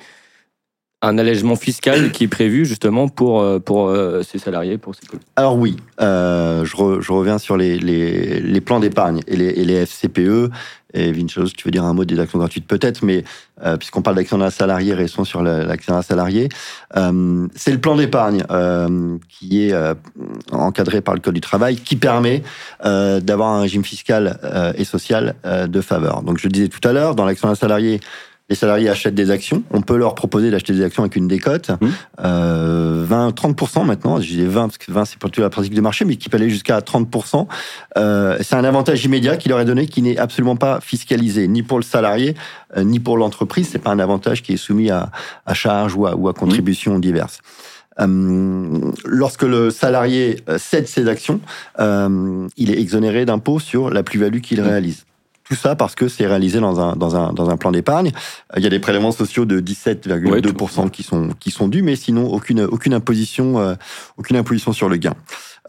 un 1.02 1.18
allègement 1.18 1.56
fiscal 1.56 2.10
qui 2.10 2.24
est 2.24 2.28
prévu 2.28 2.64
justement 2.64 3.08
pour, 3.08 3.40
euh, 3.40 3.58
pour 3.58 3.88
euh, 3.88 4.22
ces 4.22 4.38
salariés, 4.38 4.78
pour 4.78 4.94
ces 4.94 5.02
Alors 5.36 5.56
oui, 5.56 5.76
euh, 6.00 6.64
je, 6.64 7.00
je, 7.00 7.12
reviens 7.12 7.38
sur 7.38 7.56
les, 7.56 7.78
les, 7.78 8.40
les 8.40 8.60
plans 8.62 8.80
d'épargne 8.80 9.20
et 9.26 9.36
les, 9.36 9.48
et 9.48 9.64
les, 9.64 9.84
FCPE. 9.84 10.50
Et 10.94 11.12
Vincenzo, 11.12 11.48
tu 11.54 11.64
veux 11.64 11.70
dire 11.70 11.84
un 11.84 11.92
mot 11.92 12.06
des 12.06 12.18
actions 12.18 12.38
gratuites 12.38 12.66
peut-être, 12.66 13.04
mais 13.04 13.24
euh, 13.62 13.76
puisqu'on 13.76 14.00
parle 14.00 14.16
d'actions 14.16 14.48
salarié, 14.48 14.94
restons 14.94 15.24
sur 15.24 15.42
l'action 15.42 16.00
salarié. 16.00 16.48
Euh, 16.96 17.46
c'est 17.54 17.72
le 17.72 17.78
plan 17.78 17.96
d'épargne 17.96 18.44
euh, 18.50 19.18
qui 19.28 19.64
est 19.64 19.74
encadré 20.52 21.02
par 21.02 21.14
le 21.14 21.20
Code 21.20 21.34
du 21.34 21.42
travail, 21.42 21.76
qui 21.76 21.96
permet 21.96 22.42
d'avoir 22.82 23.50
un 23.50 23.60
régime 23.60 23.84
fiscal 23.84 24.38
et 24.78 24.84
social 24.84 25.34
de 25.44 25.80
faveur. 25.82 26.22
Donc 26.22 26.38
je 26.38 26.44
le 26.44 26.52
disais 26.52 26.68
tout 26.68 26.86
à 26.88 26.92
l'heure, 26.92 27.14
dans 27.14 27.26
l'action 27.26 27.54
salarié, 27.54 28.00
les 28.48 28.54
salariés 28.54 28.88
achètent 28.88 29.14
des 29.14 29.30
actions. 29.30 29.64
On 29.72 29.82
peut 29.82 29.96
leur 29.96 30.14
proposer 30.14 30.50
d'acheter 30.50 30.72
des 30.72 30.82
actions 30.84 31.02
avec 31.02 31.16
une 31.16 31.26
décote. 31.26 31.70
20, 32.18 32.20
mmh. 32.20 33.30
30% 33.30 33.80
euh, 33.80 33.84
maintenant. 33.84 34.20
Je 34.20 34.26
dis 34.28 34.44
20 34.44 34.68
parce 34.68 34.78
que 34.78 34.92
20 34.92 35.04
c'est 35.04 35.18
plutôt 35.18 35.42
la 35.42 35.50
pratique 35.50 35.74
du 35.74 35.80
marché, 35.80 36.04
mais 36.04 36.16
qui 36.16 36.28
peut 36.28 36.36
aller 36.36 36.50
jusqu'à 36.50 36.78
30%. 36.78 37.46
Euh, 37.98 38.38
c'est 38.40 38.54
un 38.54 38.64
avantage 38.64 39.04
immédiat 39.04 39.36
qui 39.36 39.48
leur 39.48 39.58
est 39.58 39.64
donné, 39.64 39.86
qui 39.86 40.00
n'est 40.00 40.18
absolument 40.18 40.56
pas 40.56 40.80
fiscalisé, 40.80 41.48
ni 41.48 41.62
pour 41.62 41.78
le 41.78 41.84
salarié, 41.84 42.34
euh, 42.76 42.84
ni 42.84 43.00
pour 43.00 43.16
l'entreprise. 43.16 43.68
C'est 43.70 43.80
pas 43.80 43.90
un 43.90 43.98
avantage 43.98 44.42
qui 44.42 44.52
est 44.52 44.58
soumis 44.58 44.90
à, 44.90 45.10
à 45.44 45.54
charge 45.54 45.96
ou 45.96 46.06
à, 46.06 46.14
ou 46.14 46.28
à 46.28 46.34
contributions 46.34 46.98
mmh. 46.98 47.00
diverses. 47.00 47.40
Euh, 47.98 48.92
lorsque 49.04 49.42
le 49.42 49.70
salarié 49.70 50.40
cède 50.58 50.86
ses 50.86 51.08
actions, 51.08 51.40
euh, 51.80 52.46
il 52.56 52.70
est 52.70 52.78
exonéré 52.78 53.24
d'impôt 53.24 53.58
sur 53.58 53.90
la 53.90 54.02
plus-value 54.02 54.40
qu'il 54.40 54.60
mmh. 54.60 54.64
réalise. 54.64 55.06
Tout 55.48 55.54
ça 55.54 55.76
parce 55.76 55.94
que 55.94 56.08
c'est 56.08 56.26
réalisé 56.26 56.60
dans 56.60 56.80
un, 56.80 56.96
dans 56.96 57.16
un, 57.16 57.32
dans 57.32 57.50
un 57.50 57.56
plan 57.56 57.70
d'épargne. 57.70 58.12
Il 58.56 58.62
y 58.62 58.66
a 58.66 58.70
des 58.70 58.80
prélèvements 58.80 59.12
sociaux 59.12 59.44
de 59.44 59.60
17,2% 59.60 60.90
qui 60.90 61.02
sont 61.02 61.30
qui 61.38 61.50
sont 61.50 61.68
dus, 61.68 61.82
mais 61.82 61.96
sinon 61.96 62.26
aucune 62.26 62.62
aucune 62.62 62.94
imposition 62.94 63.60
euh, 63.60 63.74
aucune 64.16 64.36
imposition 64.36 64.72
sur 64.72 64.88
le 64.88 64.96
gain. 64.96 65.14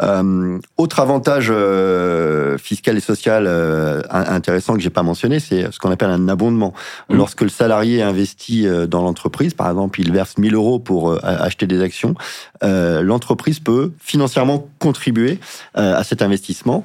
Euh, 0.01 0.59
autre 0.77 0.99
avantage 0.99 1.47
euh, 1.49 2.57
fiscal 2.57 2.97
et 2.97 2.99
social 2.99 3.45
euh, 3.47 4.01
intéressant 4.09 4.75
que 4.75 4.79
j'ai 4.79 4.89
pas 4.89 5.03
mentionné, 5.03 5.39
c'est 5.39 5.71
ce 5.71 5.79
qu'on 5.79 5.91
appelle 5.91 6.09
un 6.09 6.27
abondement. 6.27 6.73
Mmh. 7.09 7.15
Lorsque 7.15 7.41
le 7.41 7.49
salarié 7.49 8.01
investit 8.01 8.67
euh, 8.67 8.85
dans 8.85 9.01
l'entreprise, 9.01 9.53
par 9.53 9.69
exemple, 9.69 9.99
il 10.01 10.11
verse 10.11 10.37
1000 10.37 10.53
euros 10.53 10.79
pour 10.79 11.17
acheter 11.23 11.67
des 11.67 11.81
actions, 11.81 12.15
l'entreprise 12.61 13.59
peut 13.59 13.91
financièrement 13.99 14.67
contribuer 14.79 15.39
à 15.73 16.03
cet 16.03 16.21
investissement 16.21 16.83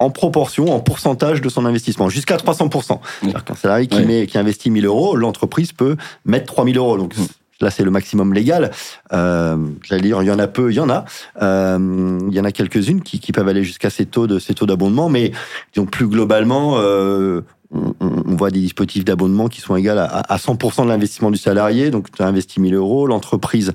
en 0.00 0.10
proportion, 0.10 0.74
en 0.74 0.80
pourcentage 0.80 1.40
de 1.42 1.48
son 1.48 1.66
investissement, 1.66 2.08
jusqu'à 2.08 2.36
300%. 2.36 2.98
C'est-à-dire 3.20 3.44
qu'un 3.44 3.54
salarié 3.54 3.86
qui, 3.86 4.02
met, 4.02 4.26
qui 4.26 4.38
investit 4.38 4.70
1000 4.70 4.86
euros, 4.86 5.14
l'entreprise 5.14 5.72
peut 5.72 5.96
mettre 6.24 6.46
3000 6.46 6.78
euros. 6.78 6.96
Donc, 6.96 7.16
mm. 7.16 7.26
Là, 7.62 7.70
c'est 7.70 7.84
le 7.84 7.90
maximum 7.90 8.32
légal. 8.32 8.70
Euh, 9.12 9.56
J'allais 9.82 10.00
dire, 10.00 10.22
il 10.22 10.26
y 10.26 10.30
en 10.30 10.38
a 10.38 10.46
peu, 10.46 10.72
il 10.72 10.76
y 10.76 10.80
en 10.80 10.88
a. 10.88 11.04
Euh, 11.42 12.18
il 12.26 12.34
y 12.34 12.40
en 12.40 12.44
a 12.44 12.52
quelques-unes 12.52 13.02
qui, 13.02 13.20
qui, 13.20 13.32
peuvent 13.32 13.48
aller 13.48 13.64
jusqu'à 13.64 13.90
ces 13.90 14.06
taux 14.06 14.26
de 14.26 14.38
ces 14.38 14.54
taux 14.54 14.64
d'abondement, 14.64 15.10
mais 15.10 15.32
disons 15.74 15.84
plus 15.84 16.06
globalement, 16.06 16.76
euh, 16.78 17.42
on, 17.72 17.94
voit 18.36 18.50
des 18.50 18.60
dispositifs 18.60 19.04
d'abonnement 19.04 19.48
qui 19.48 19.60
sont 19.60 19.76
égaux 19.76 19.90
à, 19.90 20.36
100% 20.36 20.84
de 20.84 20.88
l'investissement 20.88 21.30
du 21.30 21.38
salarié. 21.38 21.90
Donc, 21.90 22.10
tu 22.10 22.22
as 22.22 22.26
investi 22.26 22.60
1000 22.60 22.74
euros, 22.74 23.06
l'entreprise 23.06 23.72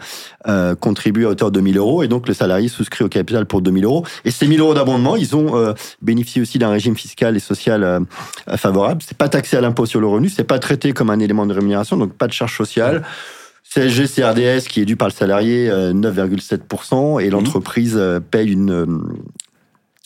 euh, 0.47 0.75
contribue 0.75 1.25
à 1.25 1.29
hauteur 1.29 1.51
de 1.51 1.59
1000 1.61 1.77
euros 1.77 2.03
et 2.03 2.07
donc 2.07 2.27
le 2.27 2.33
salarié 2.33 2.67
souscrit 2.67 3.03
au 3.03 3.09
capital 3.09 3.45
pour 3.45 3.61
2000 3.61 3.85
euros. 3.85 4.05
Et 4.25 4.31
ces 4.31 4.47
1000 4.47 4.59
euros 4.59 4.73
d'abondement, 4.73 5.15
ils 5.15 5.35
ont 5.35 5.55
euh, 5.55 5.73
bénéficié 6.01 6.41
aussi 6.41 6.59
d'un 6.59 6.69
régime 6.69 6.95
fiscal 6.95 7.35
et 7.35 7.39
social 7.39 7.83
euh, 7.83 7.99
favorable. 8.57 9.01
C'est 9.05 9.17
pas 9.17 9.29
taxé 9.29 9.57
à 9.57 9.61
l'impôt 9.61 9.85
sur 9.85 10.01
le 10.01 10.07
revenu, 10.07 10.29
c'est 10.29 10.43
pas 10.43 10.59
traité 10.59 10.91
comme 10.91 11.09
un 11.09 11.19
élément 11.19 11.45
de 11.45 11.53
rémunération, 11.53 11.97
donc 11.97 12.13
pas 12.13 12.27
de 12.27 12.33
charge 12.33 12.55
sociale. 12.55 13.03
CSG, 13.63 14.07
CRDS 14.07 14.67
qui 14.69 14.81
est 14.81 14.85
dû 14.85 14.95
par 14.95 15.07
le 15.07 15.13
salarié 15.13 15.69
9,7% 15.69 17.21
et 17.21 17.27
mmh. 17.27 17.31
l'entreprise 17.31 18.01
paye 18.29 18.51
une 18.51 18.85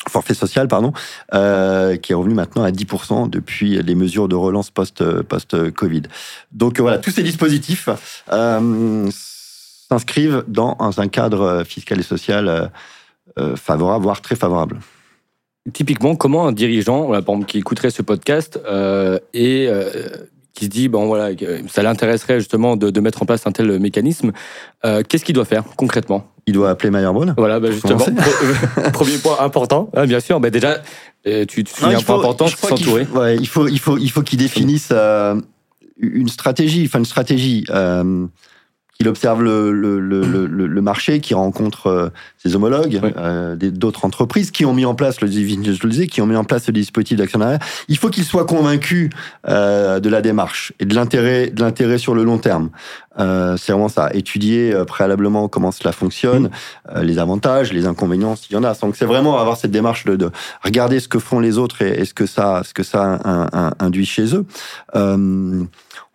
forfait 0.08 0.34
social, 0.34 0.68
pardon, 0.68 0.94
euh, 1.34 1.98
qui 1.98 2.14
est 2.14 2.16
revenu 2.16 2.34
maintenant 2.34 2.64
à 2.64 2.72
10% 2.72 3.30
depuis 3.30 3.82
les 3.82 3.96
mesures 3.96 4.28
de 4.28 4.36
relance 4.36 4.70
post, 4.70 5.04
post-Covid. 5.24 6.04
Donc 6.52 6.80
voilà, 6.80 6.98
tous 6.98 7.12
ces 7.12 7.24
dispositifs 7.24 7.90
euh, 8.32 9.10
s'inscrivent 9.12 10.44
dans 10.48 10.78
un 10.98 11.08
cadre 11.08 11.64
fiscal 11.66 12.00
et 12.00 12.04
social 12.04 12.72
euh, 13.38 13.56
favorable, 13.56 14.04
voire 14.04 14.22
très 14.22 14.36
favorable. 14.36 14.80
Typiquement, 15.74 16.16
comment 16.16 16.48
un 16.48 16.52
dirigeant, 16.52 17.12
qui 17.46 17.58
écouterait 17.58 17.92
ce 17.92 18.02
podcast 18.02 18.60
et 19.34 19.70
qui 20.60 20.66
se 20.66 20.70
dit 20.70 20.90
bon 20.90 21.08
voilà, 21.08 21.30
ça 21.70 21.82
l'intéresserait 21.82 22.40
justement 22.40 22.76
de, 22.76 23.00
mettre 23.00 23.22
en 23.22 23.26
place 23.26 23.48
un 23.48 23.52
tel 23.52 23.80
mécanisme, 23.80 24.32
qu'est-ce 24.84 25.24
qu'il 25.24 25.36
doit 25.36 25.46
faire 25.46 25.64
concrètement? 25.78 26.26
Il 26.50 26.54
doit 26.54 26.72
appeler 26.72 26.90
Meyerborn. 26.90 27.36
Voilà, 27.38 27.60
bah 27.60 27.70
justement, 27.70 28.04
premier 28.94 29.20
point 29.20 29.38
important, 29.40 29.92
hein, 29.96 30.08
bien 30.08 30.20
sûr. 30.20 30.40
Mais 30.40 30.50
déjà, 30.50 30.82
euh, 31.28 31.46
tu, 31.46 31.64
tu 31.64 31.86
un 31.86 32.02
point 32.02 32.18
important, 32.18 32.48
s'entourer. 32.48 33.06
Ouais, 33.14 33.36
il 33.36 33.48
faut, 33.48 33.68
il 33.68 33.80
faut, 33.80 34.00
il 34.00 34.10
faut 34.10 34.24
qu'il 34.24 34.40
définisse 34.40 34.90
euh, 34.92 35.40
une 36.00 36.28
stratégie, 36.28 36.86
enfin 36.88 36.98
une 37.00 37.06
stratégie. 37.06 37.66
Euh, 37.70 38.26
qu'il 39.00 39.08
observe 39.08 39.42
le, 39.42 39.72
le, 39.72 39.98
le, 40.02 40.46
le, 40.46 40.82
marché, 40.82 41.22
qui 41.22 41.34
rencontre 41.34 41.88
euh, 41.88 42.10
ses 42.38 42.58
homologues, 42.58 43.00
euh, 43.16 43.56
d'autres 43.56 44.04
entreprises 44.04 44.52
qui 44.52 44.66
ont 44.66 44.74
mis 44.74 44.84
en 44.84 44.94
place, 44.94 45.22
le, 45.22 45.32
je 45.32 45.40
le 45.84 45.90
disais, 45.90 46.08
qui 46.08 46.22
ont 46.22 46.26
mis 46.26 46.36
en 46.36 46.44
place 46.44 46.66
ce 46.66 46.72
dispositif 46.72 47.18
d'actionnariat. 47.18 47.60
Il 47.88 47.98
faut 47.98 48.10
qu'il 48.10 48.26
soit 48.26 48.46
convaincu 48.46 49.10
euh, 49.48 50.02
de 50.02 50.10
la 50.10 50.22
démarche 50.22 50.74
et 50.82 50.86
de 50.86 50.94
l'intérêt, 50.94 51.50
de 51.50 51.62
l'intérêt 51.62 51.98
sur 51.98 52.14
le 52.14 52.26
long 52.26 52.40
terme. 52.40 52.72
Euh, 53.20 53.56
c'est 53.56 53.72
vraiment 53.72 53.88
ça. 53.88 54.10
Étudier 54.14 54.74
préalablement 54.86 55.48
comment 55.48 55.72
cela 55.72 55.94
fonctionne, 55.94 56.50
mmh. 56.94 57.00
les 57.00 57.20
avantages, 57.20 57.72
les 57.72 57.86
inconvénients, 57.86 58.36
s'il 58.36 58.54
y 58.54 58.58
en 58.58 58.66
a. 58.66 58.74
Donc 58.74 58.98
c'est 58.98 59.06
vraiment 59.06 59.40
avoir 59.40 59.56
cette 59.56 59.72
démarche 59.72 60.04
de, 60.04 60.18
de, 60.18 60.30
regarder 60.62 61.00
ce 61.00 61.08
que 61.08 61.20
font 61.20 61.40
les 61.40 61.58
autres 61.58 61.82
et, 61.82 62.02
et 62.02 62.06
ce 62.06 62.14
que 62.14 62.26
ça, 62.26 62.64
ce 62.66 62.74
que 62.74 62.84
ça 62.84 63.18
induit 63.80 64.06
chez 64.06 64.36
eux. 64.36 64.46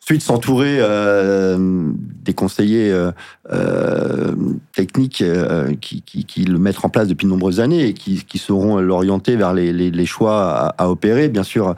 Ensuite, 0.04 0.20
s'entourer 0.20 0.76
euh, 0.80 1.90
des 2.22 2.34
conseillers 2.34 2.92
euh, 2.92 3.10
euh 3.50 4.34
techniques 4.74 5.22
euh, 5.22 5.74
qui, 5.80 6.02
qui, 6.02 6.26
qui, 6.26 6.44
le 6.44 6.58
mettent 6.58 6.84
en 6.84 6.90
place 6.90 7.08
depuis 7.08 7.24
de 7.24 7.30
nombreuses 7.30 7.58
années 7.58 7.86
et 7.86 7.94
qui, 7.94 8.22
qui 8.22 8.36
sauront 8.36 8.76
l'orienter 8.80 9.34
vers 9.36 9.54
les, 9.54 9.72
les, 9.72 9.90
les 9.90 10.04
choix 10.04 10.42
à, 10.52 10.74
à, 10.76 10.90
opérer. 10.90 11.30
Bien 11.30 11.42
sûr, 11.42 11.74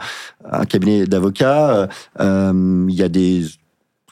un 0.51 0.65
cabinet 0.65 1.07
d'avocats, 1.07 1.89
il 2.19 2.87
y 2.89 3.03
a 3.05 3.09
des 3.09 3.45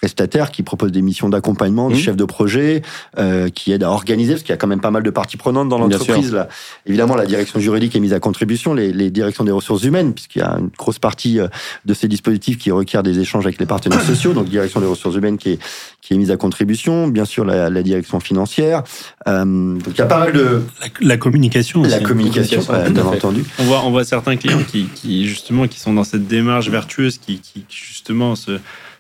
prestataires 0.05 0.51
qui 0.51 0.63
proposent 0.63 0.93
des 0.93 1.01
missions 1.01 1.31
d'accompagnement, 1.31 1.89
des 1.89 1.95
mmh. 1.95 1.99
chefs 1.99 2.17
de 2.17 2.27
projet, 2.27 2.83
euh, 3.19 3.49
qui 3.49 3.73
aident 3.73 3.85
à 3.85 3.91
organiser, 3.91 4.35
parce 4.35 4.43
qu'il 4.43 4.51
y 4.51 4.53
a 4.53 4.59
quand 4.59 4.67
même 4.67 4.83
pas 4.83 4.91
mal 4.91 5.03
de 5.03 5.09
parties 5.09 5.39
prenantes 5.39 5.71
dans 5.71 5.79
l'entreprise. 5.79 6.35
Là. 6.35 6.49
Évidemment, 6.85 7.17
la 7.17 7.25
direction 7.25 7.59
juridique 7.59 7.97
est 7.97 8.01
mise 8.01 8.13
à 8.13 8.21
contribution, 8.21 8.75
les, 8.75 8.93
les 8.93 9.11
directions 9.11 9.45
des 9.45 9.51
ressources 9.51 9.83
humaines, 9.83 10.13
puisqu'il 10.13 10.41
y 10.41 10.43
a 10.43 10.59
une 10.59 10.69
grosse 10.77 10.99
partie 10.99 11.41
euh, 11.41 11.49
de 11.87 11.95
ces 11.95 12.07
dispositifs 12.07 12.59
qui 12.59 12.71
requiert 12.71 13.03
des 13.03 13.19
échanges 13.19 13.47
avec 13.47 13.59
les 13.59 13.65
partenaires 13.65 14.03
sociaux, 14.03 14.35
donc 14.35 14.47
direction 14.51 14.79
des 14.81 14.87
ressources 14.87 15.17
humaines 15.17 15.39
qui 15.39 15.53
est, 15.53 15.59
qui 16.03 16.13
est 16.13 16.19
mise 16.19 16.31
à 16.31 16.37
contribution, 16.37 17.09
bien 17.09 17.25
sûr 17.25 17.47
la, 17.47 17.71
la 17.71 17.83
direction 17.83 18.21
financière. 18.21 18.83
Euh, 19.27 19.45
donc 19.45 19.95
il 19.95 19.99
y 19.99 20.03
a 20.03 20.07
pas 20.07 20.19
mal 20.19 20.35
de... 20.35 20.61
La, 21.01 21.17
communication 21.17 21.81
aussi. 21.81 21.93
La 21.93 22.01
communication, 22.01 22.61
bien 22.91 23.07
entendu. 23.07 23.43
On 23.59 23.65
voit, 23.65 23.83
on 23.87 23.91
voit 23.91 24.05
certains 24.05 24.37
clients 24.37 24.65
qui, 24.71 24.85
qui, 24.95 25.27
justement, 25.27 25.67
qui 25.67 25.81
sont 25.81 25.95
dans 25.95 26.05
cette 26.05 26.27
démarche 26.27 26.69
vertueuse, 26.69 27.17
qui, 27.17 27.41
qui 27.41 27.65
justement 27.71 28.37
se 28.37 28.59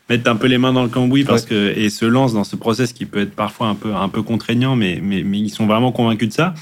mettent 0.08 0.26
un 0.26 0.36
peu 0.36 0.46
les 0.46 0.58
mains 0.58 0.72
dans 0.72 0.82
le 0.82 0.88
cambouis 0.88 1.24
parce 1.24 1.44
que 1.44 1.76
et 1.76 1.88
se 1.90 2.04
lancent 2.04 2.34
dans 2.34 2.44
ce 2.44 2.56
process 2.56 2.92
qui 2.92 3.06
peut 3.06 3.20
être 3.20 3.34
parfois 3.34 3.68
un 3.68 3.74
peu 3.74 3.94
un 3.94 4.08
peu 4.08 4.22
contraignant, 4.22 4.76
mais 4.76 5.00
mais, 5.02 5.22
mais 5.22 5.38
ils 5.38 5.50
sont 5.50 5.66
vraiment 5.66 5.92
convaincus 5.92 6.28
de 6.28 6.34
ça. 6.34 6.54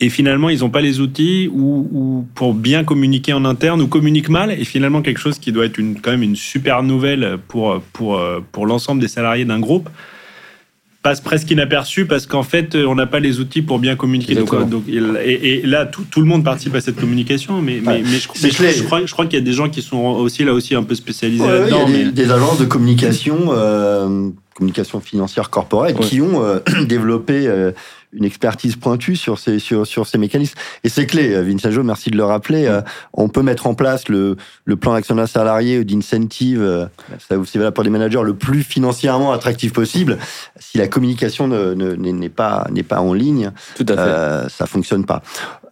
Et 0.00 0.10
finalement, 0.10 0.48
ils 0.50 0.60
n'ont 0.60 0.70
pas 0.70 0.80
les 0.80 1.00
outils 1.00 1.48
ou, 1.50 1.88
ou, 1.92 2.28
pour 2.34 2.52
bien 2.52 2.82
communiquer 2.82 3.32
en 3.32 3.44
interne 3.44 3.80
ou 3.80 3.86
communiquent 3.86 4.28
mal. 4.28 4.50
Et 4.50 4.64
finalement, 4.64 5.02
quelque 5.02 5.20
chose 5.20 5.38
qui 5.38 5.52
doit 5.52 5.64
être 5.66 5.78
une, 5.78 6.00
quand 6.00 6.10
même 6.10 6.24
une 6.24 6.36
super 6.36 6.82
nouvelle 6.82 7.38
pour, 7.46 7.80
pour, 7.92 8.20
pour 8.50 8.66
l'ensemble 8.66 9.00
des 9.00 9.08
salariés 9.08 9.44
d'un 9.44 9.60
groupe, 9.60 9.88
passe 11.04 11.20
presque 11.20 11.50
inaperçu 11.50 12.06
parce 12.06 12.26
qu'en 12.26 12.42
fait, 12.42 12.74
euh, 12.74 12.86
on 12.86 12.94
n'a 12.94 13.06
pas 13.06 13.20
les 13.20 13.38
outils 13.38 13.60
pour 13.60 13.78
bien 13.78 13.94
communiquer. 13.94 14.34
Donc, 14.34 14.84
et, 14.88 15.60
là, 15.62 15.84
tout, 15.84 16.04
tout, 16.10 16.20
le 16.20 16.26
monde 16.26 16.42
participe 16.42 16.74
à 16.74 16.80
cette 16.80 16.98
communication, 16.98 17.60
mais, 17.60 17.80
mais, 17.84 18.02
je, 18.02 18.16
je, 18.16 18.82
crois, 18.84 19.04
je 19.04 19.12
crois 19.12 19.26
qu'il 19.26 19.38
y 19.38 19.42
a 19.42 19.44
des 19.44 19.52
gens 19.52 19.68
qui 19.68 19.82
sont 19.82 19.98
aussi 19.98 20.44
là 20.44 20.54
aussi 20.54 20.74
un 20.74 20.82
peu 20.82 20.94
spécialisés 20.94 21.46
là-dedans. 21.46 21.84
Il 21.88 21.96
y 21.98 22.08
a 22.08 22.10
des, 22.10 22.30
agences 22.30 22.58
de 22.58 22.64
communication, 22.64 23.50
euh, 23.50 24.30
communication 24.54 25.00
financière 25.00 25.50
corporelle, 25.50 25.94
qui 25.94 26.22
ont 26.22 26.42
euh, 26.42 26.60
développé 26.88 27.50
une 28.14 28.24
expertise 28.24 28.76
pointue 28.76 29.16
sur 29.16 29.38
ces, 29.38 29.58
sur, 29.58 29.86
sur 29.86 30.06
ces 30.06 30.18
mécanismes. 30.18 30.58
Et 30.84 30.88
c'est 30.88 31.06
clé, 31.06 31.42
Vincenzo, 31.42 31.82
merci 31.82 32.10
de 32.10 32.16
le 32.16 32.24
rappeler. 32.24 32.66
Euh, 32.66 32.80
on 33.12 33.28
peut 33.28 33.42
mettre 33.42 33.66
en 33.66 33.74
place 33.74 34.08
le, 34.08 34.36
le 34.64 34.76
plan 34.76 34.94
d'actionnat 34.94 35.26
salarié 35.26 35.78
ou 35.78 35.84
d'incentive, 35.84 36.62
euh, 36.62 36.86
ça 37.28 37.38
aussi 37.38 37.58
valable 37.58 37.74
pour 37.74 37.84
les 37.84 37.90
managers, 37.90 38.22
le 38.22 38.34
plus 38.34 38.62
financièrement 38.62 39.32
attractif 39.32 39.72
possible. 39.72 40.18
Si 40.58 40.78
la 40.78 40.88
communication 40.88 41.48
n'est 41.48 41.74
ne, 41.74 41.94
n'est 41.94 42.28
pas, 42.28 42.66
pas 42.88 43.00
en 43.00 43.12
ligne, 43.12 43.50
Tout 43.76 43.86
à 43.88 43.94
fait. 43.94 43.98
Euh, 43.98 44.48
ça 44.48 44.66
fonctionne 44.66 45.04
pas. 45.04 45.22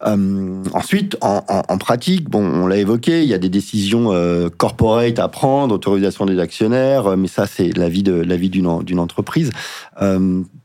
Euh, 0.05 0.63
ensuite, 0.73 1.17
en, 1.21 1.43
en, 1.47 1.61
en, 1.67 1.77
pratique, 1.77 2.29
bon, 2.29 2.43
on 2.43 2.67
l'a 2.67 2.77
évoqué, 2.77 3.23
il 3.23 3.29
y 3.29 3.33
a 3.33 3.37
des 3.37 3.49
décisions 3.49 4.11
euh, 4.11 4.49
corporate 4.49 5.19
à 5.19 5.27
prendre, 5.27 5.73
autorisation 5.73 6.25
des 6.25 6.39
actionnaires, 6.39 7.07
euh, 7.07 7.15
mais 7.15 7.27
ça, 7.27 7.45
c'est 7.47 7.75
la 7.77 7.89
vie 7.89 8.03
de 8.03 8.13
la 8.13 8.35
vie 8.35 8.49
d'une 8.49 8.83
d'une 8.83 8.99
entreprise. 8.99 9.51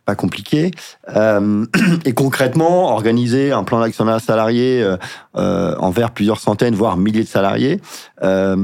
Euh, 0.08 0.14
pas 0.14 0.14
compliqué. 0.14 0.70
Euh, 1.14 1.66
et 2.06 2.14
concrètement, 2.14 2.92
organiser 2.92 3.52
un 3.52 3.62
plan 3.62 3.80
d'actionnariat 3.80 4.20
salarié 4.20 4.82
euh, 4.82 4.96
euh, 5.36 5.76
envers 5.78 6.12
plusieurs 6.12 6.40
centaines, 6.40 6.74
voire 6.74 6.96
milliers 6.96 7.24
de 7.24 7.28
salariés, 7.28 7.78
euh, 8.22 8.56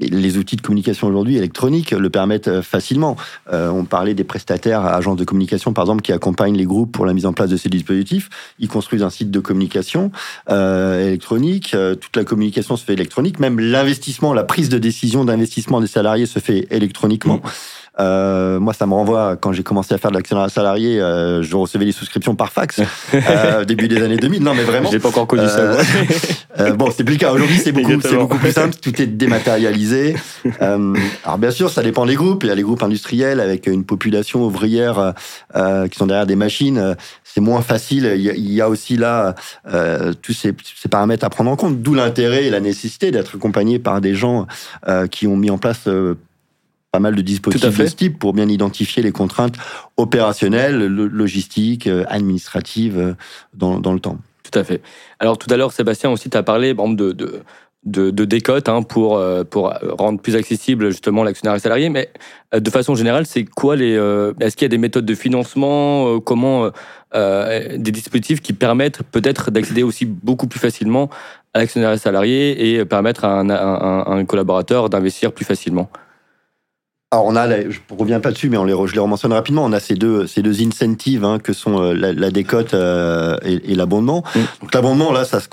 les 0.00 0.38
outils 0.38 0.56
de 0.56 0.62
communication 0.62 1.08
aujourd'hui 1.08 1.36
électroniques 1.36 1.90
le 1.90 2.08
permettent 2.08 2.62
facilement. 2.62 3.16
Euh, 3.52 3.68
on 3.68 3.84
parlait 3.84 4.14
des 4.14 4.24
prestataires, 4.24 4.84
agences 4.86 5.16
de 5.16 5.24
communication 5.24 5.74
par 5.74 5.84
exemple, 5.84 6.02
qui 6.02 6.12
accompagnent 6.12 6.56
les 6.56 6.64
groupes 6.64 6.90
pour 6.90 7.04
la 7.04 7.12
mise 7.12 7.26
en 7.26 7.34
place 7.34 7.50
de 7.50 7.58
ces 7.58 7.68
dispositifs. 7.68 8.30
Ils 8.58 8.68
construisent 8.68 9.02
un 9.02 9.10
site 9.10 9.30
de 9.30 9.40
communication 9.40 10.10
euh, 10.48 11.06
électronique. 11.08 11.76
toute 12.00 12.16
la 12.16 12.24
communication 12.24 12.76
se 12.76 12.84
fait 12.84 12.94
électronique. 12.94 13.40
Même 13.40 13.60
l'investissement, 13.60 14.32
la 14.32 14.44
prise 14.44 14.70
de 14.70 14.78
décision 14.78 15.26
d'investissement 15.26 15.82
des 15.82 15.86
salariés 15.86 16.26
se 16.26 16.38
fait 16.38 16.66
électroniquement. 16.70 17.36
Mmh. 17.36 17.50
Euh, 17.98 18.60
moi, 18.60 18.74
ça 18.74 18.86
me 18.86 18.92
renvoie 18.92 19.36
quand 19.36 19.52
j'ai 19.52 19.62
commencé 19.62 19.94
à 19.94 19.98
faire 19.98 20.10
de 20.10 20.16
l'actionnariat 20.16 20.50
salarié, 20.50 21.00
euh, 21.00 21.42
je 21.42 21.56
recevais 21.56 21.86
les 21.86 21.92
souscriptions 21.92 22.34
par 22.34 22.52
fax 22.52 22.80
euh, 23.14 23.64
début 23.64 23.88
des 23.88 24.02
années 24.02 24.16
2000. 24.16 24.42
Non, 24.42 24.54
mais 24.54 24.64
vraiment. 24.64 24.90
J'ai 24.90 24.98
pas 24.98 25.08
encore 25.08 25.26
connu 25.26 25.46
ça. 25.46 25.58
Euh, 25.58 25.82
euh, 26.60 26.72
bon, 26.72 26.90
c'est 26.94 27.04
plus 27.04 27.14
le 27.14 27.20
cas. 27.20 27.32
Aujourd'hui, 27.32 27.58
c'est 27.58 27.72
beaucoup, 27.72 28.00
c'est 28.00 28.16
beaucoup 28.16 28.38
plus 28.38 28.52
simple. 28.52 28.74
Tout 28.80 29.00
est 29.00 29.06
dématérialisé. 29.06 30.14
alors, 30.60 31.38
bien 31.38 31.50
sûr, 31.50 31.70
ça 31.70 31.82
dépend 31.82 32.04
des 32.06 32.14
groupes. 32.14 32.44
Il 32.44 32.48
y 32.48 32.52
a 32.52 32.54
les 32.54 32.62
groupes 32.62 32.82
industriels 32.82 33.40
avec 33.40 33.66
une 33.66 33.84
population 33.84 34.44
ouvrière 34.44 35.14
qui 35.54 35.98
sont 35.98 36.06
derrière 36.06 36.26
des 36.26 36.36
machines. 36.36 36.96
c'est 37.24 37.40
moins 37.40 37.62
facile. 37.62 38.12
Il 38.16 38.22
y, 38.22 38.30
a, 38.30 38.34
il 38.34 38.52
y 38.52 38.60
a 38.60 38.68
aussi 38.68 38.96
là 38.96 39.34
tous 40.22 40.32
ces, 40.32 40.54
ces, 40.74 40.88
paramètres 40.88 41.24
à 41.24 41.30
prendre 41.30 41.50
en 41.50 41.56
compte. 41.56 41.80
D'où 41.82 41.94
l'intérêt 41.94 42.44
et 42.44 42.50
la 42.50 42.60
nécessité 42.60 43.10
d'être 43.10 43.36
accompagné 43.36 43.78
par 43.78 44.00
des 44.00 44.14
gens 44.14 44.46
qui 45.10 45.26
ont 45.26 45.36
mis 45.36 45.50
en 45.50 45.58
place 45.58 45.88
pas 46.96 47.00
mal 47.00 47.14
de 47.14 47.20
dispositifs 47.20 47.76
de 47.78 47.86
ce 47.86 47.94
type 47.94 48.18
pour 48.18 48.32
bien 48.32 48.48
identifier 48.48 49.02
les 49.02 49.12
contraintes 49.12 49.56
opérationnelles, 49.98 50.86
logistiques, 50.86 51.88
euh, 51.88 52.04
administratives 52.08 52.98
euh, 52.98 53.12
dans, 53.52 53.78
dans, 53.80 53.92
le 53.92 54.00
temps. 54.00 54.16
Tout 54.50 54.58
à 54.58 54.64
fait. 54.64 54.80
Alors 55.18 55.36
tout 55.36 55.52
à 55.52 55.58
l'heure, 55.58 55.72
Sébastien 55.72 56.08
aussi, 56.08 56.30
tu 56.30 56.38
as 56.38 56.42
parlé 56.42 56.72
de, 56.72 57.12
de, 57.12 57.42
de, 57.84 58.10
de 58.10 58.24
décote 58.24 58.70
hein, 58.70 58.80
pour, 58.80 59.18
euh, 59.18 59.44
pour 59.44 59.74
rendre 59.98 60.22
plus 60.22 60.36
accessible 60.36 60.88
justement 60.88 61.22
l'actionnariat 61.22 61.58
salarié, 61.58 61.90
mais 61.90 62.08
de 62.58 62.70
façon 62.70 62.94
générale, 62.94 63.26
c'est 63.26 63.44
quoi 63.44 63.76
les... 63.76 63.92
Est-ce 64.40 64.56
qu'il 64.56 64.64
y 64.64 64.70
a 64.70 64.70
des 64.70 64.78
méthodes 64.78 65.04
de 65.04 65.14
financement 65.14 66.18
Comment 66.20 66.70
des 67.12 67.92
dispositifs 67.92 68.40
qui 68.40 68.54
permettent 68.54 69.02
peut-être 69.02 69.50
d'accéder 69.50 69.82
aussi 69.82 70.06
beaucoup 70.06 70.46
plus 70.46 70.60
facilement 70.60 71.10
à 71.52 71.58
l'actionnariat 71.58 71.98
salarié 71.98 72.70
et 72.70 72.84
permettre 72.86 73.26
à 73.26 73.38
un, 73.38 73.50
un, 73.50 74.06
un 74.06 74.24
collaborateur 74.24 74.88
d'investir 74.88 75.32
plus 75.32 75.44
facilement? 75.44 75.90
Alors 77.12 77.26
on 77.26 77.36
a, 77.36 77.48
je 77.70 77.78
reviens 77.96 78.18
pas 78.18 78.32
dessus, 78.32 78.50
mais 78.50 78.56
on 78.56 78.64
les, 78.64 78.74
je 78.86 78.92
les 78.92 78.98
rementionne 78.98 79.32
rapidement. 79.32 79.64
On 79.64 79.72
a 79.72 79.78
ces 79.78 79.94
deux, 79.94 80.26
ces 80.26 80.42
deux 80.42 80.60
incentives 80.60 81.24
hein, 81.24 81.38
que 81.38 81.52
sont 81.52 81.80
euh, 81.80 81.94
la, 81.94 82.12
la 82.12 82.30
décote 82.32 82.74
euh, 82.74 83.36
et, 83.44 83.70
et 83.70 83.74
l'abondement. 83.76 84.24
Mm. 84.34 84.40
Donc 84.62 84.74
l'abondement 84.74 85.12
là, 85.12 85.24
ça 85.24 85.38
se 85.38 85.46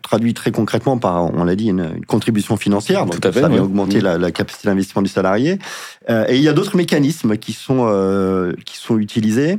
traduit 0.00 0.32
très 0.32 0.50
concrètement 0.50 0.96
par, 0.96 1.24
on 1.34 1.44
l'a 1.44 1.56
dit, 1.56 1.68
une, 1.68 1.92
une, 1.96 2.06
contribution 2.06 2.56
financière. 2.56 3.04
Donc 3.04 3.20
Tout 3.20 3.28
à 3.28 3.32
fait, 3.32 3.42
ça 3.42 3.48
vient 3.48 3.62
augmenter 3.62 3.98
mm. 3.98 4.04
la, 4.04 4.16
la, 4.18 4.30
capacité 4.30 4.68
d'investissement 4.68 5.02
du 5.02 5.10
salarié. 5.10 5.58
Euh, 6.08 6.24
et 6.26 6.36
il 6.36 6.42
y 6.42 6.48
a 6.48 6.54
d'autres 6.54 6.76
mécanismes 6.76 7.36
qui 7.36 7.52
sont 7.52 7.84
euh, 7.86 8.54
qui 8.64 8.78
sont 8.78 8.98
utilisés. 8.98 9.58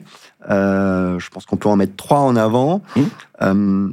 je 0.49 1.29
pense 1.29 1.45
qu'on 1.45 1.57
peut 1.57 1.69
en 1.69 1.75
mettre 1.75 1.95
trois 1.95 2.21
en 2.21 2.35
avant. 2.35 2.81
Mm 2.95 3.91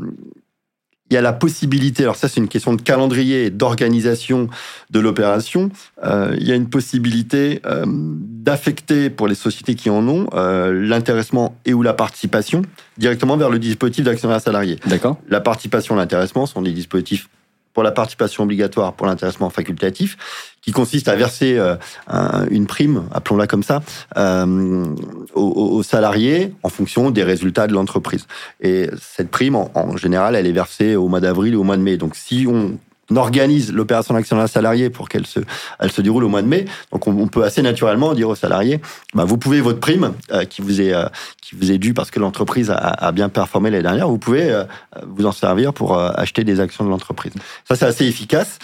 il 1.13 1.15
y 1.15 1.19
a 1.19 1.21
la 1.21 1.35
possibilité, 1.35 2.05
alors 2.05 2.17
ça 2.17 2.27
c'est 2.27 2.41
une 2.41 2.49
question 2.49 2.73
de 2.73 2.81
calendrier 2.81 3.45
et 3.45 3.51
d'organisation 3.51 4.49
de 4.91 4.99
l'opération, 4.99 5.71
euh, 6.05 6.35
il 6.41 6.49
y 6.49 6.53
a 6.53 6.55
une 6.55 6.71
possibilité 6.71 7.61
euh, 7.67 7.85
d'affecter 7.87 9.11
pour 9.11 9.29
les 9.29 9.35
sociétés 9.35 9.75
qui 9.75 9.91
en 9.91 10.09
ont 10.09 10.27
euh, 10.33 10.73
l'intéressement 10.73 11.55
et 11.67 11.75
ou 11.75 11.83
la 11.83 11.93
participation 11.93 12.63
directement 12.97 13.37
vers 13.37 13.51
le 13.51 13.59
dispositif 13.59 14.07
d'actionnaire 14.07 14.41
salarié. 14.41 14.79
D'accord. 14.87 15.19
La 15.29 15.43
participation, 15.43 15.97
l'intéressement 15.97 16.47
sont 16.47 16.63
des 16.63 16.73
dispositifs 16.73 17.29
pour 17.75 17.83
la 17.83 17.93
participation 17.93 18.45
obligatoire, 18.45 18.93
pour 18.93 19.07
l'intéressement 19.07 19.51
facultatif, 19.51 20.17
qui 20.61 20.73
consiste 20.73 21.09
à 21.09 21.17
verser 21.17 21.59
euh, 21.59 21.77
un, 22.07 22.47
une 22.49 22.67
prime, 22.67 23.05
appelons-la 23.13 23.47
comme 23.47 23.63
ça, 23.63 23.83
euh, 24.17 24.87
aux, 25.35 25.83
salariés 25.83 26.55
en 26.63 26.69
fonction 26.69 27.11
des 27.11 27.25
résultats 27.25 27.67
de 27.67 27.73
l'entreprise. 27.73 28.27
Et 28.61 28.89
cette 29.01 29.31
prime, 29.31 29.57
en, 29.57 29.71
en, 29.75 29.97
général, 29.97 30.37
elle 30.37 30.47
est 30.47 30.53
versée 30.53 30.97
au 30.97 31.09
mois 31.09 31.21
d'avril 31.21 31.57
ou 31.57 31.61
au 31.61 31.65
mois 31.65 31.77
de 31.77 31.83
mai. 31.83 31.97
Donc 31.97 32.15
si 32.15 32.47
on 32.49 32.79
organise 33.17 33.73
l'opération 33.73 34.15
d'actionnariat 34.15 34.49
salarié 34.49 34.91
pour 34.91 35.09
qu'elle 35.09 35.27
se, 35.27 35.41
elle 35.79 35.93
se 35.93 36.01
déroule 36.01 36.25
au 36.25 36.29
mois 36.29 36.43
de 36.43 36.49
mai. 36.49 36.65
Donc, 36.93 37.07
on, 37.07 37.13
on 37.13 37.27
peut 37.27 37.45
assez 37.45 37.63
naturellement 37.63 38.15
dire 38.15 38.29
aux 38.29 38.35
salariés, 38.35 38.81
bah, 39.15 39.25
vous 39.25 39.37
pouvez 39.37 39.61
votre 39.61 39.81
prime 39.81 40.13
euh, 40.31 40.45
qui 40.45 40.63
vous 40.63 40.81
est 40.81 40.95
euh, 40.95 41.07
qui 41.41 41.57
vous 41.57 41.71
est 41.71 41.79
due 41.79 41.95
parce 41.95 42.11
que 42.11 42.21
l'entreprise 42.21 42.71
a, 42.71 42.77
a, 42.77 43.13
bien 43.13 43.29
performé 43.29 43.71
l'année 43.71 43.83
dernière, 43.83 44.09
vous 44.09 44.19
pouvez 44.19 44.51
euh, 44.51 44.65
vous 45.07 45.27
en 45.27 45.33
servir 45.33 45.73
pour 45.73 45.99
acheter 45.99 46.45
des 46.45 46.61
actions 46.61 46.85
de 46.85 46.91
l'entreprise. 46.91 47.33
Ça, 47.69 47.77
c'est 47.77 47.85
assez 47.85 48.07
efficace 48.07 48.59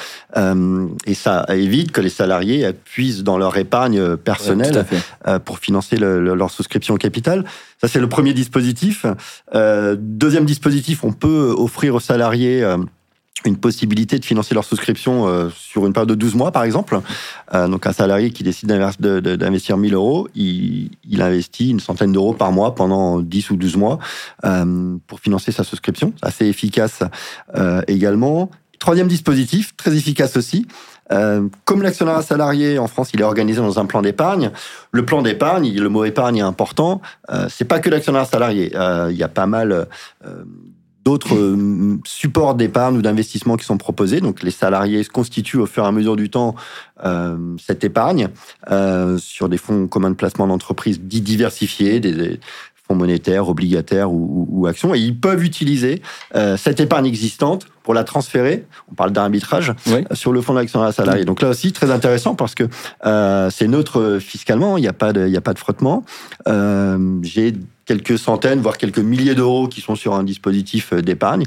et 1.07 1.15
ça 1.15 1.45
évite 1.49 1.93
que 1.93 2.01
les 2.01 2.09
salariés 2.09 2.71
puissent 2.85 3.23
dans 3.23 3.39
leur 3.39 3.57
épargne 3.57 4.17
personnelle 4.17 4.87
ouais, 5.27 5.39
pour 5.41 5.59
financer 5.59 5.97
le, 5.97 6.21
le, 6.21 6.35
leur 6.35 6.51
souscription 6.51 6.95
au 6.95 6.99
capital. 6.99 7.45
Ça, 7.81 7.89
c'est 7.89 8.01
le 8.01 8.09
premier 8.09 8.33
dispositif. 8.33 9.07
deuxième 9.55 10.45
dispositif, 10.45 11.05
on 11.05 11.13
peut 11.13 11.55
offrir 11.57 11.95
aux 11.95 12.01
salariés 12.01 12.65
une 13.47 13.57
possibilité 13.57 14.19
de 14.19 14.25
financer 14.25 14.55
leur 14.55 14.65
souscription 14.65 15.29
euh, 15.29 15.49
sur 15.51 15.87
une 15.87 15.93
période 15.93 16.09
de 16.09 16.15
12 16.15 16.35
mois, 16.35 16.53
par 16.53 16.65
exemple. 16.65 17.01
Euh, 17.55 17.69
donc, 17.69 17.87
un 17.87 17.93
salarié 17.93 18.31
qui 18.31 18.43
décide 18.43 18.69
d'investir 18.69 19.77
1000 19.77 19.95
euros, 19.95 20.29
il, 20.35 20.91
il, 21.09 21.23
investit 21.23 21.71
une 21.71 21.81
centaine 21.81 22.13
d'euros 22.13 22.35
par 22.35 22.53
mois 22.53 22.75
pendant 22.75 23.21
10 23.21 23.51
ou 23.51 23.57
12 23.57 23.77
mois 23.77 23.99
euh, 24.45 24.97
pour 25.07 25.21
financer 25.21 25.53
sa 25.53 25.65
souscription. 25.65 26.13
Assez 26.23 26.47
efficace 26.47 27.03
euh, 27.57 27.83
également. 27.87 28.51
Troisième 28.79 29.09
dispositif, 29.09 29.77
très 29.77 29.97
efficace 29.97 30.37
aussi. 30.37 30.67
Euh, 31.11 31.49
comme 31.65 31.83
l'actionnariat 31.83 32.23
salarié 32.23 32.79
en 32.79 32.87
France, 32.87 33.11
il 33.15 33.21
est 33.21 33.25
organisé 33.25 33.61
dans 33.61 33.79
un 33.79 33.87
plan 33.87 34.03
d'épargne. 34.03 34.51
Le 34.93 35.05
plan 35.05 35.23
d'épargne, 35.23 35.75
le 35.75 35.89
mot 35.89 36.05
épargne 36.05 36.39
est 36.39 36.43
important. 36.43 37.01
c'est 37.49 37.65
pas 37.65 37.81
que 37.81 37.91
l'actionnariat 37.91 38.29
salarié. 38.29 38.73
il 39.11 39.17
y 39.17 39.23
a 39.23 39.29
pas 39.29 39.47
mal 39.47 39.89
d'autres 41.09 41.37
euh, 41.37 41.99
supports 42.05 42.55
d'épargne 42.55 42.99
ou 42.99 43.03
d'investissement 43.03 43.57
qui 43.57 43.65
sont 43.65 43.79
proposés. 43.79 44.21
Donc 44.21 44.43
les 44.43 44.51
salariés 44.51 45.03
se 45.03 45.09
constituent 45.09 45.57
au 45.57 45.65
fur 45.65 45.85
et 45.85 45.87
à 45.87 45.91
mesure 45.91 46.17
du 46.17 46.29
temps 46.29 46.55
euh, 47.03 47.39
cette 47.59 47.83
épargne 47.83 48.29
euh, 48.71 49.17
sur 49.17 49.49
des 49.49 49.57
fonds 49.57 49.89
communs 49.89 50.11
de 50.11 50.17
placement 50.17 50.47
d'entreprise 50.47 51.01
dits 51.01 51.23
diversifiés, 51.23 51.99
des, 51.99 52.39
fonds 52.87 52.95
monétaires, 52.95 53.49
obligataires 53.49 54.13
ou, 54.13 54.49
ou, 54.51 54.61
ou, 54.61 54.67
actions, 54.67 54.95
et 54.95 54.99
ils 54.99 55.19
peuvent 55.19 55.45
utiliser 55.45 56.01
cette 56.57 56.81
épargne 56.81 57.05
existante 57.05 57.67
pour 57.83 57.93
la 57.93 58.03
transférer. 58.03 58.65
On 58.91 58.95
parle 58.95 59.13
d'arbitrage 59.13 59.75
oui. 59.89 60.05
sur 60.13 60.33
le 60.33 60.41
fonds 60.41 60.55
d'actionnariat 60.55 60.93
salarié. 60.93 61.27
Donc 61.27 61.43
là 61.43 61.51
aussi 61.51 61.73
très 61.73 61.91
intéressant 61.91 62.35
parce 62.35 62.55
que 62.55 62.65
c'est 63.51 63.69
neutre 63.69 64.19
fiscalement, 64.21 64.79
il 64.79 64.83
n'y 64.83 64.89
a 64.89 64.95
pas 64.95 65.13
de, 65.13 65.27
il 65.27 65.33
y 65.33 65.37
a 65.37 65.43
pas 65.43 65.53
de 65.53 65.59
frottement. 65.59 66.03
J'ai 67.23 67.53
quelques 67.89 68.19
centaines, 68.19 68.61
voire 68.61 68.77
quelques 68.77 68.99
milliers 68.99 69.35
d'euros 69.35 69.67
qui 69.67 69.81
sont 69.81 69.97
sur 69.97 70.15
un 70.15 70.23
dispositif 70.23 70.93
euh, 70.93 71.03
d'épargne 71.03 71.45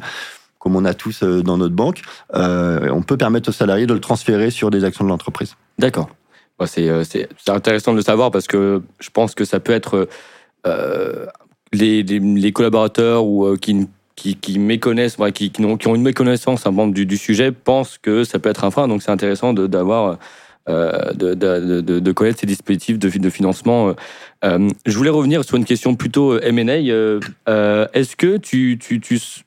comme 0.58 0.76
on 0.76 0.86
a 0.86 0.94
tous 0.94 1.24
euh, 1.24 1.42
dans 1.42 1.58
notre 1.58 1.74
banque, 1.74 2.04
euh, 2.36 2.88
on 2.92 3.02
peut 3.02 3.18
permettre 3.18 3.50
aux 3.50 3.52
salariés 3.52 3.88
de 3.88 3.96
le 3.96 4.00
transférer 4.00 4.52
sur 4.52 4.70
des 4.70 4.84
actions 4.84 5.04
de 5.04 5.10
l'entreprise. 5.10 5.56
D'accord. 5.80 6.10
C'est 6.68 6.88
intéressant 7.48 7.94
de 7.94 7.98
le 7.98 8.04
savoir 8.04 8.30
parce 8.30 8.46
que 8.46 8.84
je 9.00 9.10
pense 9.10 9.34
que 9.34 9.44
ça 9.44 9.60
peut 9.60 9.72
être 9.72 10.08
les, 11.74 12.04
les, 12.04 12.52
collaborateurs 12.52 13.26
ou 13.26 13.58
qui, 13.58 13.88
qui, 14.16 14.36
qui, 14.36 14.60
méconnaissent, 14.60 15.18
qui, 15.34 15.50
qui, 15.50 15.66
ont, 15.66 15.96
une 15.96 16.04
méconnaissance 16.04 16.68
hein, 16.68 16.88
du, 16.90 17.08
du, 17.08 17.18
sujet 17.18 17.52
pensent 17.52 17.98
que 17.98 18.24
ça 18.24 18.38
peut 18.38 18.50
être 18.50 18.64
un 18.64 18.70
frein. 18.70 18.88
Donc 18.88 19.02
c'est 19.02 19.10
intéressant 19.10 19.54
d'avoir 19.54 20.20
euh, 20.70 21.12
de, 21.14 21.34
de, 21.34 21.82
de, 21.82 22.00
de, 22.00 22.12
connaître 22.12 22.40
ces 22.40 22.46
dispositifs 22.46 23.00
de, 23.00 23.30
financement. 23.30 23.96
Euh, 24.44 24.70
je 24.86 24.98
voulais 24.98 25.10
revenir 25.10 25.44
sur 25.44 25.58
une 25.58 25.66
question 25.66 25.96
plutôt 25.96 26.40
M&A. 26.40 26.74
Euh, 27.50 27.88
est-ce 27.94 28.16
que 28.16 28.38
tu, 28.38 28.78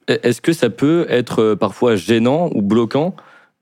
est-ce 0.08 0.40
que 0.40 0.52
ça 0.52 0.70
peut 0.70 1.06
être 1.08 1.54
parfois 1.54 1.96
gênant 1.96 2.50
ou 2.54 2.62
bloquant 2.62 3.14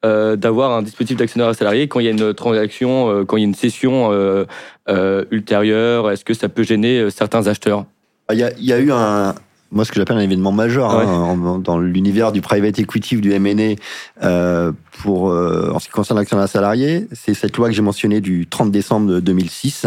euh, 0.05 0.35
d'avoir 0.35 0.73
un 0.73 0.83
dispositif 0.83 1.17
d'actionnaire 1.17 1.55
salarié 1.55 1.87
quand 1.87 2.01
il 2.01 2.07
y 2.07 2.09
a 2.09 2.11
une 2.11 2.35
transaction, 2.35 3.09
euh, 3.09 3.25
quand 3.25 3.37
il 3.37 3.41
y 3.41 3.45
a 3.45 3.47
une 3.47 3.55
session 3.55 4.11
euh, 4.11 5.25
ultérieure? 5.31 6.11
Est-ce 6.11 6.25
que 6.25 6.35
ça 6.35 6.49
peut 6.49 6.65
gêner 6.65 7.09
certains 7.11 7.47
acheteurs? 7.47 7.85
Il 8.33 8.39
y 8.39 8.73
a 8.73 8.79
eu 8.81 8.91
un, 8.91 9.35
moi 9.73 9.85
ce 9.85 9.91
que 9.91 9.97
j'appelle 9.97 10.19
un 10.19 10.23
événement 10.23 10.53
majeur 10.53 10.97
ouais. 10.97 11.05
hein, 11.05 11.59
dans 11.59 11.79
l'univers 11.79 12.31
du 12.31 12.41
private 12.41 12.79
equity 12.79 13.17
ou 13.17 13.21
du 13.21 13.33
M&A 13.33 13.75
euh, 14.25 14.73
pour, 15.03 15.25
en 15.25 15.79
ce 15.79 15.87
qui 15.87 15.93
concerne 15.93 16.19
l'actionnaire 16.19 16.49
salarié, 16.49 17.09
c'est 17.13 17.35
cette 17.35 17.57
loi 17.57 17.69
que 17.69 17.75
j'ai 17.75 17.83
mentionnée 17.83 18.21
du 18.21 18.47
30 18.47 18.71
décembre 18.71 19.21
2006. 19.21 19.87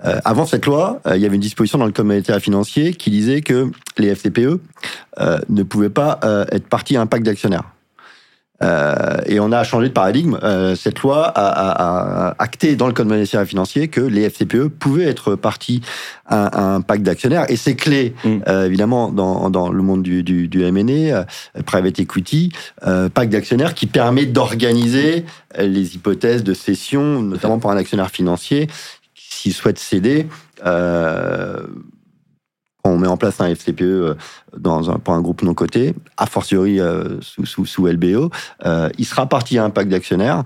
avant 0.00 0.46
cette 0.46 0.64
loi, 0.64 1.00
il 1.14 1.20
y 1.20 1.26
avait 1.26 1.34
une 1.34 1.40
disposition 1.40 1.78
dans 1.78 1.86
le 1.86 1.92
code 1.92 2.06
monétaire 2.06 2.38
financier 2.38 2.94
qui 2.94 3.10
disait 3.10 3.42
que 3.42 3.70
les 3.98 4.14
FCPE 4.14 4.60
ne 5.48 5.62
pouvaient 5.64 5.90
pas 5.90 6.20
être 6.50 6.68
partie 6.68 6.96
à 6.96 7.02
un 7.02 7.06
pacte 7.06 7.26
d'actionnaires. 7.26 7.73
Euh, 8.62 9.18
et 9.26 9.40
on 9.40 9.50
a 9.52 9.64
changé 9.64 9.88
de 9.88 9.92
paradigme. 9.92 10.38
Euh, 10.42 10.76
cette 10.76 11.00
loi 11.00 11.32
a, 11.34 12.34
acté 12.38 12.76
dans 12.76 12.86
le 12.86 12.92
code 12.92 13.08
monétaire 13.08 13.40
et 13.40 13.46
financier 13.46 13.88
que 13.88 14.00
les 14.00 14.22
FCPE 14.22 14.68
pouvaient 14.68 15.06
être 15.06 15.34
partis 15.34 15.82
à, 16.26 16.74
un 16.74 16.80
pacte 16.80 17.02
d'actionnaires. 17.02 17.50
Et 17.50 17.56
c'est 17.56 17.74
clé, 17.74 18.14
mm. 18.24 18.38
euh, 18.48 18.66
évidemment, 18.66 19.10
dans, 19.10 19.50
dans, 19.50 19.70
le 19.70 19.82
monde 19.82 20.02
du, 20.02 20.22
du, 20.22 20.48
du 20.48 20.62
M&A, 20.62 21.26
private 21.64 21.98
equity, 21.98 22.52
pacte 23.14 23.32
d'actionnaires 23.32 23.74
qui 23.74 23.86
permet 23.86 24.26
d'organiser 24.26 25.24
les 25.58 25.96
hypothèses 25.96 26.44
de 26.44 26.54
cession, 26.54 27.22
notamment 27.22 27.58
pour 27.58 27.70
un 27.70 27.76
actionnaire 27.76 28.10
financier 28.10 28.68
s'il 29.14 29.52
souhaite 29.52 29.78
céder 29.78 30.26
on 32.84 32.98
met 32.98 33.08
en 33.08 33.16
place 33.16 33.40
un 33.40 33.54
FCPE 33.54 33.82
euh, 33.82 34.14
dans 34.56 34.90
un, 34.90 34.98
pour 34.98 35.14
un 35.14 35.20
groupe 35.20 35.42
non 35.42 35.54
coté, 35.54 35.94
a 36.16 36.26
fortiori 36.26 36.80
euh, 36.80 37.18
sous, 37.20 37.64
sous, 37.64 37.86
LBO, 37.86 38.30
euh, 38.64 38.88
il 38.98 39.06
sera 39.06 39.26
parti 39.26 39.58
à 39.58 39.64
un 39.64 39.70
pacte 39.70 39.88
d'actionnaires 39.90 40.44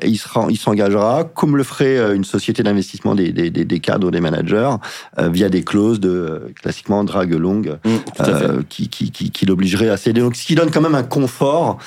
et 0.00 0.08
il 0.08 0.16
sera, 0.16 0.46
il 0.48 0.56
s'engagera, 0.56 1.24
comme 1.24 1.56
le 1.56 1.64
ferait 1.64 2.14
une 2.14 2.24
société 2.24 2.62
d'investissement 2.62 3.14
des, 3.14 3.32
des, 3.32 3.50
des, 3.50 3.80
cadres, 3.80 4.10
des 4.10 4.20
managers, 4.20 4.76
via 5.18 5.48
des 5.48 5.62
clauses 5.62 6.00
de 6.00 6.52
classiquement 6.60 7.04
drague 7.04 7.32
longue 7.32 7.78
mmh, 7.84 8.62
qui, 8.68 8.88
qui, 8.88 9.10
qui, 9.10 9.30
qui 9.30 9.46
l'obligerait 9.46 9.90
à 9.90 9.96
céder. 9.96 10.20
Donc, 10.20 10.36
ce 10.36 10.46
qui 10.46 10.54
donne 10.54 10.70
quand 10.70 10.80
même 10.80 10.94
un 10.94 11.02
confort 11.02 11.78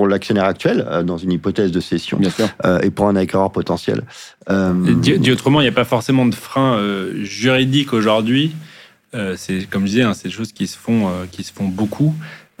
pour 0.00 0.08
l'actionnaire 0.08 0.46
actuel, 0.46 0.86
euh, 0.88 1.02
dans 1.02 1.18
une 1.18 1.30
hypothèse 1.30 1.72
de 1.72 1.80
cession, 1.80 2.18
euh, 2.64 2.78
et 2.80 2.88
pour 2.88 3.06
un 3.06 3.16
acquéreur 3.16 3.52
potentiel. 3.52 4.00
Euh, 4.48 4.72
dit, 4.94 5.30
autrement, 5.30 5.60
il 5.60 5.64
n'y 5.64 5.68
a 5.68 5.72
pas 5.72 5.84
forcément 5.84 6.24
de 6.24 6.34
frein 6.34 6.80
juridique 7.20 7.92
aujourd'hui. 7.92 8.52
c'est 9.36 9.68
comme 9.68 9.82
je 9.82 9.88
disais, 9.88 10.02
hein, 10.02 10.14
c'est 10.14 10.28
des 10.28 10.34
choses 10.34 10.52
qui 10.52 10.66
se 10.66 10.78
font, 10.78 11.10
qui 11.30 11.44
se 11.44 11.52
font 11.52 11.68
beaucoup. 11.68 12.14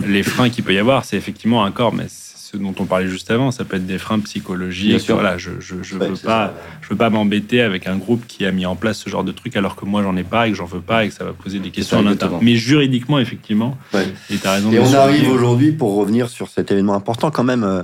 Les 0.06 0.22
freins 0.22 0.50
qu'il 0.50 0.64
peut 0.64 0.74
y 0.74 0.78
avoir, 0.78 1.06
c'est 1.06 1.16
effectivement 1.16 1.64
un 1.64 1.70
corps, 1.70 1.94
mais 1.94 2.08
ce 2.50 2.56
dont 2.56 2.74
on 2.80 2.84
parlait 2.84 3.06
juste 3.06 3.30
avant, 3.30 3.50
ça 3.50 3.64
peut 3.64 3.76
être 3.76 3.86
des 3.86 3.98
freins 3.98 4.18
psychologiques. 4.20 5.08
Voilà, 5.08 5.38
je 5.38 5.50
je, 5.60 5.76
je 5.82 5.96
veux 5.96 6.14
pas 6.14 6.52
je 6.80 6.88
veux 6.88 6.96
pas 6.96 7.10
m'embêter 7.10 7.60
avec 7.60 7.86
un 7.86 7.96
groupe 7.96 8.26
qui 8.26 8.44
a 8.44 8.50
mis 8.50 8.66
en 8.66 8.76
place 8.76 8.98
ce 8.98 9.08
genre 9.08 9.24
de 9.24 9.32
truc 9.32 9.56
alors 9.56 9.76
que 9.76 9.84
moi 9.84 10.02
j'en 10.02 10.16
ai 10.16 10.24
pas 10.24 10.48
et 10.48 10.50
que 10.50 10.56
j'en 10.56 10.64
veux 10.64 10.80
pas 10.80 11.04
et 11.04 11.08
que 11.08 11.14
ça 11.14 11.24
va 11.24 11.32
poser 11.32 11.60
des 11.60 11.70
questions 11.70 11.98
en 11.98 12.06
interne. 12.06 12.38
Mais 12.42 12.56
juridiquement 12.56 13.18
effectivement, 13.18 13.78
et 13.94 14.36
as 14.44 14.52
raison. 14.52 14.72
Et 14.72 14.80
on 14.80 14.94
arrive 14.94 15.30
aujourd'hui 15.30 15.72
pour 15.72 15.94
revenir 15.94 16.28
sur 16.28 16.48
cet 16.48 16.72
événement 16.72 16.94
important 16.94 17.30
quand 17.30 17.44
même. 17.44 17.64
Euh, 17.64 17.82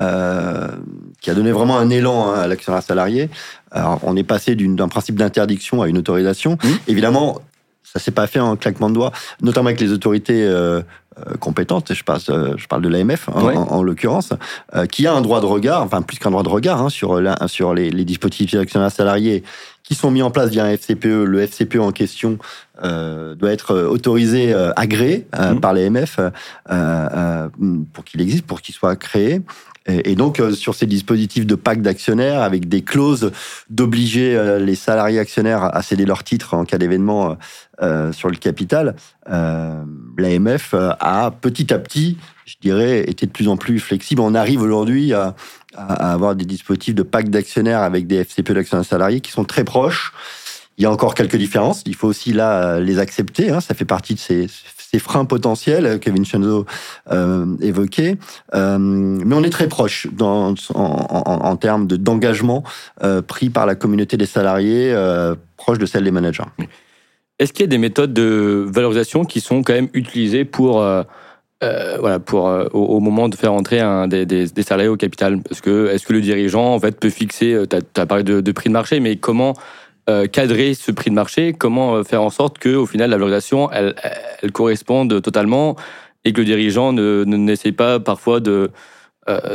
euh, 0.00 0.68
qui 1.20 1.28
a 1.28 1.34
donné 1.34 1.50
vraiment 1.50 1.76
un 1.76 1.90
élan 1.90 2.30
hein, 2.30 2.38
à 2.38 2.46
l'actionnaire 2.46 2.84
salarié. 2.84 3.30
Alors, 3.72 3.98
on 4.04 4.16
est 4.16 4.22
passé 4.22 4.54
d'un 4.54 4.86
principe 4.86 5.16
d'interdiction 5.16 5.82
à 5.82 5.88
une 5.88 5.98
autorisation. 5.98 6.52
Mmh. 6.52 6.68
Évidemment, 6.86 7.40
ça 7.82 7.98
s'est 7.98 8.12
pas 8.12 8.26
fait 8.26 8.38
en 8.38 8.54
claquement 8.56 8.90
de 8.90 8.94
doigts, 8.94 9.12
notamment 9.42 9.68
avec 9.68 9.80
les 9.80 9.90
autorités 9.90 10.44
euh, 10.44 10.82
compétente, 11.40 11.92
je, 11.92 12.04
passe, 12.04 12.30
euh, 12.30 12.54
je 12.56 12.66
parle 12.66 12.82
de 12.82 12.88
l'AMF 12.88 13.28
hein, 13.28 13.54
en, 13.54 13.82
l'occurrence, 13.82 14.32
euh, 14.74 14.86
qui 14.86 15.06
a 15.06 15.12
un 15.12 15.20
droit 15.20 15.40
de 15.40 15.46
regard, 15.46 15.82
enfin 15.82 16.02
plus 16.02 16.18
qu'un 16.18 16.30
droit 16.30 16.42
de 16.42 16.48
regard, 16.48 16.82
hein, 16.82 16.88
sur, 16.88 17.20
la, 17.20 17.36
sur 17.48 17.74
les, 17.74 17.90
les 17.90 18.04
dispositifs 18.04 18.52
d'actionnaires 18.52 18.90
salariés 18.90 19.42
qui 19.82 19.94
sont 19.94 20.10
mis 20.10 20.22
en 20.22 20.30
place 20.30 20.50
via 20.50 20.64
un 20.64 20.76
FCPE. 20.76 21.24
Le 21.24 21.40
FCPE 21.46 21.76
en 21.76 21.92
question 21.92 22.38
doit 22.82 23.50
être 23.50 23.74
autorisé, 23.74 24.52
agréé 24.76 25.26
mmh. 25.32 25.60
par 25.60 25.72
l'AMF 25.72 26.20
pour 27.94 28.04
qu'il 28.04 28.20
existe, 28.20 28.44
pour 28.44 28.60
qu'il 28.60 28.74
soit 28.74 28.96
créé. 28.96 29.40
Et, 29.88 30.14
donc, 30.14 30.42
sur 30.52 30.74
ces 30.74 30.86
dispositifs 30.86 31.46
de 31.46 31.54
pacte 31.54 31.80
d'actionnaires, 31.80 32.42
avec 32.42 32.68
des 32.68 32.82
clauses 32.82 33.32
d'obliger 33.70 34.58
les 34.60 34.74
salariés 34.74 35.18
actionnaires 35.18 35.74
à 35.74 35.82
céder 35.82 36.04
leurs 36.04 36.24
titres 36.24 36.54
en 36.54 36.64
cas 36.64 36.76
d'événement 36.76 37.36
euh, 37.80 38.12
sur 38.12 38.28
le 38.28 38.34
capital, 38.34 38.96
euh, 39.30 39.84
l'AMF 40.16 40.74
euh, 40.74 40.90
a 40.98 41.30
petit 41.30 41.72
à 41.72 41.78
petit, 41.78 42.18
je 42.44 42.56
dirais, 42.60 43.08
été 43.08 43.24
de 43.24 43.30
plus 43.30 43.46
en 43.46 43.56
plus 43.56 43.78
flexible. 43.78 44.20
On 44.20 44.34
arrive 44.34 44.62
aujourd'hui 44.62 45.12
à, 45.12 45.36
avoir 45.76 46.34
des 46.34 46.44
dispositifs 46.44 46.96
de 46.96 47.04
pacte 47.04 47.30
d'actionnaires 47.30 47.82
avec 47.82 48.08
des 48.08 48.16
FCP 48.16 48.52
d'actionnaires 48.52 48.84
salariés 48.84 49.20
qui 49.20 49.30
sont 49.30 49.44
très 49.44 49.62
proches. 49.62 50.12
Il 50.76 50.82
y 50.82 50.86
a 50.86 50.90
encore 50.90 51.14
quelques 51.14 51.36
différences. 51.36 51.84
Il 51.86 51.94
faut 51.94 52.08
aussi 52.08 52.32
là 52.32 52.80
les 52.80 52.98
accepter. 52.98 53.50
Hein. 53.50 53.60
Ça 53.60 53.74
fait 53.74 53.84
partie 53.84 54.14
de 54.14 54.18
ces, 54.18 54.48
freins 54.98 55.26
potentiels 55.26 56.00
que 56.00 56.10
Vincenzo 56.10 56.64
euh, 57.10 57.46
évoquait. 57.60 58.16
mais 58.54 59.34
on 59.34 59.42
est 59.42 59.50
très 59.50 59.68
proche 59.68 60.06
en, 60.20 61.56
termes 61.56 61.86
d'engagement 61.86 62.64
pris 63.26 63.50
par 63.50 63.66
la 63.66 63.74
communauté 63.74 64.16
des 64.16 64.26
salariés, 64.26 64.94
proche 65.56 65.78
de 65.78 65.86
celle 65.86 66.04
des 66.04 66.10
managers. 66.10 66.44
Est-ce 67.38 67.52
qu'il 67.52 67.62
y 67.62 67.64
a 67.64 67.68
des 67.68 67.78
méthodes 67.78 68.12
de 68.12 68.66
valorisation 68.68 69.24
qui 69.24 69.40
sont 69.40 69.62
quand 69.62 69.72
même 69.72 69.88
utilisées 69.92 70.44
pour, 70.44 70.82
euh, 70.82 71.04
euh, 71.62 71.96
voilà, 72.00 72.18
pour 72.18 72.48
euh, 72.48 72.66
au, 72.72 72.98
moment 72.98 73.28
de 73.28 73.36
faire 73.36 73.52
entrer 73.52 73.80
des, 74.08 74.62
salariés 74.62 74.88
au 74.88 74.96
capital? 74.96 75.40
Parce 75.42 75.60
que 75.60 75.88
est-ce 75.88 76.04
que 76.04 76.12
le 76.12 76.20
dirigeant 76.20 76.74
en 76.74 76.80
fait 76.80 76.98
peut 76.98 77.10
fixer 77.10 77.62
Tu 77.70 78.00
as, 78.00 78.06
parlé 78.06 78.24
de, 78.24 78.52
prix 78.52 78.70
de 78.70 78.72
marché, 78.72 78.98
mais 78.98 79.16
comment 79.16 79.54
cadrer 80.32 80.72
ce 80.72 80.90
prix 80.90 81.10
de 81.10 81.14
marché 81.14 81.52
Comment 81.52 82.02
faire 82.02 82.22
en 82.22 82.30
sorte 82.30 82.58
que 82.58 82.74
au 82.74 82.86
final 82.86 83.10
la 83.10 83.16
valorisation 83.16 83.70
elle, 83.70 83.94
elle 84.42 84.52
corresponde 84.52 85.20
totalement 85.20 85.76
et 86.24 86.32
que 86.32 86.38
le 86.38 86.46
dirigeant 86.46 86.94
ne 86.94 87.24
n'essaie 87.24 87.72
pas 87.72 88.00
parfois 88.00 88.40
de 88.40 88.70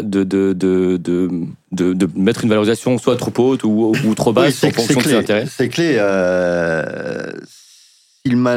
de, 0.03 0.23
de, 0.23 0.53
de, 0.53 0.97
de, 0.97 1.93
de, 1.93 2.09
mettre 2.15 2.43
une 2.43 2.49
valorisation 2.49 2.99
soit 2.99 3.15
trop 3.15 3.31
haute 3.37 3.63
ou, 3.63 3.91
ou 4.05 4.13
trop 4.13 4.31
basse 4.31 4.63
en 4.63 4.69
fonction 4.69 4.99
de 4.99 5.05
ses 5.05 5.15
intérêts 5.15 5.45
C'est 5.47 5.69
clé 5.69 5.97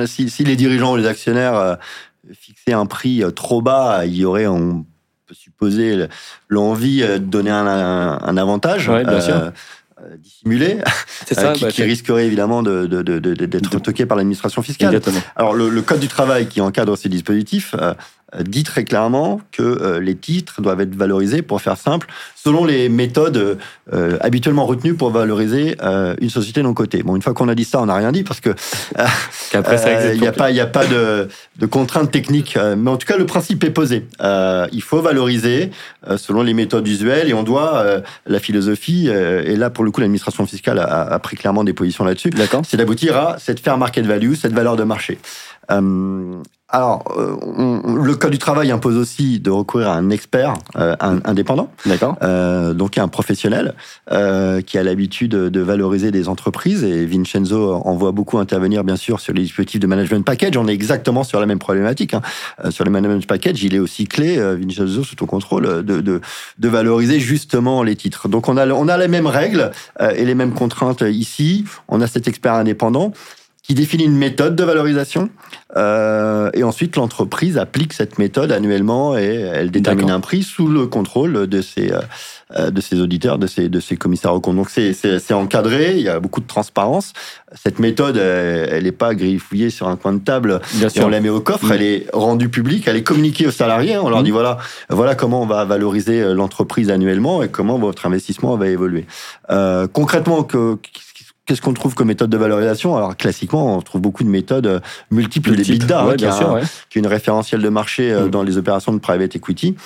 si, 0.07 0.45
les 0.45 0.57
dirigeants 0.57 0.93
ou 0.93 0.97
les 0.97 1.07
actionnaires 1.07 1.55
euh, 1.55 1.75
fixaient 2.33 2.73
un 2.73 2.87
prix 2.87 3.23
euh, 3.23 3.31
trop 3.31 3.63
bas, 3.63 4.05
il 4.05 4.17
y 4.17 4.25
aurait, 4.25 4.47
on 4.47 4.85
peut 5.27 5.35
supposer, 5.35 6.07
l'envie 6.49 7.03
euh, 7.03 7.19
de 7.19 7.25
donner 7.25 7.51
un, 7.51 8.37
avantage. 8.37 8.91
Dissimulé, 10.19 10.79
qui, 11.71 11.83
risquerait 11.83 12.27
évidemment 12.27 12.63
d'être 12.63 13.79
toqué 13.81 14.07
par 14.07 14.17
l'administration 14.17 14.63
fiscale. 14.63 15.01
Alors 15.37 15.55
le, 15.55 15.83
code 15.83 16.01
du 16.01 16.09
travail 16.09 16.49
qui 16.49 16.61
encadre 16.61 16.97
ces 16.97 17.09
dispositifs 17.09 17.75
euh, 17.79 17.95
dit 18.41 18.65
très 18.65 18.85
clairement 18.85 19.41
que 19.53 19.63
euh, 19.63 20.01
les 20.01 20.17
titres 20.17 20.61
doivent 20.61 20.81
être 20.81 20.95
valorisés, 20.95 21.43
pour 21.43 21.63
faire 21.63 21.77
simple, 21.77 22.09
selon 22.35 22.65
les 22.65 22.89
méthodes 22.89 23.59
euh, 23.93 24.19
habituellement 24.21 24.67
retenues 24.67 24.95
pour 24.95 25.11
valoriser 25.11 25.77
une 26.21 26.31
société 26.31 26.63
non 26.63 26.75
cotée. 26.75 27.03
Bon, 27.03 27.17
une 27.17 27.23
fois 27.23 27.35
qu'on 27.35 27.49
a 27.49 27.55
dit 27.55 27.65
ça, 27.65 27.81
on 27.81 27.87
n'a 27.87 27.95
rien 27.95 28.13
dit 28.13 28.25
parce 28.25 28.41
que 28.41 28.51
il 29.55 30.21
n'y 30.21 30.27
a 30.27 30.33
pas, 30.33 30.51
il 30.51 30.61
a 30.61 30.67
pas 30.67 30.87
de, 30.87 31.29
de 31.59 31.67
contraintes 31.67 32.11
techniques. 32.11 32.59
mais 32.77 32.91
en 32.91 32.97
tout 32.97 33.07
cas, 33.07 33.17
le 33.17 33.27
principe 33.27 33.63
est 33.65 33.71
posé. 33.71 34.07
il 34.21 34.83
faut 34.83 35.01
valoriser 35.01 35.71
selon 36.17 36.43
les 36.43 36.55
méthodes 36.55 36.87
usuelles 36.87 37.29
et 37.29 37.35
on 37.35 37.43
doit 37.43 37.85
la 38.27 38.39
philosophie. 38.39 39.09
et 39.09 39.57
là, 39.57 39.71
pour 39.71 39.85
le 39.85 39.91
coup, 39.91 40.01
l'administration 40.01 40.47
fiscale 40.47 40.79
a, 40.79 41.03
a, 41.03 41.19
pris 41.19 41.37
clairement 41.37 41.65
des 41.65 41.73
positions 41.73 42.05
là-dessus. 42.05 42.31
C'est 42.65 42.77
d'aboutir 42.77 43.17
à 43.17 43.39
cette 43.39 43.61
fair 43.61 43.79
market 43.79 44.05
value, 44.07 44.35
cette 44.35 44.53
valeur 44.53 44.77
de 44.77 44.85
marché. 44.85 45.19
Alors, 46.69 47.05
euh, 47.17 47.81
le 48.05 48.17
code 48.17 48.33
du 48.33 48.39
travail 48.39 48.73
impose 48.73 48.97
aussi 48.97 49.39
de 49.39 49.51
recourir 49.51 49.89
à 49.89 49.95
un 49.95 50.11
expert 50.11 50.55
euh, 50.77 50.97
indépendant, 51.01 51.71
d'accord, 51.87 52.17
euh, 52.23 52.75
donc 52.75 52.99
un 52.99 53.07
professionnel 53.07 53.75
qui 54.67 54.79
a 54.79 54.83
l'habitude 54.83 55.31
de 55.31 55.61
valoriser 55.61 56.11
des 56.11 56.29
entreprises. 56.29 56.83
Et 56.83 57.07
Vincenzo 57.07 57.75
en 57.75 57.95
voit 57.95 58.13
beaucoup 58.13 58.39
intervenir, 58.39 58.83
bien 58.83 58.97
sûr, 58.97 59.21
sur 59.21 59.33
les 59.33 59.43
dispositifs 59.43 59.81
de 59.81 59.87
management 59.87 60.25
package. 60.25 60.57
On 60.57 60.67
est 60.67 60.73
exactement 60.73 61.23
sur 61.23 61.41
la 61.41 61.47
même 61.47 61.59
problématique. 61.59 62.15
Hein. 62.15 62.23
sur 62.71 62.85
le 62.85 62.91
management 62.91 63.27
package, 63.27 63.63
il 63.63 63.75
est 63.75 63.79
aussi 63.79 64.07
clé, 64.07 64.37
Vincenzo, 64.57 65.05
sous 65.05 65.17
ton 65.17 65.27
contrôle, 65.27 65.85
de, 65.85 66.01
de, 66.01 66.21
de, 66.59 66.69
valoriser 66.69 67.21
justement 67.21 67.83
les 67.83 67.97
titres. 67.97 68.29
Donc, 68.29 68.49
on 68.49 68.57
a, 68.57 68.67
on 68.69 68.89
a 68.89 68.97
les 68.97 69.09
mêmes 69.09 69.27
règles 69.27 69.71
et 70.01 70.25
les 70.25 70.35
mêmes 70.35 70.53
contraintes 70.53 71.03
ici. 71.03 71.65
On 71.89 72.01
a 72.01 72.07
cet 72.07 72.29
expert 72.29 72.55
indépendant 72.55 73.13
qui 73.67 73.75
définit 73.75 74.05
une 74.05 74.17
méthode 74.17 74.55
de 74.55 74.63
valorisation. 74.63 75.29
Euh, 75.77 76.51
et 76.55 76.63
ensuite, 76.63 76.95
l'entreprise 76.95 77.59
applique 77.59 77.93
cette 77.93 78.19
méthode 78.19 78.53
annuellement 78.53 79.19
et 79.19 79.25
elle 79.25 79.73
détermine 79.73 80.11
un 80.11 80.21
prix 80.21 80.45
sous 80.45 80.69
le 80.69 80.87
contrôle 80.87 81.49
de 81.49 81.61
ses, 81.61 81.93
euh, 82.57 82.71
de 82.71 82.81
ses 82.81 83.01
auditeurs, 83.01 83.39
de 83.39 83.49
ses, 83.49 83.69
de 83.69 83.81
ses 83.81 83.97
commissaires 83.97 84.33
au 84.33 84.41
compte. 84.41 84.57
Donc, 84.57 84.71
c'est 84.71 85.33
encadré, 85.33 85.97
il 85.97 86.03
y 86.03 86.09
a 86.09 86.21
beaucoup 86.21 86.41
de 86.41 86.47
transparence. 86.47 87.13
Cette 87.53 87.81
méthode, 87.81 88.17
elle 88.17 88.85
n'est 88.85 88.93
pas 88.93 89.15
griffouillée 89.15 89.71
sur 89.71 89.89
un 89.89 89.97
coin 89.97 90.13
de 90.13 90.21
table 90.21 90.61
et 90.95 91.01
on 91.01 91.09
la 91.09 91.21
met 91.21 91.29
au 91.29 91.41
coffre. 91.41 91.73
Elle 91.73 91.83
est 91.83 92.07
rendue 92.13 92.49
publique, 92.49 92.87
elle 92.87 92.97
est 92.97 93.03
communiquée 93.03 93.49
aux 93.49 93.53
salariés. 93.53 93.99
On 93.99 94.09
leur 94.09 94.23
dit 94.23 94.31
voilà, 94.31 94.59
voilà 94.91 95.17
comment 95.17 95.43
on 95.43 95.47
va 95.47 95.65
valoriser 95.65 96.35
l'entreprise 96.35 96.91
annuellement 96.91 97.43
et 97.43 97.49
comment 97.49 97.79
votre 97.79 98.07
investissement 98.07 98.57
va 98.57 98.69
évoluer. 98.69 99.07
Euh, 99.51 99.87
concrètement, 99.87 100.43
que, 100.43 100.79
Qu'est-ce 101.47 101.63
qu'on 101.63 101.73
trouve 101.73 101.95
comme 101.95 102.09
méthode 102.09 102.29
de 102.29 102.37
valorisation? 102.37 102.97
Alors 102.97 103.17
classiquement, 103.17 103.77
on 103.77 103.81
trouve 103.81 104.01
beaucoup 104.01 104.25
de 104.25 104.29
méthodes 104.29 104.67
euh, 104.67 104.81
multiples, 105.13 105.55
des 105.55 105.63
hein, 105.93 106.15
qui, 106.91 106.99
est 106.99 107.01
une 107.01 107.07
référentielle 107.07 107.63
de 107.63 107.69
marché 107.69 108.13
euh, 108.13 108.27
mm. 108.27 108.31
dans 108.31 108.43
les 108.43 108.59
opérations 108.59 108.93
de 108.93 108.99
private 108.99 109.37
equity. 109.37 109.77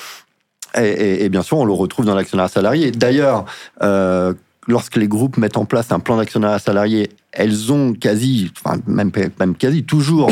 Et, 0.75 1.29
bien 1.29 1.43
sûr, 1.43 1.59
on 1.59 1.65
le 1.65 1.73
retrouve 1.73 2.07
dans 2.07 2.15
l'actionnaire 2.15 2.49
salarié. 2.49 2.93
D'ailleurs, 2.93 3.45
euh, 3.83 4.33
lorsque 4.69 4.97
les 4.97 5.09
groupes 5.09 5.37
mettent 5.37 5.57
en 5.57 5.65
place 5.65 5.91
un 5.91 5.99
plan 5.99 6.17
d'actionnaire 6.17 6.61
salarié, 6.61 7.11
elles 7.33 7.73
ont 7.73 7.93
quasi, 7.93 8.53
enfin 8.65 8.79
même, 8.87 9.11
même 9.41 9.57
quasi 9.57 9.83
toujours 9.83 10.31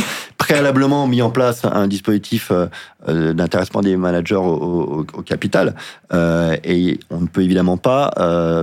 préalablement 0.49 1.07
mis 1.07 1.21
en 1.21 1.29
place 1.29 1.67
un 1.67 1.87
dispositif 1.87 2.51
euh, 2.51 2.69
euh, 3.07 3.35
d'intéressement 3.35 3.83
des 3.83 3.99
managers 3.99 4.35
au, 4.35 5.05
capital. 5.27 5.75
Euh, 6.15 6.57
et 6.65 6.99
on 7.11 7.21
ne 7.21 7.27
peut 7.27 7.43
évidemment 7.43 7.77
pas 7.77 8.15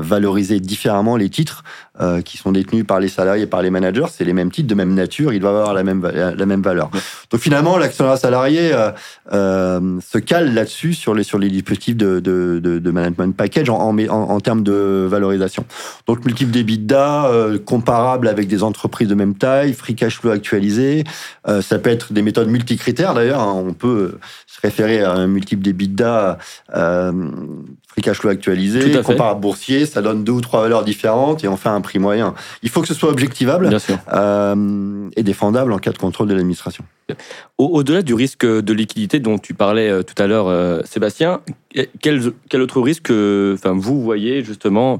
valoriser 0.02 0.60
différemment 0.60 1.16
les 1.16 1.30
titres 1.30 1.64
qui 2.26 2.38
sont 2.38 2.52
détenus 2.52 2.86
par 2.86 3.00
les 3.00 3.08
salariés 3.08 3.44
et 3.44 3.48
par 3.48 3.62
les 3.62 3.70
managers. 3.70 4.08
C'est 4.12 4.26
les 4.26 4.34
mêmes 4.34 4.52
titres, 4.52 4.68
de 4.68 4.76
même 4.76 4.94
nature, 4.94 5.32
ils 5.32 5.40
doivent 5.40 5.56
avoir 5.56 5.74
la 5.74 5.84
même, 5.84 6.06
la 6.06 6.46
même 6.46 6.62
valeur. 6.62 6.90
Donc 7.32 7.40
finalement, 7.40 7.78
l'actionnaire 7.78 8.18
salarié 8.18 8.72
se 9.32 10.18
cale 10.18 10.54
là-dessus 10.54 10.94
sur 10.94 11.14
les, 11.14 11.24
sur 11.24 11.40
les 11.40 11.50
dispositifs 11.50 11.96
de, 11.96 12.92
management 12.92 13.34
package 13.36 13.70
en, 13.70 13.98
en, 13.98 14.40
termes 14.42 14.64
de 14.64 15.08
valorisation. 15.10 15.66
Donc 16.08 16.26
multiple 16.26 16.52
d'EBITDA 16.52 17.32
comparable 17.66 18.28
avec 18.28 18.48
des 18.48 18.64
entreprises 18.64 19.08
de 19.08 19.16
même 19.16 19.36
taille, 19.36 19.72
free 19.74 19.96
cash 19.96 20.20
flow 20.20 20.32
actualisé, 20.32 21.06
ça 21.62 21.75
peut 21.80 21.90
être 21.90 22.14
des 22.14 22.22
méthodes 22.22 22.50
multicritères 22.50 23.14
d'ailleurs. 23.14 23.42
Hein. 23.42 23.64
On 23.66 23.74
peut 23.74 24.18
se 24.48 24.60
référer 24.62 25.02
à 25.02 25.12
un 25.12 25.28
multiple 25.28 25.64
d'EBITDA, 25.64 26.38
euh, 26.76 27.12
free 27.96 28.02
cash 28.02 28.20
flow 28.20 28.30
actualisé, 28.30 28.92
comparable 29.04 29.40
boursier, 29.40 29.86
ça 29.86 30.02
donne 30.02 30.26
deux 30.26 30.34
ou 30.34 30.42
trois 30.42 30.62
valeurs 30.62 30.84
différentes 30.84 31.46
et 31.46 31.48
on 31.48 31.56
fait 31.56 31.70
un 31.70 31.80
prix 31.80 31.98
moyen. 31.98 32.34
Il 32.62 32.70
faut 32.70 32.82
que 32.82 32.88
ce 32.90 32.94
soit 32.94 33.10
objectivable 33.10 33.70
euh, 34.14 35.10
et 35.16 35.24
défendable 35.24 35.72
en 35.72 35.78
cas 35.78 35.92
de 35.92 35.98
contrôle 35.98 36.28
de 36.28 36.34
l'administration. 36.34 36.84
Au-delà 37.58 38.02
du 38.02 38.14
risque 38.14 38.46
de 38.46 38.74
liquidité 38.74 39.20
dont 39.20 39.38
tu 39.38 39.54
parlais 39.54 39.90
euh, 39.90 40.04
tout 40.04 40.22
à 40.22 40.28
l'heure, 40.28 40.48
euh, 40.48 40.82
Sébastien, 40.84 41.40
quel, 42.02 42.34
quel, 42.50 42.62
autre 42.62 42.82
risque 42.82 43.12
enfin, 43.12 43.74
vous 43.74 44.02
voyez 44.02 44.44
justement 44.44 45.00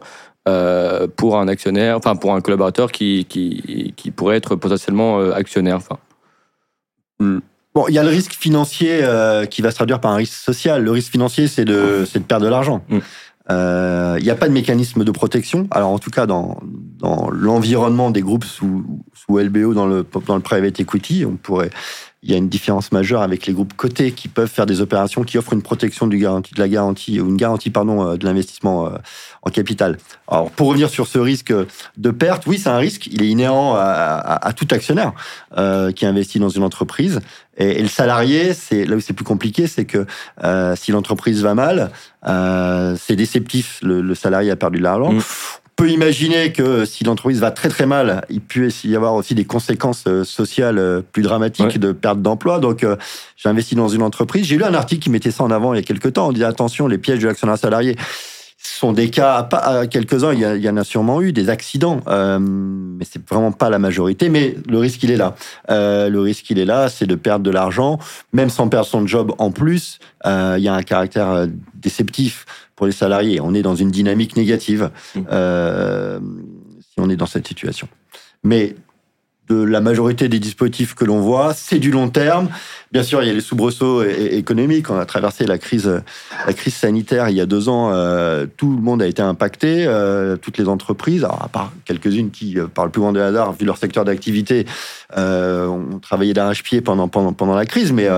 pour 1.16 1.40
un 1.40 1.48
actionnaire, 1.48 1.98
enfin 1.98 2.16
pour 2.16 2.34
un 2.34 2.40
collaborateur 2.40 2.92
qui, 2.92 3.26
qui, 3.28 3.94
qui 3.96 4.12
pourrait 4.12 4.38
être 4.38 4.56
potentiellement 4.56 5.20
actionnaire 5.32 5.78
enfin, 5.78 5.98
Hmm. 7.20 7.40
Bon, 7.74 7.86
il 7.90 7.94
y 7.94 8.00
a 8.00 8.04
le 8.04 8.10
risque 8.10 8.34
financier 8.34 9.00
euh, 9.04 9.46
qui 9.46 9.62
va 9.62 9.70
se 9.70 9.76
traduire 9.76 10.00
par 10.00 10.12
un 10.12 10.16
risque 10.16 10.34
social. 10.34 10.84
Le 10.84 10.92
risque 10.92 11.12
financier, 11.12 11.48
c'est 11.48 11.66
de, 11.66 12.06
de 12.12 12.20
perdre 12.20 12.46
de 12.46 12.50
l'argent. 12.50 12.84
Hmm. 12.90 13.00
Euh, 13.52 14.16
il 14.18 14.24
n'y 14.24 14.32
a 14.32 14.36
pas 14.36 14.48
de 14.48 14.54
mécanisme 14.54 15.04
de 15.04 15.12
protection. 15.12 15.68
Alors, 15.72 15.90
en 15.90 16.00
tout 16.00 16.10
cas, 16.10 16.26
dans, 16.26 16.60
dans 16.64 17.30
l'environnement 17.30 18.12
des 18.12 18.22
groupes 18.22 18.46
sous, 18.46 18.86
sous 19.14 19.38
LBO, 19.38 19.74
dans 19.74 19.86
le, 19.86 20.06
dans 20.26 20.36
le 20.36 20.42
private 20.42 20.80
equity, 20.80 21.26
on 21.26 21.36
pourrait 21.36 21.70
il 22.26 22.32
y 22.32 22.34
a 22.34 22.38
une 22.38 22.50
différence 22.50 22.92
majeure 22.92 23.22
avec 23.22 23.46
les 23.46 23.54
groupes 23.54 23.76
cotés 23.76 24.12
qui 24.12 24.28
peuvent 24.28 24.50
faire 24.50 24.66
des 24.66 24.82
opérations 24.82 25.24
qui 25.24 25.38
offrent 25.38 25.54
une 25.54 25.62
protection 25.62 26.08
du 26.08 26.18
garantie, 26.18 26.56
de 26.56 26.60
la 26.60 26.68
garantie 26.68 27.22
ou 27.22 27.30
une 27.30 27.38
garantie 27.38 27.70
pardon 27.70 28.04
euh, 28.04 28.18
de 28.18 28.26
l'investissement 28.26 28.88
euh, 28.88 28.98
en 29.44 29.52
capital. 29.52 30.00
Alors 30.28 30.50
pour 30.50 30.68
revenir 30.70 30.90
sur 30.90 31.06
ce 31.06 31.20
risque 31.20 31.54
de 31.98 32.12
perte, 32.12 32.48
oui 32.48 32.58
c'est 32.58 32.70
un 32.70 32.78
risque, 32.78 33.06
il 33.06 33.22
est 33.22 33.28
inhérent 33.28 33.76
à, 33.78 34.52
tout 34.56 34.68
actionnaire 34.72 35.14
euh, 35.58 35.92
qui 35.92 36.08
investit 36.08 36.40
dans 36.40 36.50
une 36.50 36.64
entreprise. 36.64 37.20
Et, 37.58 37.82
le 37.82 37.88
salarié, 37.88 38.56
c'est 38.56 38.86
là 38.86 38.96
où 38.96 39.00
c'est 39.00 39.14
plus 39.14 39.24
compliqué, 39.24 39.68
c'est 39.68 39.86
que 39.86 40.08
si 40.76 40.92
l'entreprise 40.92 41.44
va 41.44 41.54
mal, 41.54 41.92
c'est 42.98 43.16
déceptif. 43.16 43.80
Le, 43.84 44.16
salarié 44.16 44.50
a 44.50 44.56
perdu 44.56 44.80
de 44.80 44.84
l'argent. 44.84 45.14
Mmh 45.14 45.22
peut 45.76 45.90
imaginer 45.90 46.54
que 46.54 46.86
si 46.86 47.04
l'entreprise 47.04 47.40
va 47.40 47.52
très 47.52 47.70
très 47.70 47.86
mal, 47.86 48.26
il 48.30 48.42
peut 48.42 48.70
y 48.86 48.96
avoir 48.96 49.14
aussi 49.14 49.36
des 49.36 49.46
conséquences 49.46 50.06
euh, 50.08 50.24
sociales 50.24 50.78
euh, 50.78 51.02
plus 51.02 51.22
dramatiques 51.22 51.78
de 51.80 51.92
perte 51.92 52.22
d'emploi. 52.22 52.60
Donc, 52.60 52.84
euh, 52.84 52.96
j'ai 53.36 53.50
investi 53.50 53.76
dans 53.76 53.90
une 53.90 54.02
entreprise. 54.02 54.46
J'ai 54.46 54.58
lu 54.58 54.64
un 54.64 54.74
article 54.74 55.04
qui 55.04 55.10
mettait 55.10 55.32
ça 55.32 55.44
en 55.44 55.52
avant 55.52 55.74
il 55.74 55.78
y 55.78 55.80
a 55.80 55.84
quelques 55.84 56.14
temps. 56.14 56.30
On 56.30 56.32
disait 56.32 56.46
attention, 56.46 56.88
les 56.88 56.98
pièges 56.98 57.20
de 57.20 57.28
l'actionnaire 57.28 57.58
salarié 57.58 57.98
sont 58.74 58.94
des 58.94 59.10
cas, 59.10 59.44
pas 59.44 59.88
quelques-uns, 59.88 60.34
il, 60.34 60.40
y, 60.40 60.70
en 60.70 60.78
a 60.78 60.84
sûrement 60.84 61.22
eu 61.22 61.34
des 61.34 61.50
accidents, 61.50 62.02
euh, 62.08 62.40
mais 62.40 63.06
c'est 63.10 63.28
vraiment 63.28 63.52
pas 63.52 63.70
la 63.70 63.80
majorité. 63.80 64.30
Mais 64.30 64.56
le 64.68 64.78
risque, 64.78 65.04
il 65.04 65.12
est 65.12 65.18
là. 65.18 65.36
le 65.70 66.18
risque, 66.20 66.50
il 66.50 66.60
est 66.60 66.66
là, 66.66 66.90
c'est 66.90 67.06
de 67.06 67.16
perdre 67.16 67.44
de 67.44 67.52
l'argent, 67.52 68.00
même 68.34 68.50
sans 68.50 68.68
perdre 68.70 68.88
son 68.88 69.06
job 69.06 69.34
en 69.38 69.52
plus. 69.52 70.00
il 70.26 70.60
y 70.60 70.68
a 70.68 70.74
un 70.74 70.84
caractère 70.84 71.48
déceptif 71.76 72.46
pour 72.76 72.86
les 72.86 72.92
salariés. 72.92 73.40
On 73.42 73.54
est 73.54 73.62
dans 73.62 73.76
une 73.76 73.92
dynamique 73.92 74.36
négative 74.36 74.92
mmh. 75.16 75.22
euh, 75.32 76.20
si 76.82 76.96
on 76.98 77.10
est 77.10 77.16
dans 77.16 77.26
cette 77.26 77.48
situation. 77.48 77.88
Mais 78.44 78.76
de 79.50 79.62
la 79.62 79.82
majorité 79.82 80.28
des 80.28 80.40
dispositifs 80.40 80.96
que 80.96 81.06
l'on 81.06 81.22
voit, 81.22 81.54
c'est 81.54 81.80
du 81.80 81.92
long 81.92 82.10
terme. 82.10 82.50
Bien 82.92 83.04
sûr, 83.04 83.22
il 83.22 83.28
y 83.28 83.30
a 83.30 83.34
les 83.34 83.42
soubresauts 83.42 84.04
économiques. 84.04 84.90
On 84.90 84.98
a 84.98 85.06
traversé 85.06 85.46
la 85.46 85.58
crise, 85.58 86.02
sanitaire 86.70 87.30
il 87.30 87.36
y 87.36 87.42
a 87.42 87.46
deux 87.46 87.70
ans. 87.70 87.92
Euh, 87.92 88.46
tout 88.58 88.74
le 88.76 88.82
monde 88.82 89.02
a 89.02 89.08
été 89.08 89.22
impacté, 89.22 89.86
euh, 89.86 90.38
toutes 90.38 90.58
les 90.58 90.68
entreprises, 90.68 91.24
à 91.24 91.50
part 91.52 91.72
quelques-unes 91.84 92.32
qui, 92.32 92.58
euh, 92.60 92.68
par 92.68 92.86
le 92.86 92.92
plus 92.92 93.02
grand 93.02 93.12
des 93.12 93.20
hasards, 93.20 93.54
vu 93.54 93.66
leur 93.66 93.78
secteur 93.78 94.06
d'activité, 94.06 94.66
ont 95.16 96.00
travaillé 96.02 96.34
d'arrache-pied 96.34 96.82
pendant, 96.82 97.56
la 97.56 97.66
crise. 97.66 97.92
Mais 97.92 98.10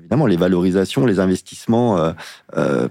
évidemment, 0.00 0.26
les 0.26 0.36
valorisations, 0.36 1.06
les 1.06 1.20
investissements 1.20 2.12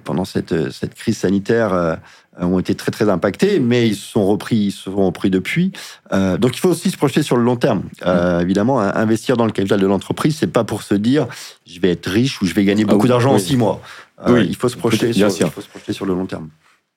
pendant 0.04 0.26
cette, 0.26 0.54
crise 0.96 1.18
sanitaire 1.18 1.98
ont 2.42 2.60
été 2.60 2.76
très 2.76 2.92
très 2.92 3.10
impactés, 3.10 3.60
mais 3.60 3.88
ils 3.88 3.96
se 3.96 4.12
sont 4.12 4.26
repris, 4.26 4.58
ils 4.58 4.72
se 4.72 4.84
sont 4.84 5.06
repris 5.06 5.30
depuis. 5.30 5.72
Euh, 6.12 6.38
donc 6.38 6.56
il 6.56 6.60
faut 6.60 6.70
aussi 6.70 6.90
se 6.90 6.98
projeter 6.98 7.24
sur 7.24 7.38
le 7.38 7.44
long 7.44 7.56
terme. 7.56 7.84
Euh, 8.06 8.40
mm. 8.40 8.42
évidemment, 8.42 8.80
investir 8.80 9.38
dans 9.38 9.46
le 9.46 9.52
capital 9.52 9.80
de 9.80 9.88
l'entreprise, 9.88 10.38
c'est 10.38 10.52
pas 10.52 10.64
pour 10.64 10.84
se 10.84 10.96
dire 10.96 11.28
je 11.66 11.80
vais 11.80 11.92
être 11.92 12.10
riche 12.10 12.42
ou 12.42 12.46
je 12.46 12.54
vais 12.54 12.66
gagner 12.66 12.86
beaucoup 12.86 13.06
ah 13.06 13.10
d'argent 13.10 13.34
en 13.34 13.40
six 13.40 13.58
mois. 13.58 13.82
oui. 14.28 14.46
Il 14.48 14.56
faut 14.56 14.70
se 14.70 14.78
projeter 14.78 15.14
sur, 15.14 15.28
il 15.28 15.50
faut 15.50 15.62
se 15.62 15.70
projeter 15.70 15.94
sur 15.94 16.06
le 16.06 16.14
long 16.14 16.26
terme. 16.26 16.50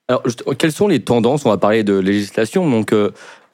Alors, 0.08 0.22
quelles 0.58 0.72
sont 0.72 0.88
les 0.88 1.00
tendances? 1.00 1.46
On 1.46 1.50
va 1.50 1.56
parler 1.56 1.82
de 1.82 1.94
législation. 1.94 2.68
Donc, 2.68 2.92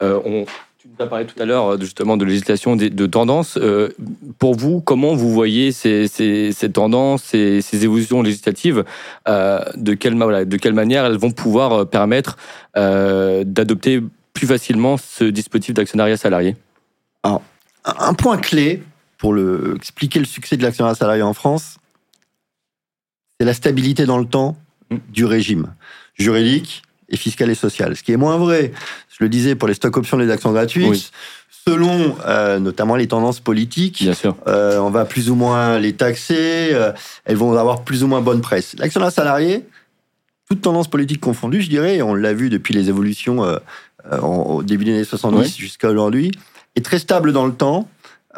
on, 0.00 0.44
tu 0.80 0.88
nous 0.88 1.04
as 1.04 1.06
parlé 1.06 1.26
tout 1.26 1.40
à 1.42 1.44
l'heure 1.44 1.78
justement 1.78 2.16
de 2.16 2.24
législation, 2.24 2.74
de, 2.74 3.06
tendances. 3.06 3.58
Euh, 3.58 3.90
pour 4.38 4.54
vous, 4.54 4.80
comment 4.80 5.14
vous 5.14 5.30
voyez 5.30 5.72
ces, 5.72 6.08
ces, 6.08 6.52
ces 6.52 6.72
tendances, 6.72 7.22
ces, 7.22 7.60
ces, 7.60 7.84
évolutions 7.84 8.22
législatives 8.22 8.84
euh, 9.28 9.62
de, 9.76 9.92
quelle, 9.92 10.14
voilà, 10.14 10.46
de 10.46 10.56
quelle 10.56 10.72
manière 10.72 11.04
elles 11.04 11.18
vont 11.18 11.32
pouvoir 11.32 11.72
euh, 11.72 11.84
permettre 11.84 12.38
euh, 12.78 13.44
d'adopter 13.44 14.00
plus 14.32 14.46
facilement 14.46 14.96
ce 14.96 15.24
dispositif 15.24 15.74
d'actionnariat 15.74 16.16
salarié? 16.16 16.56
Alors, 17.24 17.42
un 17.84 18.14
point 18.14 18.38
clé 18.38 18.82
pour 19.18 19.34
le, 19.34 19.74
expliquer 19.76 20.18
le 20.18 20.24
succès 20.24 20.56
de 20.56 20.62
l'actionnariat 20.62 20.94
salarié 20.94 21.22
en 21.22 21.34
France, 21.34 21.76
c'est 23.38 23.44
la 23.44 23.52
stabilité 23.52 24.06
dans 24.06 24.16
le 24.16 24.24
temps 24.24 24.56
mmh. 24.90 24.96
du 25.10 25.26
régime 25.26 25.74
juridique 26.14 26.84
et 27.10 27.16
fiscal 27.16 27.50
et 27.50 27.54
social. 27.54 27.96
Ce 27.96 28.02
qui 28.02 28.12
est 28.12 28.16
moins 28.16 28.38
vrai 28.38 28.72
je 29.20 29.24
le 29.24 29.28
disais, 29.28 29.54
pour 29.54 29.68
les 29.68 29.74
stocks 29.74 29.98
options, 29.98 30.16
les 30.16 30.30
actions 30.30 30.50
gratuites, 30.50 31.12
selon 31.68 32.16
euh, 32.26 32.58
notamment 32.58 32.96
les 32.96 33.06
tendances 33.06 33.38
politiques, 33.38 34.02
Bien 34.02 34.14
sûr. 34.14 34.34
Euh, 34.46 34.78
on 34.78 34.88
va 34.88 35.04
plus 35.04 35.28
ou 35.28 35.34
moins 35.34 35.78
les 35.78 35.92
taxer, 35.92 36.70
euh, 36.72 36.92
elles 37.26 37.36
vont 37.36 37.52
avoir 37.52 37.84
plus 37.84 38.02
ou 38.02 38.06
moins 38.06 38.22
bonne 38.22 38.40
presse. 38.40 38.74
L'actionnat 38.78 39.10
salarié, 39.10 39.66
toute 40.48 40.62
tendance 40.62 40.88
politique 40.88 41.20
confondue, 41.20 41.60
je 41.60 41.68
dirais, 41.68 41.96
et 41.96 42.02
on 42.02 42.14
l'a 42.14 42.32
vu 42.32 42.48
depuis 42.48 42.72
les 42.72 42.88
évolutions 42.88 43.44
au 44.22 44.62
début 44.62 44.86
des 44.86 44.94
années 44.94 45.04
70 45.04 45.54
jusqu'à 45.58 45.90
aujourd'hui, 45.90 46.32
est 46.76 46.84
très 46.84 46.98
stable 46.98 47.32
dans 47.34 47.46
le 47.46 47.52
temps. 47.52 47.88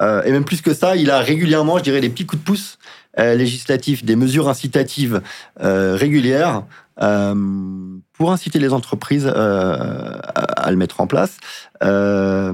et 0.01 0.33
même 0.33 0.45
plus 0.45 0.63
que 0.63 0.75
ça, 0.75 0.97
il 0.97 1.11
a 1.11 1.21
régulièrement, 1.21 1.79
je 1.79 1.85
dirais, 1.85 2.01
des 2.01 2.11
petits 2.11 2.27
coups 2.27 2.43
de 2.43 2.45
pouce 2.45 2.79
législatifs, 3.17 4.05
des 4.05 4.17
mesures 4.17 4.49
incitatives 4.49 5.23
régulières 5.59 6.65
euh, 7.01 7.35
pour 8.13 8.33
inciter 8.33 8.59
les 8.59 8.73
entreprises 8.73 9.27
euh, 9.27 10.19
à, 10.35 10.71
le 10.71 10.77
mettre 10.77 11.01
en 11.01 11.07
place. 11.07 11.39
Euh, 11.83 12.53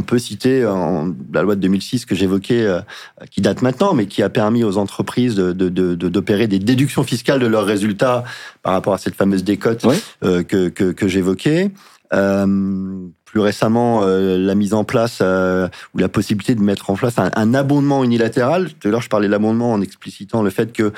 on 0.00 0.02
peut 0.04 0.18
citer 0.18 0.62
la 0.62 1.42
loi 1.42 1.56
de 1.56 1.60
2006 1.60 2.06
que 2.06 2.14
j'évoquais, 2.14 2.66
qui 3.32 3.40
date 3.40 3.62
maintenant, 3.62 3.94
mais 3.94 4.06
qui 4.06 4.22
a 4.22 4.30
permis 4.30 4.62
aux 4.62 4.78
entreprises 4.78 5.34
d'opérer 5.34 6.46
de, 6.46 6.56
des 6.56 6.64
déductions 6.64 7.02
fiscales 7.02 7.40
de 7.40 7.46
leurs 7.48 7.66
résultats 7.66 8.22
par 8.62 8.74
rapport 8.74 8.94
à 8.94 8.98
cette 8.98 9.16
fameuse 9.16 9.42
décote 9.42 9.84
que, 10.22 10.68
que, 10.68 11.08
j'évoquais. 11.08 11.72
Plus 12.10 13.40
récemment, 13.40 14.00
la 14.04 14.54
mise 14.54 14.74
en 14.74 14.84
place 14.84 15.20
ou 15.20 15.98
la 15.98 16.08
possibilité 16.08 16.54
de 16.54 16.62
mettre 16.62 16.90
en 16.90 16.94
place 16.94 17.18
un, 17.18 17.54
abondement 17.54 18.02
unilatéral. 18.02 18.72
Tout 18.72 18.88
à 18.88 18.90
l'heure, 18.90 19.02
je 19.02 19.08
parlais 19.08 19.26
de 19.26 19.32
l'abondement 19.32 19.72
en 19.72 19.82
explicitant 19.82 20.42
le 20.42 20.50
fait 20.50 20.72
que 20.72 20.92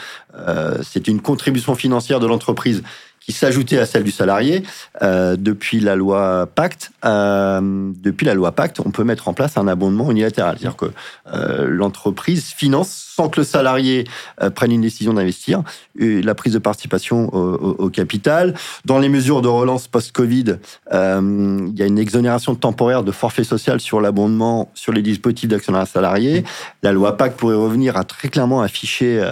c'est 0.82 1.08
une 1.08 1.20
contribution 1.20 1.74
financière 1.74 2.20
de 2.20 2.26
l'entreprise 2.26 2.82
qui 3.20 3.32
s'ajoutait 3.32 3.78
à 3.78 3.86
celle 3.86 4.02
du 4.02 4.10
salarié 4.10 4.62
euh, 5.02 5.36
depuis 5.38 5.80
la 5.80 5.94
loi 5.94 6.48
Pacte. 6.52 6.90
Euh, 7.04 7.92
depuis 8.02 8.26
la 8.26 8.34
loi 8.34 8.52
Pacte, 8.52 8.80
on 8.84 8.90
peut 8.90 9.04
mettre 9.04 9.28
en 9.28 9.34
place 9.34 9.56
un 9.56 9.68
abondement 9.68 10.10
unilatéral, 10.10 10.56
c'est-à-dire 10.58 10.76
que 10.76 10.86
euh, 11.32 11.68
l'entreprise 11.68 12.46
finance 12.46 13.10
sans 13.16 13.28
que 13.28 13.40
le 13.40 13.44
salarié 13.44 14.04
euh, 14.42 14.48
prenne 14.50 14.72
une 14.72 14.80
décision 14.80 15.12
d'investir 15.12 15.62
la 15.96 16.34
prise 16.34 16.54
de 16.54 16.58
participation 16.58 17.28
au, 17.34 17.76
au, 17.78 17.90
capital. 17.90 18.54
Dans 18.86 18.98
les 18.98 19.10
mesures 19.10 19.42
de 19.42 19.48
relance 19.48 19.86
post-Covid, 19.86 20.56
euh, 20.94 21.68
il 21.70 21.78
y 21.78 21.82
a 21.82 21.86
une 21.86 21.98
exonération 21.98 22.54
temporaire 22.54 23.02
de 23.02 23.12
forfait 23.12 23.44
social 23.44 23.80
sur 23.80 24.00
l'abondement 24.00 24.70
sur 24.74 24.92
les 24.92 25.02
dispositifs 25.02 25.50
d'actionnaire 25.50 25.86
salarié. 25.86 26.44
La 26.82 26.92
loi 26.92 27.18
Pacte 27.18 27.36
pourrait 27.38 27.56
revenir 27.56 27.98
à 27.98 28.04
très 28.04 28.28
clairement 28.28 28.62
afficher 28.62 29.30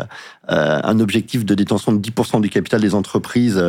un 0.49 1.01
objectif 1.01 1.45
de 1.45 1.55
détention 1.55 1.93
de 1.93 1.99
10% 1.99 2.41
du 2.41 2.49
capital 2.49 2.81
des 2.81 2.95
entreprises. 2.95 3.63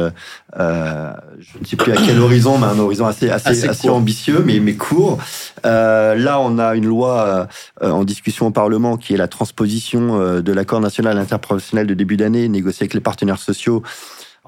je 0.56 0.60
ne 0.60 1.66
sais 1.66 1.76
plus 1.76 1.92
à 1.92 1.96
quel 1.96 2.20
horizon, 2.20 2.58
mais 2.58 2.68
un 2.68 2.80
horizon 2.80 3.06
assez, 3.06 3.30
assez, 3.30 3.68
assez, 3.68 3.90
ambitieux, 3.90 4.44
mais, 4.46 4.60
mais 4.60 4.76
court. 4.76 5.18
là, 5.64 6.40
on 6.40 6.58
a 6.58 6.76
une 6.76 6.86
loi 6.86 7.48
en 7.82 8.04
discussion 8.04 8.48
au 8.48 8.52
Parlement 8.52 8.98
qui 8.98 9.14
est 9.14 9.18
la 9.18 9.28
transposition 9.28 10.40
de 10.40 10.52
l'accord 10.54 10.80
national 10.80 11.18
interprofessionnel 11.18 11.88
de 11.88 11.94
début 11.94 12.18
d'année 12.18 12.48
négocié 12.48 12.84
avec 12.84 12.94
les 12.94 13.02
partenaires 13.02 13.40
sociaux 13.40 13.84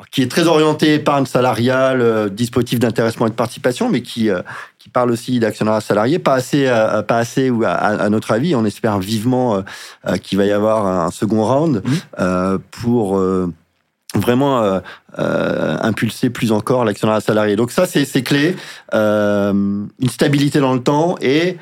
qui 0.10 0.22
est 0.22 0.32
très 0.32 0.48
orienté 0.48 0.96
épargne 0.96 1.26
salariale, 1.26 2.02
euh, 2.02 2.30
dispositif 2.30 2.80
d'intéressement 2.80 3.28
et 3.28 3.30
de 3.30 3.36
participation, 3.36 3.90
mais 3.90 4.02
qui, 4.02 4.30
euh, 4.30 4.42
qui 4.80 4.90
parle 4.90 5.12
aussi 5.12 5.40
d'actionnariat 5.40 5.82
salarié. 5.82 6.20
Pas 6.20 6.34
assez, 6.34 6.66
euh, 6.68 7.02
pas 7.04 7.18
assez 7.18 7.50
ou 7.50 7.64
à, 7.66 8.10
notre 8.10 8.32
avis, 8.32 8.56
on 8.56 8.66
espère 8.66 9.00
vivement 9.00 9.64
qu'il 10.24 10.38
va 10.38 10.46
y 10.46 10.52
avoir 10.52 10.88
un 10.88 11.12
second 11.12 11.46
round 11.46 11.84
mmh. 11.84 12.58
pour 12.72 13.22
vraiment 14.16 14.82
impulser 15.16 16.30
plus 16.30 16.52
encore 16.52 16.84
l'actionnariat 16.84 17.22
salarié. 17.22 17.56
Donc 17.56 17.72
ça, 17.72 17.86
c'est 17.86 18.24
clé. 18.24 18.56
une 18.94 20.10
stabilité 20.10 20.60
dans 20.60 20.74
le 20.74 20.82
temps 20.82 21.16
et 21.22 21.58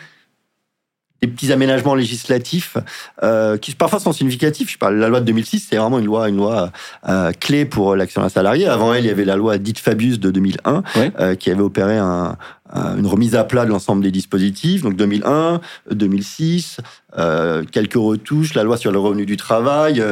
des 1.22 1.28
petits 1.28 1.52
aménagements 1.52 1.96
législatifs 1.96 2.78
euh, 3.24 3.58
qui 3.58 3.74
parfois 3.74 4.00
sont 4.00 4.14
significatifs. 4.14 4.72
Je 4.72 4.78
parle 4.78 4.96
la 4.96 5.10
loi 5.10 5.20
de 5.20 5.26
2006, 5.26 5.68
c'est 5.70 5.78
vraiment 5.78 6.00
une 6.00 6.06
loi, 6.06 6.30
une 6.30 6.38
loi 6.38 6.72
euh, 7.08 7.32
clé 7.32 7.66
pour 7.66 7.96
l'action 7.96 8.28
salarié. 8.30 8.68
Avant 8.68 8.94
elle, 8.94 9.06
il 9.06 9.08
y 9.08 9.12
avait 9.12 9.26
la 9.26 9.36
loi 9.36 9.58
dite 9.58 9.80
Fabius 9.80 10.20
de 10.20 10.32
2001 10.32 10.84
euh, 10.98 11.36
qui 11.36 11.52
avait 11.52 11.62
opéré 11.62 11.98
un, 11.98 12.38
une 12.74 13.08
remise 13.08 13.36
à 13.36 13.44
plat 13.44 13.66
de 13.66 13.70
l'ensemble 13.70 14.04
des 14.04 14.12
dispositifs. 14.12 14.82
Donc 14.82 14.96
2001, 14.96 15.62
2006, 15.92 16.78
euh, 17.18 17.64
quelques 17.70 17.96
retouches, 17.96 18.54
la 18.54 18.64
loi 18.64 18.78
sur 18.78 18.92
le 18.92 19.00
revenu 19.00 19.26
du 19.26 19.38
travail, 19.38 20.04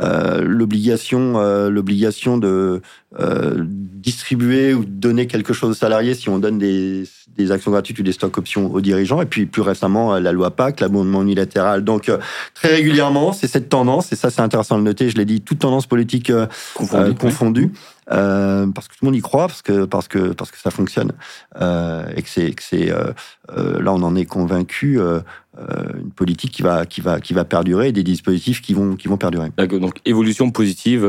euh, 0.00 0.42
l'obligation, 0.42 1.34
euh, 1.36 1.70
l'obligation 1.70 2.38
de 2.38 2.80
distribuer 3.18 4.74
ou 4.74 4.84
donner 4.84 5.26
quelque 5.26 5.54
chose 5.54 5.70
aux 5.70 5.74
salariés 5.74 6.14
si 6.14 6.28
on 6.28 6.38
donne 6.38 6.58
des, 6.58 7.04
des, 7.36 7.52
actions 7.52 7.70
gratuites 7.70 7.98
ou 7.98 8.02
des 8.02 8.12
stocks 8.12 8.36
options 8.38 8.72
aux 8.72 8.80
dirigeants. 8.80 9.20
Et 9.22 9.26
puis 9.26 9.46
plus 9.46 9.62
récemment, 9.62 10.18
la 10.18 10.32
loi 10.32 10.50
PAC, 10.50 10.80
l'abondement 10.80 11.22
unilatéral. 11.22 11.84
Donc 11.84 12.10
très 12.54 12.68
régulièrement, 12.68 13.32
c'est 13.32 13.46
cette 13.46 13.68
tendance, 13.68 14.12
et 14.12 14.16
ça 14.16 14.30
c'est 14.30 14.42
intéressant 14.42 14.78
de 14.78 14.82
noter, 14.82 15.10
je 15.10 15.16
l'ai 15.16 15.24
dit, 15.24 15.40
toute 15.40 15.58
tendance 15.58 15.86
politique 15.86 16.32
confondue. 16.74 17.72
Euh, 18.12 18.68
parce 18.68 18.86
que 18.86 18.92
tout 18.92 18.98
le 19.02 19.06
monde 19.06 19.16
y 19.16 19.20
croit, 19.20 19.48
parce 19.48 19.62
que 19.62 19.84
parce 19.84 20.06
que 20.06 20.32
parce 20.32 20.52
que 20.52 20.58
ça 20.58 20.70
fonctionne 20.70 21.12
euh, 21.60 22.06
et 22.14 22.22
que 22.22 22.28
c'est 22.28 22.52
que 22.52 22.62
c'est 22.62 22.90
euh, 22.90 23.12
euh 23.50 23.82
là 23.82 23.92
on 23.92 24.02
en 24.02 24.14
est 24.14 24.26
convaincu 24.26 25.00
euh, 25.00 25.20
une 25.58 26.12
politique 26.12 26.52
qui 26.52 26.62
va 26.62 26.86
qui 26.86 27.00
va 27.00 27.20
qui 27.20 27.34
va 27.34 27.44
perdurer 27.44 27.88
et 27.88 27.92
des 27.92 28.04
dispositifs 28.04 28.62
qui 28.62 28.74
vont 28.74 28.94
qui 28.94 29.08
vont 29.08 29.16
perdurer. 29.16 29.50
Donc 29.56 29.98
évolution 30.04 30.50
positive 30.52 31.04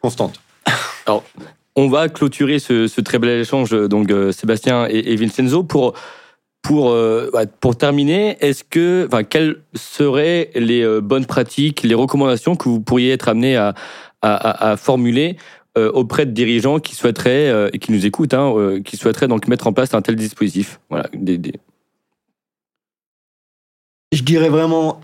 constante. 0.00 0.40
Alors 1.06 1.22
on 1.78 1.88
va 1.88 2.08
clôturer 2.08 2.58
ce, 2.58 3.00
très 3.00 3.18
bel 3.18 3.40
échange 3.40 3.70
donc 3.88 4.12
Sébastien 4.32 4.86
et, 4.88 5.16
Vincenzo 5.16 5.62
pour 5.62 5.94
pour, 6.60 6.94
pour 7.60 7.78
terminer, 7.78 8.36
est-ce 8.40 8.64
que, 8.64 9.06
enfin, 9.06 9.22
quelles 9.22 9.62
seraient 9.74 10.50
les 10.54 11.00
bonnes 11.00 11.24
pratiques, 11.24 11.82
les 11.82 11.94
recommandations 11.94 12.56
que 12.56 12.68
vous 12.68 12.80
pourriez 12.80 13.12
être 13.12 13.28
amené 13.28 13.56
à, 13.56 14.76
formuler 14.76 15.36
euh, 15.78 15.90
auprès 15.92 16.26
de 16.26 16.32
dirigeants 16.32 16.80
qui 16.80 16.94
souhaiteraient, 16.94 17.48
euh, 17.50 17.68
et 17.72 17.78
qui 17.78 17.92
nous 17.92 18.04
écoutent, 18.04 18.34
hein, 18.34 18.52
euh, 18.56 18.82
qui 18.82 18.96
souhaiteraient 18.96 19.28
donc 19.28 19.46
mettre 19.46 19.66
en 19.66 19.72
place 19.72 19.94
un 19.94 20.02
tel 20.02 20.16
dispositif? 20.16 20.80
Voilà, 20.90 21.08
Je 24.12 24.22
dirais 24.22 24.48
vraiment 24.48 25.00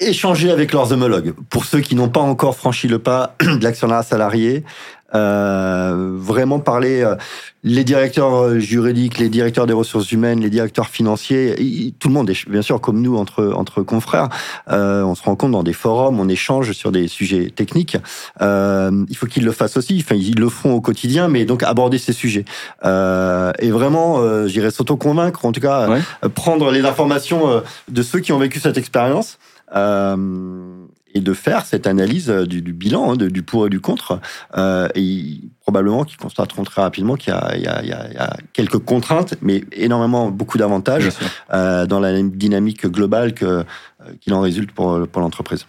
échanger 0.00 0.50
avec 0.50 0.72
leurs 0.72 0.92
homologues. 0.92 1.34
Pour 1.50 1.64
ceux 1.64 1.80
qui 1.80 1.94
n'ont 1.94 2.08
pas 2.08 2.20
encore 2.20 2.56
franchi 2.56 2.88
le 2.88 2.98
pas 2.98 3.36
de 3.40 3.62
l'actionnariat 3.62 4.02
salarié, 4.02 4.62
euh, 4.62 5.03
vraiment 5.14 6.58
parler 6.58 7.02
euh, 7.02 7.14
les 7.62 7.84
directeurs 7.84 8.34
euh, 8.34 8.58
juridiques, 8.58 9.18
les 9.18 9.28
directeurs 9.28 9.66
des 9.66 9.72
ressources 9.72 10.10
humaines, 10.12 10.40
les 10.40 10.50
directeurs 10.50 10.88
financiers, 10.88 11.94
tout 11.98 12.08
le 12.08 12.14
monde 12.14 12.28
est 12.28 12.48
bien 12.48 12.62
sûr 12.62 12.80
comme 12.80 13.00
nous 13.00 13.16
entre 13.16 13.52
entre 13.54 13.82
confrères. 13.82 14.28
on 14.68 15.14
se 15.14 15.22
rencontre 15.22 15.52
dans 15.52 15.62
des 15.62 15.72
forums, 15.72 16.20
on 16.20 16.28
échange 16.28 16.72
sur 16.72 16.92
des 16.92 17.08
sujets 17.08 17.50
techniques. 17.50 17.96
il 18.40 19.16
faut 19.16 19.26
qu'ils 19.26 19.44
le 19.44 19.52
fassent 19.52 19.76
aussi. 19.76 20.02
Enfin, 20.04 20.16
ils 20.16 20.38
le 20.38 20.48
font 20.48 20.72
au 20.72 20.80
quotidien, 20.80 21.28
mais 21.28 21.44
donc 21.44 21.62
aborder 21.62 21.98
ces 21.98 22.12
sujets 22.12 22.44
et 22.84 23.70
vraiment, 23.70 24.46
j'irais 24.46 24.70
s'auto-convaincre, 24.70 25.44
en 25.44 25.52
tout 25.52 25.60
cas, 25.60 25.88
prendre 26.34 26.70
les 26.70 26.84
informations 26.84 27.62
de 27.88 28.02
ceux 28.02 28.20
qui 28.20 28.32
ont 28.32 28.38
vécu 28.38 28.60
cette 28.60 28.78
expérience. 28.78 29.38
Euh, 29.74 30.83
et 31.14 31.20
de 31.20 31.32
faire 31.32 31.64
cette 31.64 31.86
analyse 31.86 32.28
euh, 32.28 32.44
du, 32.44 32.60
bilan, 32.60 33.12
hein, 33.12 33.16
du 33.16 33.42
pour 33.42 33.66
et 33.66 33.70
du 33.70 33.80
contre. 33.80 34.20
Euh, 34.56 34.88
et 34.94 35.40
probablement 35.60 36.04
qu'ils 36.04 36.18
constateront 36.18 36.64
très 36.64 36.82
rapidement 36.82 37.14
qu'il 37.14 37.32
y, 37.32 37.58
y, 37.58 37.88
y, 37.88 37.92
a 37.92 38.36
quelques 38.52 38.78
contraintes, 38.78 39.34
mais 39.40 39.64
énormément 39.72 40.30
beaucoup 40.30 40.58
d'avantages 40.58 41.08
euh, 41.52 41.86
dans 41.86 42.00
la 42.00 42.20
dynamique 42.22 42.86
globale 42.86 43.32
qu'il 43.32 44.34
en 44.34 44.40
résulte 44.40 44.72
pour, 44.72 45.06
pour 45.08 45.22
l'entreprise. 45.22 45.66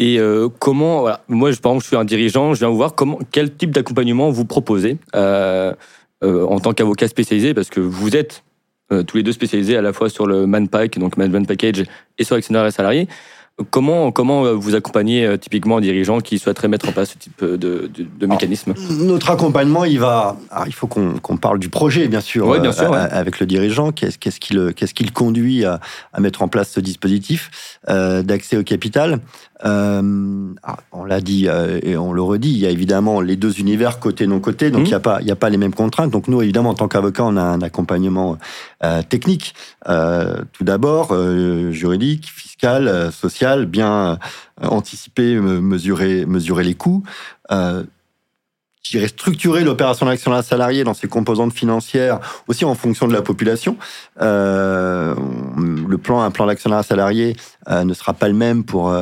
Et 0.00 0.18
euh, 0.18 0.48
comment, 0.58 1.00
voilà, 1.00 1.20
moi, 1.28 1.50
par 1.62 1.72
exemple, 1.72 1.82
je 1.84 1.86
suis 1.86 1.96
un 1.96 2.04
dirigeant, 2.04 2.52
je 2.52 2.58
viens 2.58 2.68
vous 2.68 2.76
voir 2.76 2.96
comment, 2.96 3.18
quel 3.30 3.54
type 3.54 3.70
d'accompagnement 3.70 4.30
vous 4.30 4.44
proposez 4.44 4.98
en 5.14 6.58
tant 6.58 6.72
qu'avocat 6.72 7.06
spécialisé, 7.06 7.52
parce 7.52 7.68
que 7.68 7.80
vous 7.80 8.16
êtes 8.16 8.44
tous 9.06 9.16
les 9.16 9.22
deux 9.22 9.32
spécialisés 9.32 9.76
à 9.76 9.82
la 9.82 9.92
fois 9.92 10.08
sur 10.08 10.26
le 10.26 10.46
Manpack, 10.46 10.98
donc 10.98 11.16
Management 11.16 11.46
Package, 11.46 11.84
et 12.18 12.24
sur 12.24 12.34
l'actionnaire 12.34 12.66
et 12.66 12.70
salarié. 12.70 13.08
Comment, 13.70 14.10
comment 14.10 14.44
euh, 14.44 14.52
vous 14.52 14.74
accompagnez 14.74 15.24
euh, 15.24 15.36
typiquement 15.36 15.76
un 15.76 15.80
dirigeant 15.80 16.18
qui 16.18 16.40
souhaiterait 16.40 16.66
mettre 16.66 16.88
en 16.88 16.92
place 16.92 17.10
ce 17.10 17.18
type 17.18 17.40
euh, 17.40 17.56
de, 17.56 17.88
de, 17.88 18.26
mécanisme? 18.26 18.74
Notre 19.02 19.30
accompagnement, 19.30 19.84
il 19.84 20.00
va. 20.00 20.36
il 20.66 20.74
faut 20.74 20.88
qu'on 20.88 21.36
parle 21.36 21.60
du 21.60 21.68
projet, 21.68 22.08
bien 22.08 22.20
sûr, 22.20 22.60
bien 22.60 22.72
sûr 22.72 22.92
avec 22.92 23.38
le 23.38 23.46
dirigeant. 23.46 23.92
Qu'est-ce 23.92 24.18
qu'est-ce 24.18 24.40
qui 24.40 24.54
le 24.54 24.72
qu'est-ce 24.72 24.92
qui 24.92 25.04
le 25.04 25.12
conduit 25.12 25.64
à, 25.64 25.78
à, 26.12 26.18
mettre 26.18 26.42
en 26.42 26.48
place 26.48 26.70
ce 26.70 26.80
dispositif 26.80 27.78
d'accès 27.86 28.56
au 28.56 28.64
capital? 28.64 29.20
Euh, 29.64 30.52
ah, 30.62 30.78
On 30.92 31.04
l'a 31.04 31.20
dit 31.20 31.46
et 31.82 31.96
on 31.96 32.12
le 32.12 32.22
redit. 32.22 32.50
Il 32.50 32.58
y 32.58 32.66
a 32.66 32.70
évidemment 32.70 33.20
les 33.20 33.36
deux 33.36 33.60
univers 33.60 34.00
côté 34.00 34.26
non 34.26 34.40
côté, 34.40 34.70
donc 34.70 34.82
mmh. 34.82 34.84
il 34.84 34.88
n'y 34.88 34.94
a 34.94 35.00
pas 35.00 35.20
il 35.20 35.26
y 35.26 35.30
a 35.30 35.36
pas 35.36 35.50
les 35.50 35.56
mêmes 35.56 35.74
contraintes. 35.74 36.10
Donc 36.10 36.28
nous, 36.28 36.42
évidemment, 36.42 36.70
en 36.70 36.74
tant 36.74 36.88
qu'avocat, 36.88 37.24
on 37.24 37.36
a 37.36 37.42
un 37.42 37.62
accompagnement 37.62 38.38
technique, 39.08 39.54
tout 39.84 40.64
d'abord 40.64 41.14
juridique, 41.70 42.26
fiscal, 42.26 43.12
social 43.12 43.66
bien 43.66 44.18
euh, 44.62 44.68
anticiper, 44.68 45.40
mesurer, 45.40 46.26
mesurer 46.26 46.62
les 46.62 46.74
coûts. 46.74 47.02
Euh, 48.84 48.90
j'irais 48.90 49.08
structurer 49.08 49.64
l'opération 49.64 50.06
d'actionnariat 50.06 50.42
salarié 50.42 50.84
dans 50.84 50.94
ses 50.94 51.08
composantes 51.08 51.52
financières 51.52 52.20
aussi 52.48 52.64
en 52.64 52.74
fonction 52.74 53.08
de 53.08 53.12
la 53.12 53.22
population. 53.22 53.76
Euh, 54.20 55.14
le 55.88 55.98
plan, 55.98 56.20
un 56.20 56.30
plan 56.30 56.46
d'actionnariat 56.46 56.82
salarié 56.82 57.36
euh, 57.68 57.84
ne 57.84 57.94
sera 57.94 58.12
pas 58.12 58.28
le 58.28 58.34
même 58.34 58.64
pour 58.64 58.94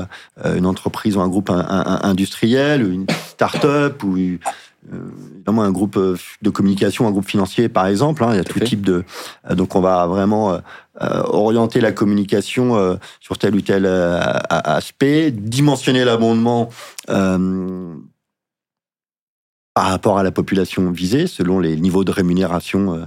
une 0.45 0.67
entreprise 0.67 1.17
ou 1.17 1.21
un 1.21 1.29
groupe 1.29 1.51
industriel, 1.51 2.85
ou 2.85 2.93
une 2.93 3.07
start-up 3.29 4.03
ou 4.05 4.17
évidemment 4.17 5.63
un 5.63 5.71
groupe 5.71 5.99
de 5.99 6.51
communication, 6.51 7.07
un 7.07 7.11
groupe 7.11 7.29
financier 7.29 7.69
par 7.69 7.87
exemple. 7.87 8.25
Hein, 8.25 8.31
il 8.33 8.37
y 8.37 8.41
a 8.41 8.45
tout, 8.45 8.61
type 8.61 8.83
de. 8.83 9.05
donc 9.51 9.75
on 9.77 9.81
va 9.81 10.07
vraiment 10.07 10.61
euh, 11.01 11.23
orienter 11.25 11.81
la 11.81 11.91
communication 11.91 12.77
euh, 12.77 12.97
sur 13.19 13.39
tel 13.39 13.55
ou 13.55 13.63
tel 13.63 13.87
euh, 13.87 14.21
aspect, 14.51 15.31
dimensionner 15.31 16.05
l'abondement 16.05 16.69
par 19.75 19.87
rapport 19.87 20.19
à 20.19 20.23
la 20.23 20.31
population 20.31 20.91
visée, 20.91 21.27
selon 21.27 21.59
les 21.59 21.77
niveaux 21.77 22.05
de 22.05 22.11
rémunération 22.11 22.95
euh, 22.95 23.05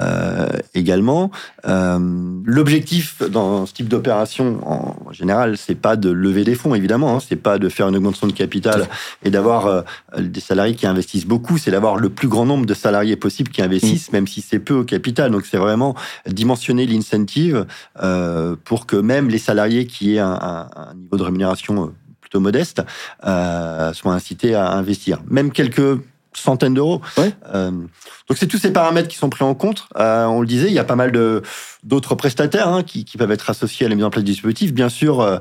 euh, 0.00 0.48
également. 0.74 1.30
Euh, 1.66 1.98
L'objectif 2.44 3.20
dans 3.30 3.66
ce 3.66 3.72
type 3.72 3.88
d'opération, 3.88 4.60
en 4.64 5.12
général, 5.12 5.56
c'est 5.56 5.74
pas 5.74 5.96
de 5.96 6.08
lever 6.08 6.44
des 6.44 6.54
fonds, 6.54 6.74
évidemment. 6.74 7.16
Hein, 7.16 7.20
c'est 7.26 7.36
pas 7.36 7.58
de 7.58 7.68
faire 7.68 7.88
une 7.88 7.96
augmentation 7.96 8.28
de 8.28 8.32
capital 8.32 8.86
et 9.24 9.30
d'avoir 9.30 9.66
euh, 9.66 9.82
des 10.18 10.40
salariés 10.40 10.76
qui 10.76 10.86
investissent 10.86 11.26
beaucoup. 11.26 11.58
C'est 11.58 11.72
d'avoir 11.72 11.96
le 11.96 12.10
plus 12.10 12.28
grand 12.28 12.46
nombre 12.46 12.64
de 12.64 12.74
salariés 12.74 13.16
possible 13.16 13.50
qui 13.50 13.60
investissent, 13.60 14.10
mm. 14.10 14.12
même 14.12 14.26
si 14.28 14.40
c'est 14.40 14.60
peu 14.60 14.74
au 14.74 14.84
capital. 14.84 15.32
Donc, 15.32 15.46
c'est 15.46 15.58
vraiment 15.58 15.96
dimensionner 16.28 16.86
l'incentive 16.86 17.66
euh, 18.00 18.54
pour 18.64 18.86
que 18.86 18.96
même 18.96 19.28
les 19.28 19.38
salariés 19.38 19.86
qui 19.86 20.14
aient 20.14 20.20
un, 20.20 20.38
un, 20.40 20.68
un 20.76 20.94
niveau 20.94 21.16
de 21.16 21.22
rémunération 21.24 21.92
plutôt 22.28 22.40
modeste, 22.40 22.82
euh, 23.24 23.92
soient 23.94 24.12
incités 24.12 24.54
à 24.54 24.72
investir. 24.72 25.20
Même 25.28 25.50
quelques 25.50 25.98
centaines 26.38 26.74
d'euros. 26.74 27.00
Euh, 27.18 27.70
donc 27.70 28.36
c'est 28.36 28.46
tous 28.46 28.58
ces 28.58 28.72
paramètres 28.72 29.08
qui 29.08 29.16
sont 29.16 29.30
pris 29.30 29.44
en 29.44 29.54
compte. 29.54 29.88
Euh, 29.96 30.24
on 30.26 30.40
le 30.40 30.46
disait, 30.46 30.68
il 30.68 30.74
y 30.74 30.78
a 30.78 30.84
pas 30.84 30.96
mal 30.96 31.12
de 31.12 31.42
d'autres 31.84 32.14
prestataires 32.14 32.68
hein, 32.68 32.82
qui, 32.82 33.04
qui, 33.04 33.16
peuvent 33.16 33.30
être 33.30 33.50
associés 33.50 33.86
à 33.86 33.88
la 33.88 33.94
mise 33.94 34.04
en 34.04 34.10
place 34.10 34.24
du 34.24 34.32
dispositif. 34.32 34.72
Bien 34.72 34.88
sûr, 34.88 35.20
euh, 35.20 35.38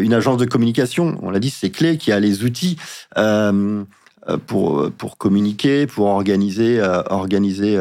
une 0.00 0.14
agence 0.14 0.38
de 0.38 0.44
communication, 0.44 1.18
on 1.22 1.30
l'a 1.30 1.40
dit, 1.40 1.50
c'est 1.50 1.70
clé, 1.70 1.96
qui 1.98 2.12
a 2.12 2.20
les 2.20 2.44
outils 2.44 2.76
pour 4.46 4.90
pour 4.92 5.18
communiquer, 5.18 5.86
pour 5.86 6.06
organiser 6.06 6.80
organiser 7.08 7.78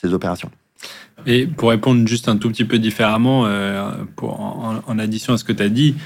ces 0.00 0.12
opérations. 0.12 0.50
Et 1.26 1.46
pour 1.46 1.70
répondre 1.70 2.06
juste 2.06 2.28
un 2.28 2.36
tout 2.36 2.48
petit 2.50 2.64
peu 2.64 2.78
différemment, 2.78 3.48
pour, 4.14 4.40
en, 4.40 4.82
en, 4.86 4.98
addition 4.98 5.32
à 5.34 5.38
ce 5.38 5.44
que 5.44 5.52
tu 5.52 5.62
as 5.62 5.68
dit, 5.68 5.96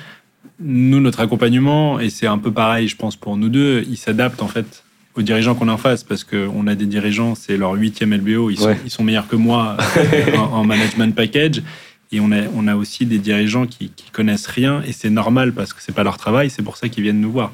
nous, 0.61 1.01
notre 1.01 1.21
accompagnement, 1.21 2.01
et 2.01 2.11
c'est 2.11 2.27
un 2.27 2.39
peu 2.39 2.53
pareil, 2.53 2.89
je 2.89 2.97
pense, 2.97 3.17
pour 3.17 3.37
nous 3.37 3.49
deux, 3.49 3.85
il 3.89 3.97
s'adapte 3.97 4.43
en 4.43 4.49
fait 4.49 4.85
aux 5.17 5.23
dirigeants 5.23 5.55
qu'on 5.55 5.69
a 5.69 5.73
en 5.73 5.79
face, 5.79 6.05
parce 6.05 6.25
qu'on 6.25 6.67
a 6.67 6.75
des 6.75 6.87
dirigeants, 6.87 7.35
c'est 7.35 7.57
leur 7.57 7.73
huitième 7.73 8.15
LBO, 8.15 8.51
ils 8.51 8.59
sont, 8.59 8.77
ils 8.85 8.91
sont 8.91 9.03
meilleurs 9.03 9.27
que 9.27 9.37
moi 9.37 9.77
en, 10.37 10.65
management 10.65 11.15
package. 11.15 11.63
Et 12.13 12.19
on 12.19 12.33
a, 12.33 12.43
on 12.57 12.67
a 12.67 12.75
aussi 12.75 13.07
des 13.07 13.19
dirigeants 13.19 13.67
qui, 13.67 13.91
qui 13.95 14.11
connaissent 14.11 14.49
rien, 14.49 14.83
et 14.87 14.93
c'est 14.93 15.11
normal 15.11 15.53
parce 15.53 15.73
que 15.73 15.81
c'est 15.81 15.95
pas 15.95 16.03
leur 16.03 16.17
travail, 16.17 16.51
c'est 16.51 16.63
pour 16.63 16.77
ça 16.77 16.89
qu'ils 16.89 17.05
viennent 17.05 17.21
nous 17.21 17.31
voir. 17.31 17.53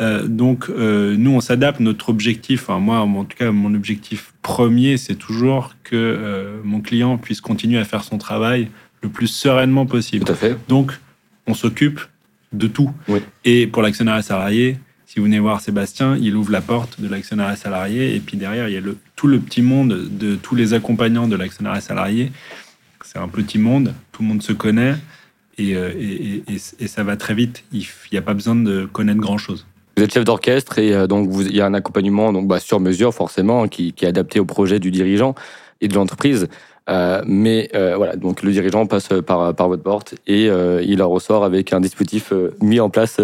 Euh, 0.00 0.26
donc, 0.26 0.68
euh, 0.68 1.16
nous, 1.16 1.30
on 1.32 1.40
s'adapte. 1.40 1.80
Notre 1.80 2.08
objectif, 2.08 2.62
enfin, 2.62 2.78
moi, 2.78 3.00
en 3.00 3.24
tout 3.24 3.36
cas, 3.36 3.50
mon 3.52 3.74
objectif 3.74 4.32
premier, 4.42 4.96
c'est 4.96 5.14
toujours 5.14 5.74
que 5.84 5.96
euh, 5.96 6.58
mon 6.64 6.80
client 6.80 7.18
puisse 7.18 7.40
continuer 7.40 7.78
à 7.78 7.84
faire 7.84 8.04
son 8.04 8.18
travail 8.18 8.68
le 9.02 9.08
plus 9.08 9.28
sereinement 9.28 9.86
possible. 9.86 10.24
Tout 10.24 10.32
à 10.32 10.36
fait. 10.36 10.56
Donc, 10.68 10.92
on 11.46 11.54
s'occupe 11.54 12.00
de 12.52 12.66
tout. 12.66 12.90
Et 13.44 13.66
pour 13.66 13.82
l'actionnaire 13.82 14.22
salarié, 14.22 14.78
si 15.06 15.18
vous 15.18 15.24
venez 15.24 15.38
voir 15.38 15.60
Sébastien, 15.60 16.16
il 16.16 16.36
ouvre 16.36 16.52
la 16.52 16.60
porte 16.60 17.00
de 17.00 17.08
l'actionnaire 17.08 17.56
salarié. 17.56 18.14
Et 18.14 18.20
puis 18.20 18.36
derrière, 18.36 18.68
il 18.68 18.74
y 18.74 18.78
a 18.78 18.80
le, 18.80 18.96
tout 19.16 19.26
le 19.26 19.38
petit 19.38 19.62
monde 19.62 20.08
de 20.10 20.36
tous 20.36 20.54
les 20.54 20.74
accompagnants 20.74 21.28
de 21.28 21.36
l'actionnaire 21.36 21.80
salarié. 21.82 22.32
C'est 23.04 23.18
un 23.18 23.28
petit 23.28 23.58
monde, 23.58 23.94
tout 24.10 24.22
le 24.22 24.28
monde 24.28 24.42
se 24.42 24.52
connaît. 24.52 24.94
Et, 25.58 25.72
et, 25.72 26.42
et 26.78 26.88
ça 26.88 27.04
va 27.04 27.16
très 27.16 27.34
vite. 27.34 27.64
Il 27.72 27.86
n'y 28.10 28.18
a 28.18 28.22
pas 28.22 28.32
besoin 28.32 28.54
de 28.54 28.86
connaître 28.86 29.20
grand-chose. 29.20 29.66
Vous 29.96 30.02
êtes 30.02 30.14
chef 30.14 30.24
d'orchestre 30.24 30.78
et 30.78 30.94
euh, 30.94 31.06
donc 31.06 31.28
vous, 31.28 31.42
il 31.42 31.54
y 31.54 31.60
a 31.60 31.66
un 31.66 31.74
accompagnement 31.74 32.32
donc 32.32 32.48
bah, 32.48 32.60
sur 32.60 32.80
mesure 32.80 33.12
forcément 33.12 33.68
qui, 33.68 33.92
qui, 33.92 34.06
est 34.06 34.08
adapté 34.08 34.40
au 34.40 34.46
projet 34.46 34.78
du 34.78 34.90
dirigeant 34.90 35.34
et 35.82 35.88
de 35.88 35.94
l'entreprise. 35.94 36.48
Euh, 36.90 37.22
mais 37.26 37.70
euh, 37.74 37.96
voilà, 37.96 38.16
donc 38.16 38.42
le 38.42 38.50
dirigeant 38.50 38.86
passe 38.86 39.08
par, 39.26 39.54
par 39.54 39.68
votre 39.68 39.82
porte 39.82 40.14
et 40.26 40.48
euh, 40.48 40.82
il 40.84 41.02
en 41.02 41.08
ressort 41.08 41.44
avec 41.44 41.72
un 41.72 41.80
dispositif 41.80 42.32
euh, 42.32 42.54
mis 42.60 42.80
en 42.80 42.90
place 42.90 43.20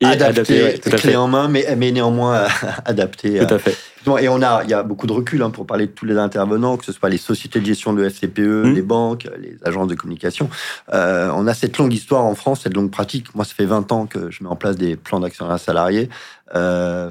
et 0.00 0.04
adapté, 0.04 0.78
clé 0.80 1.16
en 1.16 1.28
main, 1.28 1.48
mais, 1.48 1.64
mais 1.76 1.92
néanmoins 1.92 2.46
adapté. 2.84 3.38
Tout 3.38 3.54
à 3.54 3.58
fait. 3.58 3.76
Et 4.20 4.28
on 4.28 4.40
a, 4.40 4.62
il 4.62 4.70
y 4.70 4.74
a 4.74 4.82
beaucoup 4.82 5.06
de 5.06 5.12
recul 5.12 5.42
hein, 5.42 5.50
pour 5.50 5.66
parler 5.66 5.86
de 5.86 5.90
tous 5.90 6.04
les 6.04 6.16
intervenants, 6.16 6.76
que 6.76 6.84
ce 6.84 6.92
soit 6.92 7.08
les 7.08 7.18
sociétés 7.18 7.60
de 7.60 7.66
gestion 7.66 7.92
de 7.92 8.08
FCPE, 8.08 8.38
mmh. 8.38 8.74
les 8.74 8.82
banques, 8.82 9.28
les 9.40 9.56
agences 9.64 9.88
de 9.88 9.94
communication. 9.94 10.48
Euh, 10.92 11.30
on 11.34 11.46
a 11.46 11.54
cette 11.54 11.76
longue 11.78 11.92
histoire 11.92 12.24
en 12.24 12.34
France, 12.34 12.60
cette 12.62 12.74
longue 12.74 12.90
pratique. 12.90 13.34
Moi, 13.34 13.44
ça 13.44 13.54
fait 13.54 13.64
20 13.64 13.90
ans 13.92 14.06
que 14.06 14.30
je 14.30 14.44
mets 14.44 14.48
en 14.48 14.56
place 14.56 14.76
des 14.76 14.96
plans 14.96 15.18
d'actionnariat 15.18 15.58
salarié. 15.58 16.08
Euh, 16.54 17.10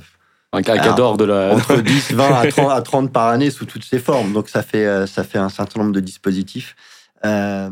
un 0.56 0.62
cadre 0.62 1.18
de 1.18 1.26
la... 1.26 1.54
Entre 1.54 1.76
10, 1.82 2.14
20 2.14 2.34
à 2.34 2.48
30, 2.48 2.72
à 2.72 2.82
30, 2.82 3.12
par 3.12 3.28
année 3.28 3.52
sous 3.52 3.66
toutes 3.66 3.84
ses 3.84 4.00
formes. 4.00 4.34
Donc 4.34 4.50
ça 4.50 4.64
fait, 4.64 4.86
euh, 4.86 5.08
ça 5.08 5.24
fait 5.24 5.38
un 5.38 5.50
certain 5.50 5.80
nombre 5.80 5.94
de 5.94 6.00
dispositifs. 6.00 6.76
Euh, 7.26 7.70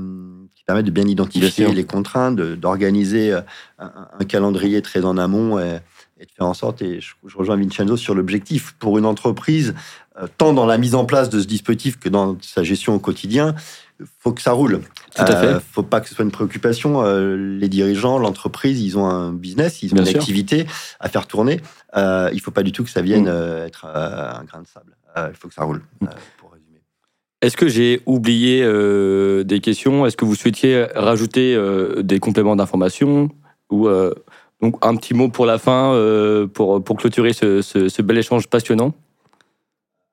qui 0.55 0.63
permettent 0.63 0.85
de 0.85 0.91
bien 0.91 1.05
identifier 1.05 1.71
les 1.73 1.83
contraintes, 1.83 2.37
d'organiser 2.37 3.33
un, 3.33 3.43
un, 3.77 4.25
calendrier 4.25 4.81
très 4.81 5.05
en 5.05 5.17
amont 5.17 5.59
et, 5.59 5.79
et 6.23 6.25
de 6.25 6.31
faire 6.31 6.47
en 6.47 6.53
sorte, 6.53 6.81
et 6.81 7.01
je, 7.01 7.13
rejoins 7.35 7.57
Vincenzo 7.57 7.97
sur 7.97 8.15
l'objectif, 8.15 8.75
pour 8.79 8.97
une 8.97 9.05
entreprise, 9.05 9.75
euh, 10.21 10.27
tant 10.37 10.53
dans 10.53 10.65
la 10.65 10.77
mise 10.77 10.95
en 10.95 11.03
place 11.03 11.29
de 11.29 11.41
ce 11.41 11.45
dispositif 11.45 11.99
que 11.99 12.07
dans 12.07 12.37
sa 12.41 12.63
gestion 12.63 12.95
au 12.95 12.99
quotidien, 12.99 13.55
il 13.99 14.05
faut 14.19 14.31
que 14.31 14.41
ça 14.41 14.53
roule. 14.53 14.81
Tout 15.15 15.21
à 15.21 15.35
fait. 15.35 15.47
Euh, 15.47 15.59
faut 15.59 15.83
pas 15.83 15.99
que 15.99 16.07
ce 16.07 16.15
soit 16.15 16.23
une 16.23 16.31
préoccupation. 16.31 17.03
Euh, 17.03 17.35
les 17.35 17.67
dirigeants, 17.67 18.19
l'entreprise, 18.19 18.81
ils 18.81 18.97
ont 18.97 19.05
un 19.05 19.33
business, 19.33 19.83
ils 19.83 19.93
ont 19.93 19.97
une 19.97 20.07
activité 20.07 20.65
à 21.01 21.09
faire 21.09 21.27
tourner. 21.27 21.59
Euh, 21.95 22.29
il 22.33 22.41
faut 22.41 22.51
pas 22.51 22.63
du 22.63 22.71
tout 22.71 22.83
que 22.83 22.89
ça 22.89 23.01
vienne 23.01 23.25
mm. 23.25 23.65
être 23.65 23.85
un 23.85 24.43
grain 24.43 24.61
de 24.61 24.67
sable. 24.67 24.95
il 25.17 25.35
faut 25.35 25.47
que 25.47 25.53
ça 25.53 25.63
roule. 25.63 25.81
pour 26.37 26.51
résumer. 26.51 26.81
Est-ce 27.41 27.57
que 27.57 27.67
j'ai 27.67 28.01
oublié 28.05 28.61
des 29.43 29.59
questions? 29.59 30.05
Est-ce 30.05 30.17
que 30.17 30.25
vous 30.25 30.35
souhaitiez 30.35 30.85
rajouter 30.95 31.57
des 31.99 32.19
compléments 32.19 32.55
d'information 32.55 33.29
ou 33.69 33.87
donc 34.63 34.77
un 34.81 34.95
petit 34.95 35.13
mot 35.13 35.27
pour 35.27 35.45
la 35.45 35.59
fin, 35.59 35.93
euh, 35.93 36.47
pour, 36.47 36.81
pour 36.81 36.95
clôturer 36.95 37.33
ce, 37.33 37.61
ce, 37.61 37.89
ce, 37.89 38.01
bel 38.01 38.17
échange 38.17 38.47
passionnant? 38.47 38.93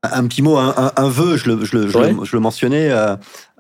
Un 0.03 0.26
petit 0.26 0.43
mot, 0.43 0.57
un, 0.57 0.74
un, 0.76 0.93
un 0.97 1.09
vœu, 1.09 1.37
je 1.37 1.51
le, 1.51 1.64
je 1.64 1.76
le, 1.76 1.89
je 1.89 1.99
le, 1.99 2.24
je 2.24 2.37
le 2.37 2.41
mentionnais. 2.41 2.91
Euh, 2.91 3.14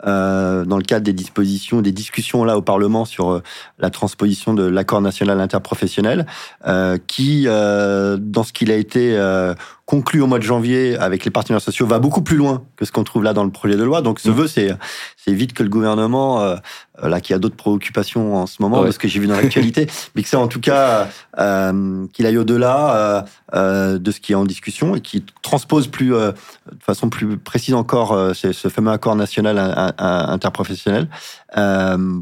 euh, 0.06 0.64
dans 0.64 0.76
le 0.76 0.82
cadre 0.82 1.04
des 1.04 1.12
dispositions, 1.12 1.82
des 1.82 1.92
discussions 1.92 2.44
là 2.44 2.56
au 2.56 2.62
Parlement 2.62 3.04
sur 3.04 3.30
euh, 3.30 3.42
la 3.78 3.90
transposition 3.90 4.54
de 4.54 4.62
l'accord 4.62 5.00
national 5.00 5.40
interprofessionnel, 5.40 6.26
euh, 6.66 6.98
qui, 7.06 7.44
euh, 7.46 8.16
dans 8.20 8.44
ce 8.44 8.52
qu'il 8.52 8.70
a 8.70 8.76
été 8.76 9.16
euh, 9.16 9.54
conclu 9.86 10.20
au 10.22 10.26
mois 10.26 10.38
de 10.38 10.44
janvier 10.44 10.96
avec 10.96 11.24
les 11.24 11.30
partenaires 11.30 11.60
sociaux, 11.60 11.86
va 11.86 11.98
beaucoup 11.98 12.22
plus 12.22 12.36
loin 12.36 12.62
que 12.76 12.84
ce 12.84 12.92
qu'on 12.92 13.04
trouve 13.04 13.24
là 13.24 13.32
dans 13.32 13.44
le 13.44 13.50
projet 13.50 13.76
de 13.76 13.82
loi. 13.82 14.02
Donc, 14.02 14.20
ce 14.20 14.30
mmh. 14.30 14.32
vœu, 14.32 14.46
c'est 14.46 14.74
c'est 15.16 15.32
vite 15.32 15.52
que 15.52 15.62
le 15.62 15.68
gouvernement, 15.68 16.56
là, 17.02 17.20
qui 17.20 17.34
a 17.34 17.38
d'autres 17.38 17.56
préoccupations 17.56 18.36
en 18.36 18.46
ce 18.46 18.62
moment, 18.62 18.80
ouais. 18.80 18.86
de 18.86 18.92
ce 18.92 18.98
que 18.98 19.06
j'ai 19.06 19.20
vu 19.20 19.26
dans 19.26 19.36
l'actualité, 19.36 19.86
mais 20.14 20.22
que 20.22 20.28
c'est 20.28 20.36
en 20.36 20.48
tout 20.48 20.60
cas 20.60 21.08
qu'il 21.36 22.26
aille 22.26 22.38
au-delà 22.38 23.26
de 23.52 24.10
ce 24.10 24.20
qui 24.20 24.32
est 24.32 24.36
en 24.36 24.44
discussion 24.44 24.96
et 24.96 25.02
qui 25.02 25.24
transpose 25.42 25.88
plus, 25.88 26.10
de 26.10 26.32
façon 26.80 27.10
plus 27.10 27.36
précise 27.36 27.74
encore, 27.74 28.34
ce 28.34 28.68
fameux 28.68 28.92
accord 28.92 29.14
national 29.14 29.58
interprofessionnel 29.58 29.89
euh, 30.00 30.36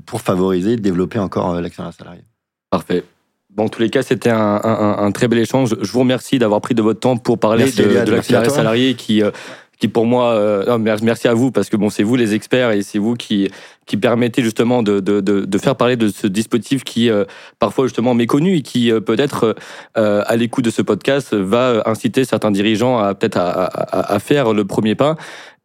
pour 0.07 0.21
favoriser 0.21 0.73
et 0.73 0.77
développer 0.77 1.19
encore 1.19 1.55
euh, 1.55 1.61
l'actionnariat 1.61 1.97
salarié. 1.97 2.23
Parfait. 2.71 3.05
Bon, 3.51 3.65
en 3.65 3.69
tous 3.69 3.81
les 3.81 3.91
cas, 3.91 4.03
c'était 4.03 4.31
un, 4.31 4.61
un, 4.63 4.99
un, 4.99 5.13
très 5.13 5.27
bel 5.27 5.39
échange. 5.39 5.75
Je 5.81 5.91
vous 5.91 6.01
remercie 6.01 6.39
d'avoir 6.39 6.61
pris 6.61 6.75
de 6.75 6.83
votre 6.83 7.01
temps 7.01 7.17
pour 7.17 7.39
parler 7.39 7.65
merci 7.65 7.83
de, 7.83 8.05
de 8.05 8.13
l'actionnariat 8.13 8.51
salarié 8.51 8.95
qui, 8.95 9.23
euh, 9.23 9.31
qui 9.79 9.89
pour 9.89 10.07
moi, 10.07 10.33
euh, 10.33 10.65
non, 10.67 10.97
merci 11.03 11.29
à 11.29 11.35
vous 11.35 11.51
parce 11.51 11.69
que 11.69 11.77
bon, 11.77 11.89
c'est 11.89 12.03
vous 12.03 12.17
les 12.17 12.35
experts 12.35 12.73
et 12.73 12.83
c'est 12.83 12.99
vous 12.99 13.15
qui 13.15 13.49
qui 13.87 13.97
permettez 13.97 14.43
justement 14.43 14.83
de, 14.83 15.01
de, 15.01 15.59
faire 15.59 15.75
parler 15.75 15.97
de 15.97 16.09
ce 16.09 16.27
dispositif 16.27 16.85
qui 16.85 17.09
euh, 17.09 17.25
parfois 17.59 17.87
justement 17.87 18.13
méconnu 18.13 18.57
et 18.57 18.63
qui 18.63 18.93
euh, 18.93 19.01
peut-être 19.01 19.57
à 19.95 20.37
l'écoute 20.37 20.65
de 20.65 20.71
ce 20.71 20.83
podcast 20.83 21.35
va 21.35 21.83
inciter 21.87 22.25
certains 22.25 22.51
dirigeants 22.51 22.99
à 22.99 23.15
peut-être 23.15 23.39
à, 23.39 23.65
à, 23.65 24.15
à, 24.15 24.19
faire 24.19 24.53
le 24.53 24.67
premier 24.67 24.95
pas 24.95 25.17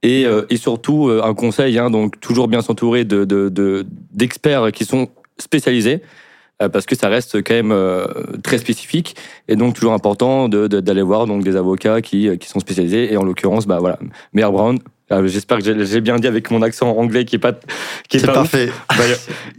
et, 0.04 0.26
euh, 0.26 0.46
et 0.50 0.58
surtout 0.58 1.10
un 1.24 1.34
conseil, 1.34 1.80
hein, 1.80 1.90
donc 1.90 2.20
toujours 2.20 2.48
bien 2.48 2.62
s'entourer 2.62 3.06
de 3.06 3.26
d'experts 4.14 4.72
qui 4.72 4.86
sont 4.86 5.10
spécialisés 5.40 6.02
euh, 6.62 6.70
parce 6.70 6.86
que 6.86 6.96
ça 6.96 7.10
reste 7.10 7.42
quand 7.44 7.54
même 7.54 7.72
euh, 7.72 8.06
très 8.44 8.58
spécifique. 8.58 9.16
Et 9.48 9.56
donc 9.56 9.76
toujours 9.76 9.94
important 9.94 10.50
d'aller 10.50 10.70
de, 10.70 10.80
de, 10.80 11.02
voir 11.02 11.26
donc 11.26 11.44
des 11.44 11.56
avocats 11.56 12.02
qui, 12.02 12.28
euh, 12.28 12.36
qui 12.36 12.48
sont 12.48 12.60
spécialisés. 12.60 13.12
Et 13.12 13.18
en 13.18 13.24
l'occurrence 13.24 13.66
bah 13.66 13.78
voilà 13.80 14.00
Meyer 14.34 14.52
Brown. 14.52 14.80
J'espère 15.26 15.60
que 15.60 15.84
j'ai 15.84 16.02
bien 16.02 16.16
dit 16.16 16.26
avec 16.26 16.50
mon 16.50 16.64
accent 16.64 16.90
anglais 16.98 17.24
qui 17.24 17.36
est 17.36 17.40
pas 17.40 17.54
qui 18.10 18.18
est, 18.18 18.24
est 18.24 18.26
pas 18.26 18.34
parfait. 18.34 18.72
Bah, 18.90 19.04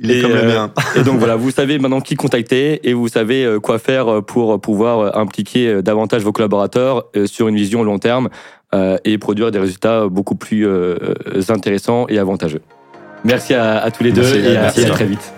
Il 0.00 0.10
est 0.10 0.18
et, 0.18 0.22
comme 0.22 0.32
le 0.32 0.42
mien. 0.42 0.72
et 0.96 1.04
donc 1.04 1.18
voilà, 1.18 1.36
vous 1.36 1.52
savez 1.52 1.78
maintenant 1.78 2.00
qui 2.00 2.16
contacter 2.16 2.88
et 2.88 2.92
vous 2.92 3.06
savez 3.06 3.58
quoi 3.62 3.78
faire 3.78 4.20
pour 4.24 4.60
pouvoir 4.60 5.16
impliquer 5.16 5.80
davantage 5.80 6.22
vos 6.22 6.32
collaborateurs 6.32 7.04
sur 7.26 7.46
une 7.46 7.54
vision 7.54 7.84
long 7.84 8.00
terme 8.00 8.30
et 9.04 9.18
produire 9.18 9.50
des 9.50 9.58
résultats 9.58 10.08
beaucoup 10.08 10.34
plus 10.34 10.66
intéressants 11.48 12.06
et 12.08 12.18
avantageux. 12.18 12.60
Merci 13.24 13.54
à, 13.54 13.78
à 13.78 13.90
tous 13.90 14.04
les 14.04 14.12
deux 14.12 14.36
et 14.36 14.56
à, 14.56 14.66
à 14.66 14.70
très 14.70 15.06
vite. 15.06 15.32